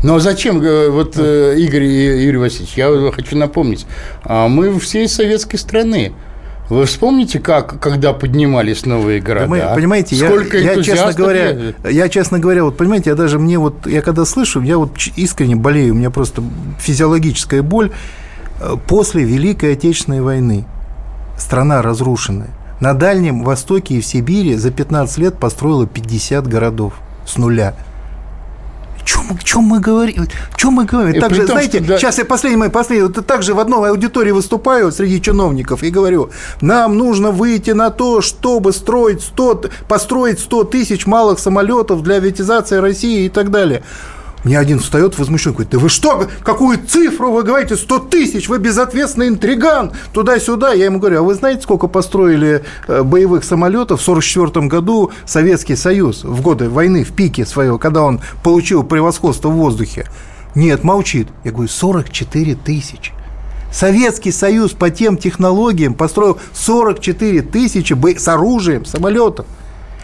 Но 0.03 0.19
зачем, 0.19 0.61
э, 0.61 0.89
вот 0.89 1.15
э, 1.17 1.55
Игорь 1.57 1.84
и 1.84 2.23
Юрий 2.25 2.38
Васильевич, 2.38 2.73
я 2.75 3.11
хочу 3.11 3.38
напомнить, 3.38 3.86
а 4.23 4.47
мы 4.47 4.79
всей 4.79 5.07
советской 5.07 5.57
страны. 5.57 6.13
Вы 6.69 6.86
вспомните, 6.86 7.39
как, 7.39 7.82
когда 7.82 8.13
поднимались 8.13 8.86
новые 8.86 9.19
города? 9.19 9.45
Да 9.45 9.49
мы- 9.49 9.75
понимаете, 9.75 10.15
я, 10.15 10.27
Сколько 10.27 10.57
я, 10.57 10.75
честно 10.75 10.79
энтузиастов 10.79 11.15
говоря, 11.15 11.57
я, 11.89 12.07
честно 12.07 12.39
говоря, 12.39 12.63
вот 12.63 12.77
понимаете, 12.77 13.09
я 13.09 13.15
даже 13.15 13.39
мне 13.39 13.59
вот, 13.59 13.86
я 13.88 14.01
когда 14.01 14.23
слышу, 14.23 14.61
я 14.61 14.77
вот 14.77 14.91
искренне 15.17 15.57
болею, 15.57 15.93
у 15.93 15.97
меня 15.97 16.09
просто 16.11 16.41
физиологическая 16.79 17.61
боль 17.61 17.91
Э, 18.61 18.75
после 18.88 19.23
Великой 19.23 19.73
Отечественной 19.73 20.21
войны. 20.21 20.65
Страна 21.38 21.82
разрушенная. 21.82 22.49
На 22.79 22.93
Дальнем 22.93 23.43
Востоке 23.43 23.95
и 23.95 24.01
в 24.01 24.05
Сибири 24.05 24.55
за 24.55 24.71
15 24.71 25.17
лет 25.17 25.38
построила 25.38 25.88
50 25.88 26.47
городов 26.47 26.93
с 27.25 27.38
нуля. 27.38 27.75
Чем 29.06 29.24
мы, 29.30 29.38
чем 29.43 29.64
мы 29.64 29.80
говорим? 29.80 30.28
Чем 30.56 30.74
мы 30.74 30.86
говорим? 30.86 31.22
Так 31.22 31.34
же, 31.34 31.41
том, 31.41 31.52
знаете, 31.52 31.80
что, 31.80 31.88
да- 31.88 31.97
сейчас 31.97 32.18
я 32.18 32.26
последний 32.26 32.58
мой 32.58 32.70
последний, 32.70 33.08
вот 33.08 33.26
также 33.26 33.54
в 33.54 33.60
одной 33.60 33.89
аудитории 33.89 34.32
выступаю 34.32 34.91
среди 34.91 35.22
чиновников 35.22 35.84
и 35.84 35.89
говорю, 35.89 36.30
нам 36.62 36.97
нужно 36.97 37.32
выйти 37.32 37.72
на 37.72 37.89
то, 37.89 38.22
чтобы 38.22 38.74
строить 38.74 39.22
100, 39.22 39.54
т- 39.56 39.70
построить 39.88 40.39
100 40.39 40.64
тысяч 40.66 41.06
малых 41.08 41.39
самолетов 41.39 42.04
для 42.04 42.16
авиатизации 42.16 42.78
России 42.78 43.26
и 43.26 43.30
так 43.30 43.49
далее. 43.52 43.84
Мне 44.43 44.57
один 44.57 44.79
встает 44.79 45.17
возмущен, 45.19 45.51
говорит, 45.51 45.71
да 45.71 45.77
вы 45.77 45.89
что, 45.89 46.27
какую 46.43 46.79
цифру 46.85 47.31
вы 47.31 47.43
говорите, 47.43 47.75
100 47.75 47.99
тысяч, 47.99 48.49
вы 48.49 48.57
безответственный 48.57 49.27
интриган, 49.27 49.91
туда-сюда. 50.13 50.73
Я 50.73 50.85
ему 50.85 50.99
говорю, 50.99 51.19
а 51.19 51.21
вы 51.21 51.35
знаете, 51.35 51.61
сколько 51.61 51.87
построили 51.87 52.63
э, 52.87 53.03
боевых 53.03 53.43
самолетов 53.43 54.01
в 54.01 54.09
1944 54.09 54.67
году 54.67 55.11
Советский 55.25 55.75
Союз 55.75 56.23
в 56.23 56.41
годы 56.41 56.69
войны, 56.69 57.03
в 57.03 57.13
пике 57.13 57.45
своего, 57.45 57.77
когда 57.77 58.01
он 58.01 58.19
получил 58.43 58.83
превосходство 58.83 59.49
в 59.49 59.53
воздухе? 59.53 60.07
Нет, 60.55 60.83
молчит. 60.83 61.27
Я 61.43 61.51
говорю, 61.51 61.69
44 61.69 62.55
тысячи. 62.55 63.13
Советский 63.71 64.31
Союз 64.31 64.71
по 64.71 64.89
тем 64.89 65.17
технологиям 65.17 65.93
построил 65.93 66.39
44 66.53 67.41
тысячи 67.43 67.95
с 68.17 68.27
оружием 68.27 68.85
самолетов. 68.85 69.45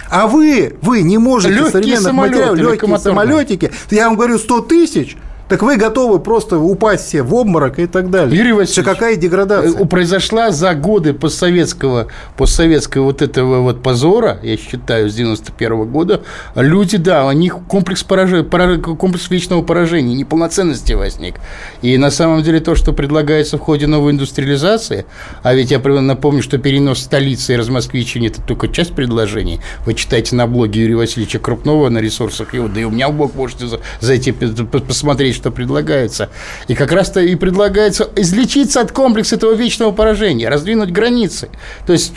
А 0.10 0.28
вы, 0.28 0.76
вы 0.82 1.01
не 1.01 1.18
можете 1.18 1.53
Легкие 1.53 1.72
современных 1.72 2.14
материалов, 2.14 2.58
легкие 2.58 2.97
самолетики, 2.97 3.72
я 3.91 4.08
вам 4.08 4.16
говорю 4.16 4.38
100 4.38 4.62
тысяч, 4.62 5.18
Так 5.50 5.62
вы 5.62 5.78
готовы 5.78 6.20
просто 6.20 6.60
упасть 6.60 7.06
все 7.08 7.22
в 7.24 7.34
обморок 7.34 7.80
и 7.80 7.88
так 7.88 8.10
далее. 8.10 8.38
Юрий 8.38 8.52
Васильевич, 8.52 8.74
Что 8.74 8.84
какая 8.84 9.16
деградация? 9.16 9.82
э, 9.82 9.86
Произошла 9.86 10.52
за 10.52 10.74
годы 10.76 11.14
постсоветского, 11.14 12.08
постсоветского 12.36 13.04
вот 13.04 13.22
этого 13.22 13.62
вот 13.62 13.82
позора, 13.82 14.39
я 14.43 14.58
считаю, 14.58 15.10
с 15.10 15.16
91 15.16 15.86
года, 15.86 16.22
люди, 16.56 16.98
да, 16.98 17.26
у 17.26 17.32
них 17.32 17.58
комплекс, 17.68 18.04
поражения, 18.04 18.43
комплекс 18.43 19.30
вечного 19.30 19.62
поражения, 19.62 20.16
неполноценности 20.16 20.93
возник. 20.93 21.36
И 21.82 21.98
на 21.98 22.12
самом 22.12 22.43
деле 22.43 22.60
то, 22.60 22.76
что 22.76 22.91
предлагается 22.91 23.58
в 23.58 23.62
ходе 23.62 23.88
новой 23.88 24.12
индустриализации, 24.12 25.06
а 25.43 25.54
ведь 25.54 25.72
я 25.72 25.80
напомню, 25.80 26.43
что 26.43 26.58
перенос 26.58 27.00
столицы 27.00 27.54
и 27.54 27.56
размосквичения– 27.56 28.30
это 28.30 28.41
только 28.41 28.68
часть 28.68 28.93
предложений. 28.93 29.62
Вы 29.86 29.93
читайте 29.93 30.36
на 30.36 30.45
блоге 30.48 30.82
Юрия 30.82 30.98
Васильевича 30.98 31.39
Крупнова 31.39 31.88
на 31.89 32.00
ресурсах 32.00 32.54
его, 32.54 32.68
да 32.68 32.82
и 32.82 32.84
у 32.84 32.89
меня 32.89 33.08
в 33.08 33.14
блог 33.14 33.34
можете 33.36 33.66
зайти 34.02 34.34
посмотреть, 34.34 35.36
что 35.38 35.51
предлагается. 35.51 36.29
И 36.67 36.75
как 36.75 36.91
раз-то 36.91 37.21
и 37.21 37.35
предлагается 37.35 38.09
излечиться 38.15 38.81
от 38.81 38.91
комплекса 38.91 39.35
этого 39.35 39.53
вечного 39.53 39.91
поражения, 39.91 40.49
раздвинуть 40.49 40.91
границы. 40.91 41.49
То 41.85 41.93
есть 41.93 42.13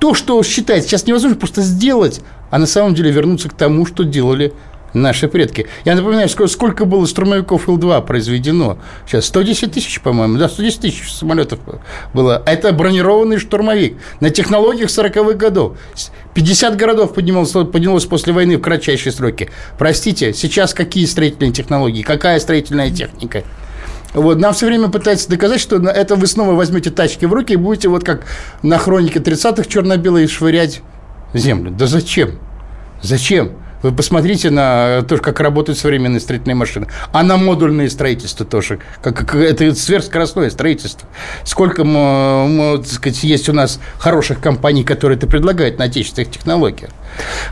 то, 0.00 0.14
что 0.14 0.42
считается 0.42 0.88
сейчас 0.88 1.06
невозможно 1.06 1.38
просто 1.38 1.62
сделать, 1.62 2.20
а 2.50 2.58
на 2.58 2.66
самом 2.66 2.94
деле 2.94 3.10
вернуться 3.10 3.48
к 3.48 3.54
тому, 3.54 3.86
что 3.86 4.04
делали 4.04 4.52
наши 4.96 5.28
предки. 5.28 5.66
Я 5.84 5.94
напоминаю, 5.94 6.28
сколько, 6.28 6.52
сколько 6.52 6.84
было 6.84 7.06
штурмовиков 7.06 7.68
Ил-2 7.68 8.04
произведено. 8.04 8.78
Сейчас 9.06 9.26
110 9.26 9.72
тысяч, 9.72 10.00
по-моему. 10.00 10.38
Да, 10.38 10.48
110 10.48 10.80
тысяч 10.80 11.12
самолетов 11.12 11.60
было. 12.12 12.42
А 12.44 12.50
это 12.50 12.72
бронированный 12.72 13.38
штурмовик 13.38 13.98
на 14.20 14.30
технологиях 14.30 14.88
40-х 14.88 15.34
годов. 15.34 15.76
50 16.34 16.76
городов 16.76 17.14
поднималось, 17.14 17.52
поднялось 17.52 18.06
после 18.06 18.32
войны 18.32 18.56
в 18.56 18.60
кратчайшие 18.60 19.12
сроки. 19.12 19.50
Простите, 19.78 20.32
сейчас 20.32 20.74
какие 20.74 21.04
строительные 21.04 21.52
технологии, 21.52 22.02
какая 22.02 22.40
строительная 22.40 22.90
техника? 22.90 23.44
Вот, 24.14 24.38
нам 24.38 24.54
все 24.54 24.66
время 24.66 24.88
пытаются 24.88 25.28
доказать, 25.28 25.60
что 25.60 25.76
это 25.76 26.16
вы 26.16 26.26
снова 26.26 26.54
возьмете 26.54 26.90
тачки 26.90 27.26
в 27.26 27.34
руки 27.34 27.52
и 27.52 27.56
будете 27.56 27.88
вот 27.88 28.02
как 28.02 28.24
на 28.62 28.78
хронике 28.78 29.18
30-х 29.18 29.68
черно-белые 29.68 30.26
швырять 30.26 30.80
землю. 31.34 31.70
Да 31.70 31.86
зачем? 31.86 32.38
Зачем? 33.02 33.52
Вы 33.82 33.92
посмотрите 33.92 34.50
на 34.50 35.02
то, 35.02 35.18
как 35.18 35.40
работают 35.40 35.78
современные 35.78 36.20
строительные 36.20 36.54
машины. 36.54 36.88
А 37.12 37.22
на 37.22 37.36
модульное 37.36 37.88
строительство 37.88 38.46
тоже. 38.46 38.78
Как, 39.02 39.16
как, 39.16 39.34
это 39.34 39.74
сверхскоростное 39.74 40.50
строительство. 40.50 41.08
Сколько 41.44 41.84
так 41.84 42.86
сказать, 42.86 43.22
есть 43.24 43.48
у 43.48 43.52
нас 43.52 43.80
хороших 43.98 44.40
компаний, 44.40 44.84
которые 44.84 45.16
это 45.16 45.26
предлагают 45.26 45.78
на 45.78 45.84
отечественных 45.84 46.30
технологиях. 46.30 46.90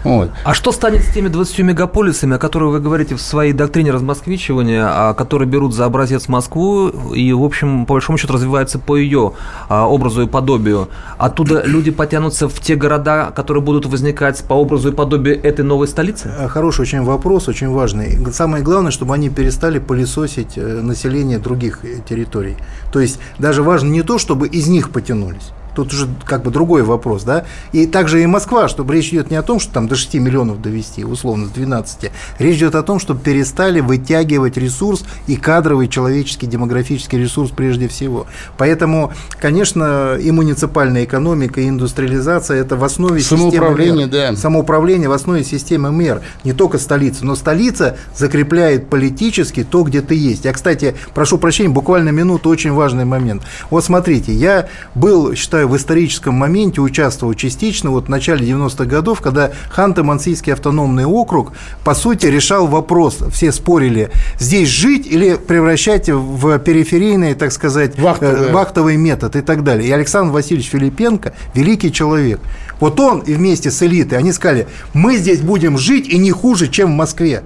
Вот. 0.03 0.31
А 0.45 0.55
что 0.55 0.73
станет 0.73 1.03
с 1.03 1.13
теми 1.13 1.29
20 1.29 1.59
мегаполисами, 1.61 2.37
о 2.37 2.39
которых 2.39 2.73
вы 2.73 2.81
говорите 2.81 3.15
в 3.15 3.21
своей 3.21 3.53
доктрине 3.53 3.93
размосквичивания, 3.93 4.87
а 4.87 5.15
которые 5.15 5.49
берут 5.49 5.75
за 5.75 5.85
образец 5.85 6.29
Москву 6.29 6.89
и, 6.89 7.33
в 7.33 7.43
общем, 7.43 7.87
по 7.87 7.95
большому 7.95 8.19
счету 8.19 8.35
развиваются 8.35 8.79
по 8.79 8.97
ее 8.97 9.33
а, 9.69 9.87
образу 9.87 10.23
и 10.23 10.27
подобию? 10.27 10.89
Оттуда 11.19 11.63
люди 11.65 11.91
потянутся 11.91 12.49
в 12.49 12.61
те 12.61 12.75
города, 12.75 13.33
которые 13.35 13.63
будут 13.63 13.87
возникать 13.87 14.43
по 14.45 14.55
образу 14.55 14.91
и 14.91 14.93
подобию 14.93 15.43
этой 15.43 15.65
новой 15.65 15.89
столицы? 15.89 16.14
Э, 16.25 16.49
хороший 16.49 16.83
очень 16.83 17.03
вопрос, 17.03 17.49
очень 17.49 17.69
важный. 17.69 18.19
Самое 18.33 18.63
главное, 18.63 18.91
чтобы 18.91 19.15
они 19.15 19.31
перестали 19.31 19.79
пылесосить 19.79 20.57
э, 20.57 20.81
население 20.83 21.39
других 21.39 21.85
э, 21.85 22.01
территорий. 22.09 22.57
То 22.93 23.01
есть 23.01 23.19
даже 23.39 23.63
важно 23.63 23.89
не 23.89 24.03
то, 24.03 24.19
чтобы 24.19 24.49
из 24.49 24.69
них 24.69 24.91
потянулись, 24.91 25.51
Тут 25.75 25.93
уже 25.93 26.09
как 26.25 26.43
бы 26.43 26.51
другой 26.51 26.83
вопрос, 26.83 27.25
да. 27.25 27.45
И 27.73 27.87
также 27.87 28.23
и 28.23 28.27
Москва, 28.27 28.69
чтобы 28.69 28.95
речь 28.95 29.09
идет 29.09 29.31
не 29.31 29.37
о 29.37 29.43
том, 29.43 29.61
что 29.61 29.73
там 29.75 29.89
до 29.89 29.97
6 29.97 30.15
миллионов 30.15 30.63
довести, 30.63 31.05
условно, 31.05 31.47
с 31.47 31.51
12. 31.51 32.11
Речь 32.39 32.57
идет 32.59 32.75
о 32.75 32.83
том, 32.83 32.99
чтобы 32.99 33.21
перестали 33.21 33.81
вытягивать 33.81 34.57
ресурс 34.57 35.05
и 35.27 35.37
кадровый, 35.37 35.89
человеческий, 35.89 36.47
демографический 36.47 37.19
ресурс 37.19 37.51
прежде 37.51 37.89
всего. 37.89 38.27
Поэтому, 38.57 39.13
конечно, 39.41 40.17
и 40.17 40.31
муниципальная 40.31 41.05
экономика, 41.05 41.61
и 41.61 41.69
индустриализация– 41.69 42.57
это 42.61 42.77
в 42.77 42.85
основе 42.85 43.21
Самоуправление, 43.21 44.07
да. 44.07 44.37
Самоуправление 44.37 45.09
в 45.09 45.13
основе 45.13 45.45
системы 45.45 45.91
мер. 45.93 46.23
Не 46.45 46.53
только 46.53 46.79
столица, 46.79 47.25
но 47.25 47.35
столица 47.35 47.97
закрепляет 48.17 48.89
политически 48.89 49.65
то, 49.65 49.83
где 49.83 50.01
ты 50.01 50.15
есть. 50.15 50.45
Я, 50.45 50.53
кстати, 50.53 50.95
прошу 51.15 51.39
прощения, 51.39 51.71
буквально 51.71 52.11
минуту, 52.11 52.49
очень 52.49 52.73
важный 52.73 53.05
момент. 53.05 53.43
Вот 53.71 53.85
смотрите, 53.85 54.33
я 54.33 54.69
был, 54.95 55.35
считаю, 55.35 55.64
в 55.67 55.77
историческом 55.77 56.35
моменте 56.35 56.81
участвовал 56.81 57.35
частично 57.35 57.91
вот 57.91 58.07
в 58.07 58.09
начале 58.09 58.47
90-х 58.47 58.85
годов, 58.85 59.21
когда 59.21 59.53
Ханты-Мансийский 59.75 60.53
автономный 60.53 61.05
округ, 61.05 61.53
по 61.85 61.95
сути, 61.95 62.27
решал 62.27 62.67
вопрос. 62.67 63.19
Все 63.33 63.53
спорили, 63.53 64.11
здесь 64.39 64.69
жить 64.69 65.07
или 65.07 65.35
превращать 65.35 66.09
в 66.09 66.59
периферийный, 66.59 67.35
так 67.35 67.53
сказать, 67.53 67.99
вахтовый, 67.99 68.49
э, 68.49 68.53
вахтовый 68.53 68.97
метод 68.97 69.37
и 69.37 69.41
так 69.41 69.65
далее. 69.65 69.89
И 69.89 69.93
Александр 69.93 70.33
Васильевич 70.33 70.71
Филипенко, 70.71 71.35
великий 71.55 71.93
человек, 71.93 72.41
вот 72.81 72.99
он 73.01 73.21
и 73.21 73.35
вместе 73.35 73.71
с 73.71 73.83
элитой, 73.83 74.19
они 74.19 74.33
сказали, 74.33 74.67
мы 74.93 75.17
здесь 75.17 75.41
будем 75.41 75.79
жить 75.79 76.09
и 76.09 76.19
не 76.19 76.31
хуже, 76.31 76.69
чем 76.69 76.93
в 76.93 76.97
Москве. 76.97 77.43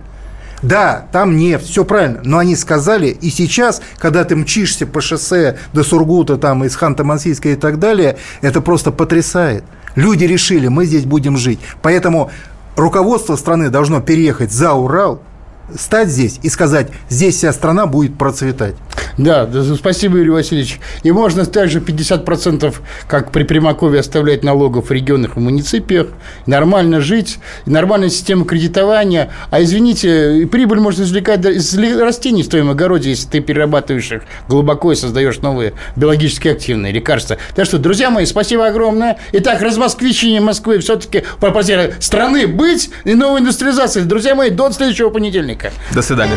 Да, 0.62 1.06
там 1.12 1.36
нефть, 1.36 1.68
все 1.68 1.84
правильно. 1.84 2.20
Но 2.24 2.38
они 2.38 2.56
сказали, 2.56 3.08
и 3.08 3.30
сейчас, 3.30 3.80
когда 3.96 4.24
ты 4.24 4.36
мчишься 4.36 4.86
по 4.86 5.00
шоссе 5.00 5.58
до 5.72 5.84
Сургута, 5.84 6.36
там, 6.36 6.64
из 6.64 6.76
Ханты-Мансийска 6.76 7.52
и 7.52 7.56
так 7.56 7.78
далее, 7.78 8.18
это 8.40 8.60
просто 8.60 8.90
потрясает. 8.90 9.64
Люди 9.94 10.24
решили, 10.24 10.68
мы 10.68 10.84
здесь 10.84 11.04
будем 11.04 11.36
жить. 11.36 11.60
Поэтому 11.82 12.30
руководство 12.76 13.36
страны 13.36 13.70
должно 13.70 14.00
переехать 14.00 14.52
за 14.52 14.72
Урал, 14.72 15.22
стать 15.78 16.08
здесь 16.08 16.40
и 16.42 16.48
сказать, 16.48 16.88
здесь 17.08 17.36
вся 17.36 17.52
страна 17.52 17.86
будет 17.86 18.16
процветать. 18.16 18.74
Да, 19.16 19.48
спасибо, 19.76 20.18
Юрий 20.18 20.30
Васильевич. 20.30 20.80
И 21.02 21.12
можно 21.12 21.46
также 21.46 21.80
50%, 21.80 22.74
как 23.06 23.30
при 23.30 23.44
Примакове, 23.44 24.00
оставлять 24.00 24.42
налогов 24.42 24.88
в 24.88 24.92
регионах 24.92 25.36
и 25.36 25.40
муниципиях, 25.40 26.08
нормально 26.46 27.00
жить, 27.00 27.38
нормальная 27.66 28.10
система 28.10 28.44
кредитования. 28.44 29.30
А 29.50 29.62
извините, 29.62 30.48
прибыль 30.50 30.80
можно 30.80 31.02
извлекать 31.02 31.44
из 31.44 31.76
растений 31.78 32.42
в 32.42 32.48
твоем 32.48 32.70
огороде, 32.70 33.10
если 33.10 33.28
ты 33.28 33.40
перерабатываешь 33.40 34.10
их 34.10 34.22
глубоко 34.48 34.92
и 34.92 34.96
создаешь 34.96 35.38
новые 35.38 35.74
биологически 35.96 36.48
активные 36.48 36.92
лекарства. 36.92 37.38
Так 37.54 37.66
что, 37.66 37.78
друзья 37.78 38.10
мои, 38.10 38.24
спасибо 38.24 38.66
огромное. 38.66 39.18
Итак, 39.32 39.62
размосквичение 39.62 40.40
Москвы 40.40 40.78
все-таки 40.78 41.24
пропозиция 41.38 41.68
страны 42.00 42.46
быть 42.46 42.88
и 43.04 43.14
новой 43.14 43.40
индустриализации. 43.40 44.00
Друзья 44.00 44.34
мои, 44.34 44.48
до 44.48 44.72
следующего 44.72 45.10
понедельника. 45.10 45.70
До 45.92 46.00
свидания 46.00 46.36